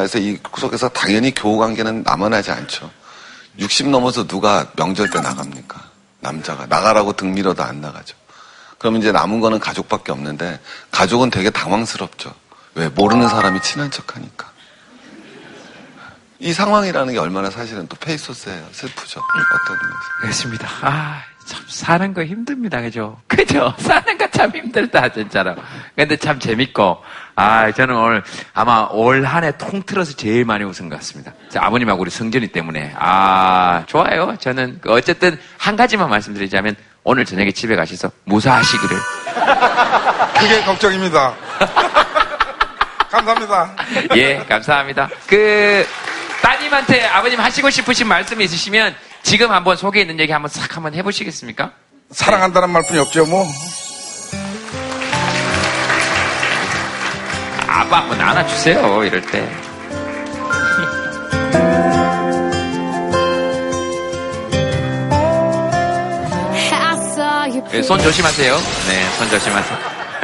해서 0.00 0.18
이 0.18 0.38
속에서 0.56 0.88
당연히 0.88 1.34
교우 1.34 1.58
관계는 1.58 2.02
남아나지 2.02 2.50
않죠. 2.50 2.90
60 3.58 3.88
넘어서 3.90 4.26
누가 4.26 4.70
명절 4.76 5.10
때 5.10 5.20
나갑니까? 5.20 5.82
남자가. 6.20 6.66
나가라고 6.66 7.12
등 7.12 7.34
밀어도 7.34 7.62
안 7.62 7.80
나가죠. 7.80 8.16
그럼 8.78 8.96
이제 8.96 9.12
남은 9.12 9.40
거는 9.40 9.58
가족밖에 9.58 10.12
없는데 10.12 10.60
가족은 10.90 11.30
되게 11.30 11.50
당황스럽죠. 11.50 12.34
왜? 12.74 12.88
모르는 12.88 13.28
사람이 13.28 13.62
친한 13.62 13.90
척 13.90 14.16
하니까. 14.16 14.50
이 16.38 16.52
상황이라는 16.52 17.14
게 17.14 17.18
얼마나 17.18 17.50
사실은 17.50 17.86
또 17.88 17.96
페이소스예요. 17.96 18.66
슬프죠. 18.72 19.20
어떤 19.20 19.76
의미에서. 19.76 20.04
그렇습니다. 20.20 20.68
아, 20.82 21.22
참, 21.46 21.62
사는 21.68 22.12
거 22.12 22.24
힘듭니다. 22.24 22.80
그죠? 22.82 23.16
그죠? 23.28 23.72
사는 23.78 24.18
거 24.18 24.26
참 24.36 24.50
힘들다, 24.54 25.08
진짜로. 25.08 25.54
근데 25.94 26.14
참 26.16 26.38
재밌고, 26.38 26.98
아, 27.36 27.70
저는 27.72 27.94
오늘 27.96 28.22
아마 28.52 28.86
올 28.90 29.24
한 29.24 29.44
해 29.44 29.56
통틀어서 29.56 30.12
제일 30.16 30.44
많이 30.44 30.62
웃은 30.64 30.90
것 30.90 30.96
같습니다. 30.96 31.32
자, 31.48 31.60
아버님하고 31.64 32.02
우리 32.02 32.10
성전이 32.10 32.48
때문에. 32.48 32.92
아, 32.98 33.84
좋아요. 33.86 34.36
저는, 34.38 34.80
그 34.82 34.92
어쨌든 34.92 35.38
한 35.56 35.74
가지만 35.76 36.10
말씀드리자면, 36.10 36.76
오늘 37.04 37.24
저녁에 37.24 37.50
집에 37.52 37.76
가셔서 37.76 38.10
무사하시기를. 38.24 38.96
그게 40.38 40.60
걱정입니다. 40.64 41.32
감사합니다. 43.10 43.76
예, 44.16 44.44
감사합니다. 44.48 45.08
그, 45.26 45.86
따님한테 46.42 47.06
아버님 47.06 47.40
하시고 47.40 47.70
싶으신 47.70 48.06
말씀이 48.08 48.44
있으시면 48.44 48.94
지금 49.26 49.50
한번 49.50 49.76
속에 49.76 50.02
있는 50.02 50.20
얘기 50.20 50.30
한번 50.30 50.48
싹 50.48 50.76
한번 50.76 50.94
해보시겠습니까? 50.94 51.72
사랑한다는 52.12 52.70
말뿐이 52.70 53.00
없죠, 53.00 53.26
뭐. 53.26 53.44
아빠 57.66 58.02
한번 58.02 58.20
안아주세요, 58.20 59.02
이럴 59.02 59.20
때. 59.22 59.50
네, 67.72 67.82
손 67.82 67.98
조심하세요. 67.98 68.54
네, 68.54 69.10
손 69.18 69.28
조심하세요. 69.28 69.78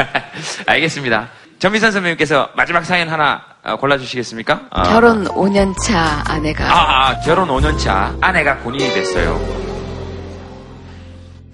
알겠습니다. 0.66 1.28
전미선 1.58 1.90
선배님께서 1.90 2.52
마지막 2.54 2.84
사연 2.84 3.08
하나 3.08 3.51
어, 3.64 3.76
골라주시겠습니까? 3.76 4.60
어, 4.70 4.82
결혼 4.82 5.24
5년 5.26 5.74
차 5.80 6.22
아내가 6.26 6.64
아, 6.64 7.10
아, 7.10 7.20
결혼 7.20 7.48
5년 7.48 7.78
차 7.78 8.14
아내가 8.20 8.58
군인이 8.58 8.92
됐어요. 8.92 9.40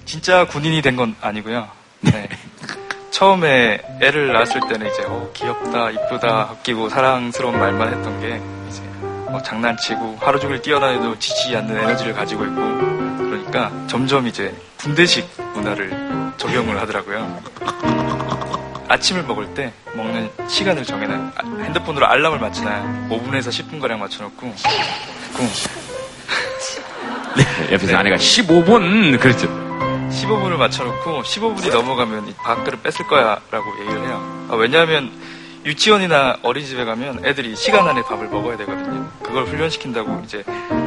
진짜 0.07 0.47
군인이 0.47 0.81
된 0.81 0.97
건 0.97 1.15
아니고요. 1.21 1.69
네. 2.01 2.29
처음에 3.11 3.81
애를 4.01 4.33
낳았을 4.33 4.61
때는 4.69 4.91
이제 4.91 5.03
어, 5.07 5.29
귀엽다, 5.35 5.91
이쁘다, 5.91 6.51
아끼고 6.53 6.89
사랑스러운 6.89 7.59
말만 7.59 7.89
했던 7.93 8.21
게 8.21 8.41
이제 8.71 8.81
뭐 9.31 9.43
장난치고 9.43 10.19
하루 10.21 10.41
종일 10.41 10.63
뛰어다녀도 10.63 11.19
지치지 11.19 11.57
않는 11.57 11.77
에너지를 11.77 12.15
가지고 12.15 12.45
있고 12.45 12.55
그러니까 13.19 13.71
점점 13.87 14.27
이제 14.27 14.55
군대식 14.79 15.29
문화를 15.55 15.91
적용을 16.39 16.81
하더라고요. 16.81 17.39
아침을 18.89 19.23
먹을 19.25 19.53
때 19.55 19.73
먹는 19.95 20.31
시간을 20.49 20.85
정해놔요. 20.85 21.33
아, 21.37 21.63
핸드폰으로 21.63 22.07
알람을 22.07 22.39
맞추나요? 22.39 23.09
5분에서 23.11 23.49
10분가량 23.49 23.99
맞춰놓고 23.99 24.55
그 25.35 25.43
네, 27.37 27.73
옆에서 27.73 27.97
아내가 27.97 28.17
15분 28.17 29.21
그렇죠. 29.21 29.47
15분을 30.09 30.57
맞춰놓고 30.57 31.23
15분이 31.23 31.71
넘어가면 31.71 32.29
이 32.29 32.35
밥그릇 32.35 32.83
뺏을 32.83 33.07
거야 33.07 33.41
라고 33.51 33.67
얘기를 33.81 34.07
해요. 34.07 34.47
아, 34.51 34.55
왜냐하면 34.57 35.11
유치원이나 35.65 36.39
어린이집에 36.43 36.85
가면 36.85 37.27
애들이 37.27 37.55
시간 37.57 37.87
안에 37.87 38.03
밥을 38.03 38.29
먹어야 38.29 38.57
되거든요. 38.59 39.09
그걸 39.23 39.45
훈련시킨다고 39.45 40.23
이제 40.25 40.43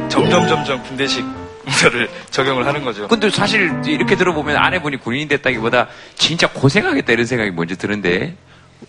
점점 0.08 0.48
점점 0.48 0.82
군대식 0.82 1.24
문화를 1.64 2.10
적용을 2.30 2.66
하는 2.66 2.84
거죠. 2.84 3.08
근데 3.08 3.30
사실 3.30 3.70
이렇게 3.86 4.16
들어보면 4.16 4.56
아내분이 4.56 4.98
군인이 4.98 5.28
됐다기보다 5.28 5.88
진짜 6.16 6.48
고생하겠다 6.48 7.12
이런 7.12 7.26
생각이 7.26 7.50
먼저 7.50 7.76
드는데 7.76 8.36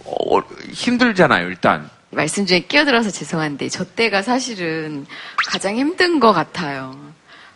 어, 0.06 0.40
힘들잖아요 0.72 1.48
일단. 1.48 1.90
말씀 2.10 2.46
중에 2.46 2.62
끼어들어서 2.62 3.10
죄송한데 3.10 3.70
저 3.70 3.84
때가 3.84 4.22
사실은 4.22 5.06
가장 5.48 5.76
힘든 5.76 6.20
것 6.20 6.32
같아요. 6.32 6.96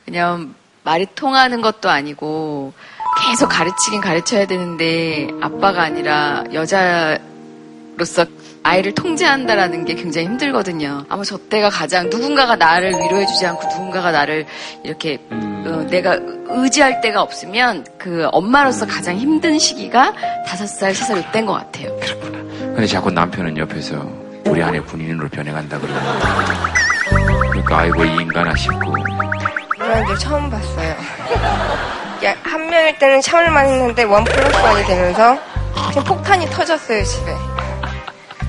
그냥 0.06 0.56
말이 0.84 1.06
통하는 1.16 1.62
것도 1.62 1.90
아니고 1.90 2.74
계속 3.30 3.50
가르치긴 3.50 4.02
가르쳐야 4.02 4.48
되는데 4.48 5.28
아빠가 5.42 5.84
아니라 5.84 6.44
여자로서 6.54 8.26
아이를 8.64 8.94
통제한다라는 8.94 9.86
게 9.86 9.94
굉장히 9.96 10.28
힘들거든요. 10.28 11.06
아마 11.10 11.24
저 11.24 11.38
때가 11.38 11.70
가장 11.70 12.10
누군가가 12.10 12.56
나를 12.56 12.92
위로해주지 12.92 13.46
않고 13.46 13.68
누군가가 13.70 14.12
나를 14.12 14.46
이렇게 14.84 15.20
어, 15.32 15.86
내가 15.90 16.18
의지할 16.50 17.02
때가 17.02 17.22
없으면 17.22 17.86
그 17.98 18.28
엄마로서 18.32 18.86
가장 18.86 19.16
힘든 19.18 19.58
시기가 19.60 20.14
다섯 20.46 20.66
살, 20.68 20.94
세 20.94 21.06
살 21.06 21.20
이때인 21.20 21.46
것 21.46 21.54
같아요. 21.54 21.96
근데 22.60 22.86
자꾸 22.86 23.10
남편은 23.12 23.58
옆에서 23.58 23.96
우리 24.46 24.62
아내 24.62 24.80
군인으로 24.80 25.28
변해간다 25.30 25.80
그러고 25.80 26.00
그러니까 27.50 27.78
아이고 27.80 28.06
이 28.06 28.08
인간아 28.22 28.56
싶고 28.56 28.94
누나들 29.80 30.18
처음 30.20 30.50
봤어요. 30.50 30.96
야, 32.26 32.36
한 32.44 32.68
명일 32.70 32.98
때는 32.98 33.22
참을만 33.22 33.66
했는데 33.68 34.04
원 34.04 34.24
플러스 34.24 34.56
원이 34.58 34.86
되면서 34.86 35.38
그냥 35.90 36.04
폭탄이 36.06 36.46
터졌어요 36.48 37.04
집에. 37.04 37.32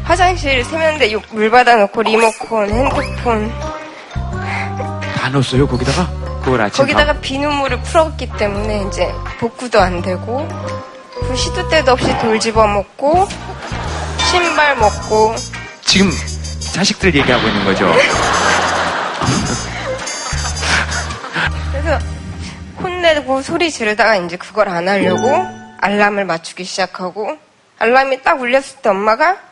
화장실 0.09 0.65
세면대 0.65 1.15
물 1.33 1.51
받아놓고 1.51 2.03
리모컨, 2.03 2.71
핸드폰. 2.71 3.53
다 5.15 5.29
넣었어요 5.29 5.69
거기다가? 5.69 6.09
그걸 6.43 6.63
아침 6.63 6.83
거기다가 6.83 7.13
비눗물을 7.21 7.83
풀었기 7.83 8.31
때문에 8.39 8.87
이제 8.89 9.13
복구도 9.39 9.79
안 9.79 10.01
되고 10.01 10.49
그 11.21 11.37
시도 11.37 11.69
때도 11.69 11.93
없이 11.93 12.07
돌 12.21 12.41
집어먹고 12.41 13.29
신발 14.31 14.77
먹고. 14.77 15.35
지금 15.83 16.11
자식들 16.73 17.15
얘기하고 17.15 17.47
있는 17.47 17.65
거죠. 17.67 17.93
그래서 21.71 21.99
혼내고 22.83 23.43
소리 23.43 23.71
지르다가 23.71 24.17
이제 24.17 24.39
그걸 24.39 24.71
안 24.71 24.89
하려고 24.89 25.47
알람을 25.83 26.25
맞추기 26.25 26.65
시작하고 26.65 27.37
알람이 27.79 28.23
딱 28.23 28.41
울렸을 28.41 28.79
때 28.81 28.89
엄마가 28.89 29.48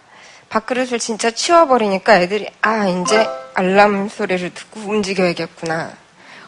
밥그릇을 0.57 0.99
진짜 0.99 1.31
치워버리니까 1.31 2.21
애들이 2.21 2.49
아 2.63 2.87
이제 2.89 3.29
알람 3.55 4.09
소리를 4.09 4.55
듣고 4.55 4.81
움직여야겠구나 4.81 5.93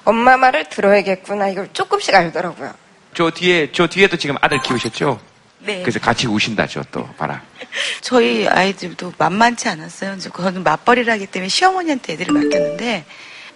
엄마 0.05 0.37
말을 0.37 0.69
들어야겠구나 0.69 1.49
이걸 1.49 1.69
조금씩 1.73 2.15
알더라고요. 2.15 2.73
저 3.15 3.31
뒤에 3.31 3.73
저 3.73 3.87
뒤에도 3.87 4.17
지금 4.17 4.37
아들 4.41 4.63
키우셨죠? 4.63 5.21
네. 5.61 5.83
그래서 5.83 5.99
같이 5.99 6.27
우신다죠 6.27 6.85
또 6.91 7.07
봐라. 7.19 7.43
저희 8.01 8.49
아이들도 8.49 9.13
만만치 9.19 9.69
않았어요. 9.69 10.15
이제 10.15 10.31
그거는 10.31 10.63
맞벌이라기 10.63 11.27
때문에 11.27 11.49
시어머니한테 11.49 12.15
애들을 12.15 12.33
맡겼는데 12.33 13.05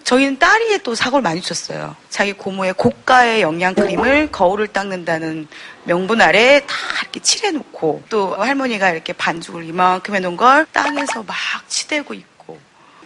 저희는 0.04 0.38
딸이 0.38 0.80
또 0.82 0.94
사고를 0.94 1.22
많이 1.22 1.40
쳤어요. 1.40 1.94
자기 2.10 2.32
고모의 2.32 2.74
고가의 2.74 3.40
영양 3.42 3.74
크림을 3.74 4.30
거울을 4.32 4.68
닦는다는 4.68 5.46
명분 5.84 6.20
아래 6.20 6.60
다 6.66 6.74
이렇게 7.02 7.20
칠해놓고 7.20 8.02
또 8.10 8.34
할머니가 8.34 8.90
이렇게 8.90 9.12
반죽을 9.12 9.64
이만큼 9.64 10.14
해놓은 10.14 10.36
걸 10.36 10.66
땅에서 10.72 11.22
막 11.22 11.36
치대고 11.68 12.14
있고 12.14 12.58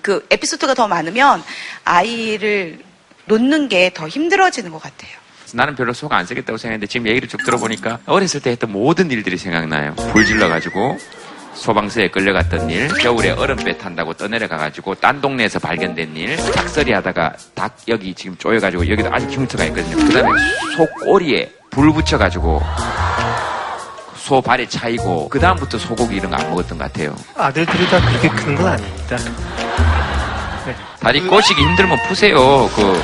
그 0.03 0.26
에피소드가 0.30 0.74
더 0.74 0.88
많으면 0.88 1.42
아이를 1.84 2.78
놓는 3.26 3.68
게 3.68 3.90
더 3.94 4.09
힘들어지는 4.09 4.70
것 4.70 4.80
같아요. 4.82 5.11
나는 5.53 5.76
별로 5.76 5.92
속 5.92 6.12
안 6.12 6.26
쓰겠다고 6.26 6.57
생각했는데 6.59 6.86
지금 6.88 7.07
얘기를 7.07 7.28
쭉 7.28 7.38
들어보니까 7.44 8.01
어렸을 8.07 8.40
때 8.40 8.51
했던 8.51 8.72
모든 8.72 9.11
일들이 9.11 9.36
생각나요. 9.38 9.94
불 10.12 10.24
질러가지고 10.24 10.99
소방서에 11.57 12.09
끌려갔던 12.09 12.70
일, 12.70 12.88
겨울에 12.88 13.30
얼음배 13.30 13.78
탄다고 13.78 14.14
떠내려가가지고 14.14 14.96
딴 14.96 15.20
동네에서 15.20 15.59
발견된 15.59 16.16
일, 16.16 16.36
닭서리 16.52 16.92
하다가 16.92 17.32
닭 17.54 17.76
여기 17.88 18.14
지금 18.14 18.36
쪼여가지고 18.36 18.88
여기도 18.88 19.09
아직 19.12 19.30
흉터가 19.32 19.64
있거든요. 19.64 19.96
그 19.96 20.12
다음에 20.12 20.38
소 20.76 20.86
꼬리에 21.04 21.50
불 21.70 21.92
붙여가지고 21.92 22.62
소 24.16 24.40
발에 24.42 24.68
차이고 24.68 25.28
그 25.28 25.38
다음부터 25.40 25.78
소고기 25.78 26.16
이런 26.16 26.30
거 26.30 26.36
안 26.36 26.48
먹었던 26.50 26.76
것 26.78 26.84
같아요. 26.92 27.14
아들들이 27.36 27.86
다 27.88 28.00
그렇게 28.00 28.28
큰 28.28 28.54
건 28.57 28.66
아닙니다. 28.66 29.16
다리 31.00 31.20
꼬시기 31.20 31.62
힘들면 31.62 31.96
푸세요. 32.09 32.68
그 32.74 33.00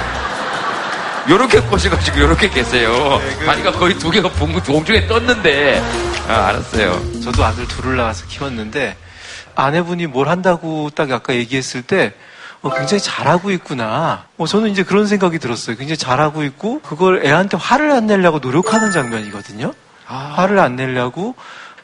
요렇게 1.28 1.60
꼬셔가지고 1.62 2.20
요렇게 2.20 2.50
계세요. 2.50 3.20
다리가 3.46 3.72
거의 3.72 3.96
두 3.98 4.10
개가 4.10 4.28
봉- 4.30 4.52
공중에 4.60 5.06
떴는데 5.06 5.80
아, 6.28 6.48
알았어요. 6.48 7.20
저도 7.22 7.44
아들 7.44 7.66
둘을 7.68 7.96
낳아서 7.96 8.26
키웠는데 8.26 8.96
아내분이 9.54 10.06
뭘 10.08 10.28
한다고 10.28 10.90
딱 10.94 11.10
아까 11.12 11.34
얘기했을 11.34 11.82
때 11.82 12.14
어, 12.62 12.70
굉장히 12.74 13.00
잘하고 13.02 13.50
있구나. 13.52 14.24
어, 14.38 14.46
저는 14.46 14.70
이제 14.70 14.82
그런 14.82 15.06
생각이 15.06 15.38
들었어요. 15.38 15.76
굉장히 15.76 15.96
잘하고 15.96 16.42
있고 16.44 16.80
그걸 16.80 17.24
애한테 17.24 17.56
화를 17.56 17.90
안 17.92 18.06
내려고 18.06 18.38
노력하는 18.38 18.90
장면이거든요. 18.92 19.72
화를 20.06 20.58
안 20.58 20.76
내려고 20.76 21.34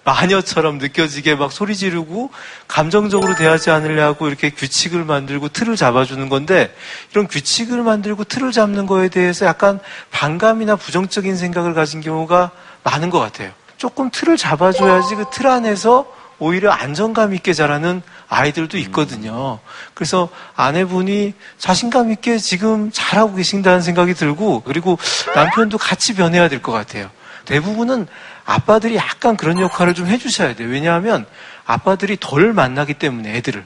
마녀처럼 0.09 0.78
느껴지게 0.78 1.34
막 1.34 1.52
소리 1.52 1.76
지르고 1.76 2.30
감정적으로 2.66 3.34
대하지 3.34 3.70
않으려고 3.70 4.26
이렇게 4.28 4.48
규칙을 4.48 5.04
만들고 5.04 5.48
틀을 5.50 5.76
잡아주는 5.76 6.26
건데 6.30 6.74
이런 7.12 7.28
규칙을 7.28 7.82
만들고 7.82 8.24
틀을 8.24 8.52
잡는 8.52 8.86
거에 8.86 9.11
대해서 9.11 9.44
약간 9.44 9.80
반감이나 10.11 10.76
부정적인 10.76 11.36
생각을 11.36 11.74
가진 11.74 12.00
경우가 12.00 12.52
많은 12.84 13.11
것 13.11 13.18
같아요. 13.18 13.50
조금 13.76 14.09
틀을 14.11 14.38
잡아줘야지 14.38 15.14
그 15.14 15.24
틀 15.30 15.46
안에서 15.46 16.06
오히려 16.38 16.70
안정감 16.70 17.34
있게 17.34 17.52
자라는 17.52 18.00
아이들도 18.28 18.78
있거든요. 18.78 19.59
그래서 19.92 20.28
아내분이 20.56 21.34
자신감 21.59 22.12
있게 22.12 22.38
지금 22.38 22.90
잘하고 22.92 23.34
계신다는 23.34 23.82
생각이 23.82 24.14
들고 24.14 24.62
그리고 24.62 24.98
남편도 25.34 25.76
같이 25.78 26.14
변해야 26.14 26.48
될 26.48 26.62
것 26.62 26.72
같아요. 26.72 27.11
대부분은 27.49 28.07
아빠들이 28.44 28.96
약간 28.96 29.36
그런 29.36 29.59
역할을 29.59 29.94
좀 29.94 30.07
해주셔야 30.07 30.55
돼요. 30.55 30.68
왜냐하면 30.68 31.24
아빠들이 31.66 32.18
덜 32.20 32.53
만나기 32.53 32.94
때문에 32.94 33.34
애들을. 33.36 33.64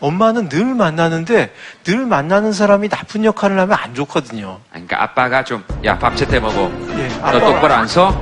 엄마는 0.00 0.50
늘 0.50 0.66
만나는데 0.74 1.54
늘 1.84 2.04
만나는 2.04 2.52
사람이 2.52 2.90
나쁜 2.90 3.24
역할을 3.24 3.58
하면 3.58 3.78
안 3.80 3.94
좋거든요. 3.94 4.60
그러니까 4.70 5.02
아빠가 5.02 5.42
좀 5.42 5.64
야 5.82 5.98
밥 5.98 6.14
제때 6.16 6.38
먹어. 6.38 6.70
예, 6.98 7.08
너 7.08 7.40
똑바로 7.40 7.72
안 7.72 7.88
서? 7.88 8.12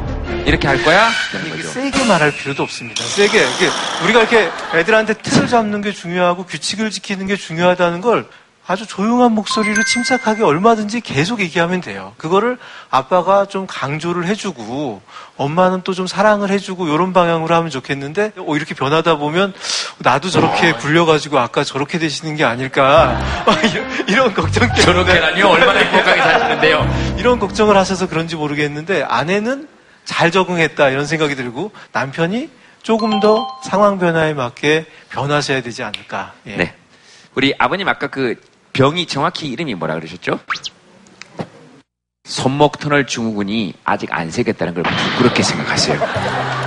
이렇게 0.46 0.68
할 0.68 0.80
거야? 0.84 1.10
이게. 1.52 1.62
세게 1.64 2.04
말할 2.04 2.30
필요도 2.30 2.62
없습니다. 2.62 3.02
세게. 3.02 3.38
이게 3.38 3.68
우리가 4.04 4.20
이렇게 4.20 4.48
애들한테 4.74 5.14
틀을 5.14 5.48
잡는 5.48 5.80
게 5.80 5.90
중요하고 5.90 6.44
규칙을 6.46 6.90
지키는 6.90 7.26
게 7.26 7.34
중요하다는 7.36 8.00
걸 8.02 8.28
아주 8.66 8.86
조용한 8.86 9.32
목소리로 9.32 9.82
침착하게 9.84 10.42
얼마든지 10.42 11.00
계속 11.02 11.40
얘기하면 11.40 11.80
돼요. 11.82 12.14
그거를 12.16 12.58
아빠가 12.90 13.44
좀 13.44 13.66
강조를 13.66 14.26
해주고 14.26 15.02
엄마는 15.36 15.82
또 15.82 15.94
좀 15.94 16.06
사랑을 16.06 16.50
해주고 16.50 16.88
이런 16.88 17.12
방향으로 17.12 17.54
하면 17.54 17.70
좋겠는데 17.70 18.32
어, 18.36 18.56
이렇게 18.56 18.74
변하다 18.74 19.16
보면 19.16 19.54
나도 19.98 20.28
저렇게 20.28 20.72
굴려가지고 20.72 21.38
아까 21.38 21.62
저렇게 21.62 21.98
되시는 21.98 22.34
게 22.36 22.44
아닐까 22.44 23.20
이런, 23.72 24.08
이런 24.08 24.34
걱정 24.34 24.66
때문에 24.68 24.82
저렇게라니요? 24.82 25.46
얼마나 25.46 25.78
행복하게 25.78 26.20
사시는데요? 26.20 27.14
이런 27.18 27.38
걱정을 27.38 27.76
하셔서 27.76 28.08
그런지 28.08 28.34
모르겠는데 28.34 29.04
아내는 29.04 29.68
잘 30.04 30.30
적응했다 30.30 30.90
이런 30.90 31.06
생각이 31.06 31.36
들고 31.36 31.70
남편이 31.92 32.50
조금 32.82 33.20
더 33.20 33.46
상황 33.64 33.98
변화에 33.98 34.34
맞게 34.34 34.86
변하셔야 35.10 35.62
되지 35.62 35.82
않을까. 35.82 36.32
예. 36.46 36.56
네. 36.56 36.74
우리 37.34 37.54
아버님 37.58 37.88
아까 37.88 38.08
그 38.08 38.34
병이 38.74 39.06
정확히 39.06 39.48
이름이 39.48 39.74
뭐라 39.76 39.94
그러셨죠? 39.94 40.40
손목 42.24 42.78
터널 42.80 43.06
증후군이 43.06 43.74
아직 43.84 44.08
안 44.12 44.30
생겼다는 44.30 44.74
걸 44.74 44.82
부끄럽게 44.82 45.42
생각하세요. 45.42 46.00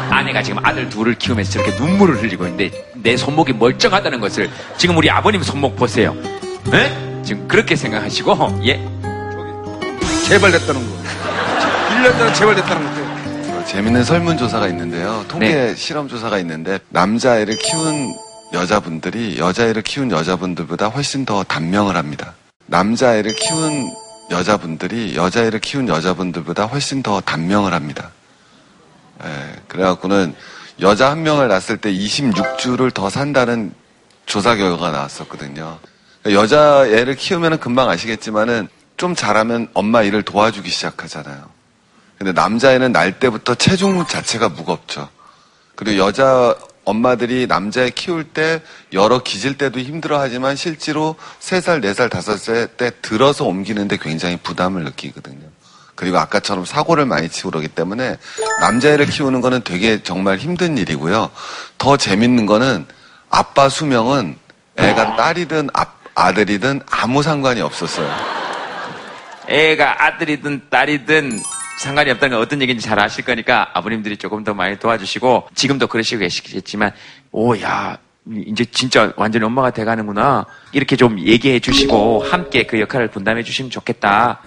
아내가 0.09 0.41
지금 0.41 0.65
아들 0.65 0.87
둘을 0.87 1.15
키우면서 1.15 1.51
저렇게 1.51 1.75
눈물을 1.75 2.21
흘리고 2.23 2.45
있는데 2.47 2.91
내 2.95 3.17
손목이 3.17 3.53
멀쩡하다는 3.53 4.21
것을 4.21 4.49
지금 4.77 4.95
우리 4.97 5.09
아버님 5.09 5.43
손목 5.43 5.75
보세요. 5.75 6.15
네? 6.71 7.21
지금 7.23 7.45
그렇게 7.47 7.75
생각하시고 7.75 8.61
예. 8.65 8.75
재발됐다는 10.29 10.89
거. 10.89 10.97
1년 11.89 12.17
전에 12.17 12.33
재발됐다는 12.33 12.87
거죠. 12.87 13.01
어, 13.53 13.65
재밌는 13.65 14.03
설문조사가 14.05 14.67
있는데요. 14.69 15.25
통계 15.27 15.53
네. 15.53 15.75
실험조사가 15.75 16.39
있는데 16.39 16.79
남자아이를 16.89 17.57
키운 17.57 18.13
여자분들이 18.53 19.37
여자아이를 19.37 19.81
키운 19.81 20.11
여자분들보다 20.11 20.87
훨씬 20.87 21.25
더 21.25 21.43
단명을 21.43 21.95
합니다. 21.95 22.33
남자아이를 22.67 23.33
키운 23.35 23.93
여자분들이 24.31 25.15
여자아이를 25.15 25.59
키운 25.59 25.87
여자분들보다 25.87 26.65
훨씬 26.65 27.03
더 27.03 27.21
단명을 27.21 27.73
합니다. 27.73 28.11
예, 29.23 29.55
그래갖고는 29.67 30.35
여자 30.81 31.09
한 31.09 31.23
명을 31.23 31.47
낳았을 31.47 31.77
때 31.77 31.91
26주를 31.91 32.93
더 32.93 33.09
산다는 33.09 33.73
조사 34.25 34.55
결과가 34.55 34.91
나왔었거든요. 34.91 35.79
그러니까 36.21 36.41
여자 36.41 36.85
애를 36.85 37.15
키우면 37.15 37.59
금방 37.59 37.89
아시겠지만은 37.89 38.67
좀 38.97 39.15
잘하면 39.15 39.69
엄마 39.73 40.03
일을 40.03 40.23
도와주기 40.23 40.69
시작하잖아요. 40.69 41.49
근데 42.17 42.31
남자애는 42.33 42.91
날 42.91 43.19
때부터 43.19 43.55
체중 43.55 44.05
자체가 44.05 44.49
무겁죠. 44.49 45.09
그리고 45.75 45.97
여자 45.97 46.55
엄마들이 46.87 47.47
남자애 47.47 47.89
키울 47.89 48.23
때 48.23 48.61
여러 48.93 49.21
기질 49.21 49.57
때도 49.57 49.79
힘들어 49.81 50.19
하지만 50.19 50.55
실제로 50.55 51.15
3살, 51.41 51.83
4살, 51.83 52.09
5살 52.09 52.77
때 52.77 52.91
들어서 53.01 53.43
옮기는데 53.43 53.97
굉장히 53.97 54.37
부담을 54.37 54.85
느끼거든요. 54.85 55.45
그리고 55.95 56.17
아까처럼 56.17 56.63
사고를 56.63 57.05
많이 57.05 57.27
치고 57.27 57.49
그러기 57.49 57.67
때문에 57.67 58.17
남자애를 58.61 59.07
키우는 59.07 59.41
거는 59.41 59.63
되게 59.65 60.01
정말 60.01 60.37
힘든 60.37 60.77
일이고요. 60.77 61.29
더 61.77 61.97
재밌는 61.97 62.45
거는 62.45 62.85
아빠 63.29 63.67
수명은 63.67 64.37
애가 64.77 65.17
딸이든 65.17 65.69
아, 65.73 65.87
아들이든 66.15 66.83
아무 66.89 67.21
상관이 67.21 67.59
없었어요. 67.59 68.09
애가 69.49 70.05
아들이든 70.05 70.67
딸이든 70.69 71.41
상관이 71.77 72.09
없다는 72.11 72.35
건 72.35 72.43
어떤 72.43 72.61
얘기인지 72.61 72.85
잘 72.85 72.99
아실 72.99 73.23
거니까 73.23 73.69
아버님들이 73.73 74.17
조금 74.17 74.43
더 74.43 74.53
많이 74.53 74.77
도와주시고 74.77 75.49
지금도 75.53 75.87
그러시고 75.87 76.19
계시겠지만 76.19 76.91
오야 77.31 77.97
이제 78.47 78.65
진짜 78.65 79.13
완전히 79.15 79.45
엄마가 79.45 79.71
돼가는구나 79.71 80.45
이렇게 80.73 80.95
좀 80.95 81.19
얘기해 81.19 81.59
주시고 81.59 82.23
함께 82.23 82.65
그 82.65 82.79
역할을 82.79 83.09
분담해 83.09 83.43
주시면 83.43 83.69
좋겠다. 83.71 84.41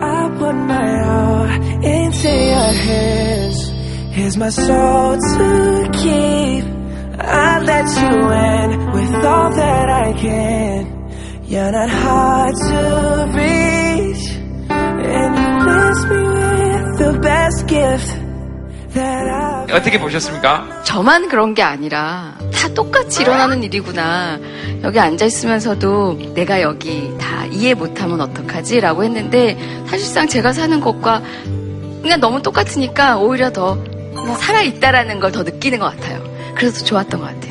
You're 11.50 11.72
not 11.72 11.90
hard 11.90 12.54
to 12.54 13.26
reach. 13.34 14.24
And 14.70 15.34
you 15.36 15.64
bless 15.64 16.04
me 16.04 16.22
with 16.22 16.59
the 17.00 17.20
best 17.20 17.66
gift 17.66 18.14
that 18.92 19.24
I've 19.28 19.72
어떻게 19.74 19.98
보셨습니까? 19.98 20.82
저만 20.84 21.28
그런 21.28 21.54
게 21.54 21.62
아니라 21.62 22.34
다 22.52 22.68
똑같이 22.74 23.22
일어나는 23.22 23.62
일이구나. 23.62 24.38
여기 24.82 24.98
앉아 24.98 25.24
있으면서도 25.24 26.32
내가 26.34 26.60
여기 26.60 27.12
다 27.18 27.46
이해 27.46 27.74
못하면 27.74 28.20
어떡하지? 28.20 28.80
라고 28.80 29.04
했는데 29.04 29.56
사실상 29.86 30.26
제가 30.28 30.52
사는 30.52 30.80
곳과 30.80 31.22
그냥 32.02 32.20
너무 32.20 32.42
똑같으니까 32.42 33.18
오히려 33.18 33.50
더 33.52 33.78
살아있다라는 34.38 35.20
걸 35.20 35.30
더 35.32 35.42
느끼는 35.44 35.78
것 35.78 35.86
같아요. 35.96 36.20
그래서 36.54 36.84
좋았던 36.84 37.20
것 37.20 37.26
같아요. 37.26 37.49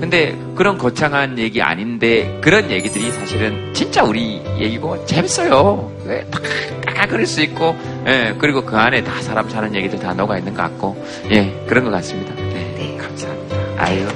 근데 0.00 0.34
그런 0.56 0.78
거창한 0.78 1.38
얘기 1.38 1.60
아닌데 1.60 2.38
그런 2.40 2.70
얘기들이 2.70 3.12
사실은 3.12 3.72
진짜 3.74 4.02
우리 4.02 4.42
얘기고 4.58 5.04
재밌어요. 5.04 5.92
왜 6.06 6.24
다, 6.30 6.40
다 6.80 7.06
그럴 7.06 7.26
수 7.26 7.42
있고, 7.42 7.76
예, 8.06 8.34
그리고 8.38 8.64
그 8.64 8.76
안에 8.76 9.04
다 9.04 9.20
사람 9.20 9.48
사는 9.48 9.74
얘기도 9.74 9.98
다 9.98 10.14
녹아 10.14 10.38
있는 10.38 10.54
것 10.54 10.62
같고, 10.62 11.04
예, 11.30 11.64
그런 11.66 11.84
것 11.84 11.90
같습니다. 11.90 12.34
네, 12.34 12.98
감사합니다. 12.98 13.56
아유, 13.76 14.06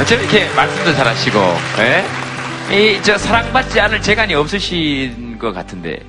어쩜 0.00 0.20
이렇게 0.20 0.46
말씀도 0.54 0.92
잘하시고, 0.92 1.38
예? 1.80 2.04
이, 2.74 3.02
저, 3.02 3.16
사랑받지 3.16 3.80
않을 3.80 4.02
재간이 4.02 4.34
없으신 4.34 5.38
것 5.38 5.52
같은데, 5.52 6.00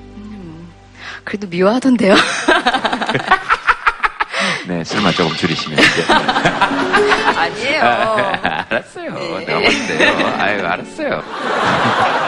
그래도 1.24 1.48
미워하던데요. 1.48 2.16
네, 4.68 4.84
술만 4.84 5.14
조금 5.14 5.34
줄이시면 5.38 5.80
이제. 5.80 6.04
아니에요. 7.38 7.82
알았어요. 8.70 9.40
내가 9.40 9.62
봤는데요. 9.62 10.28
아유, 10.40 10.66
알았어요. 10.66 11.24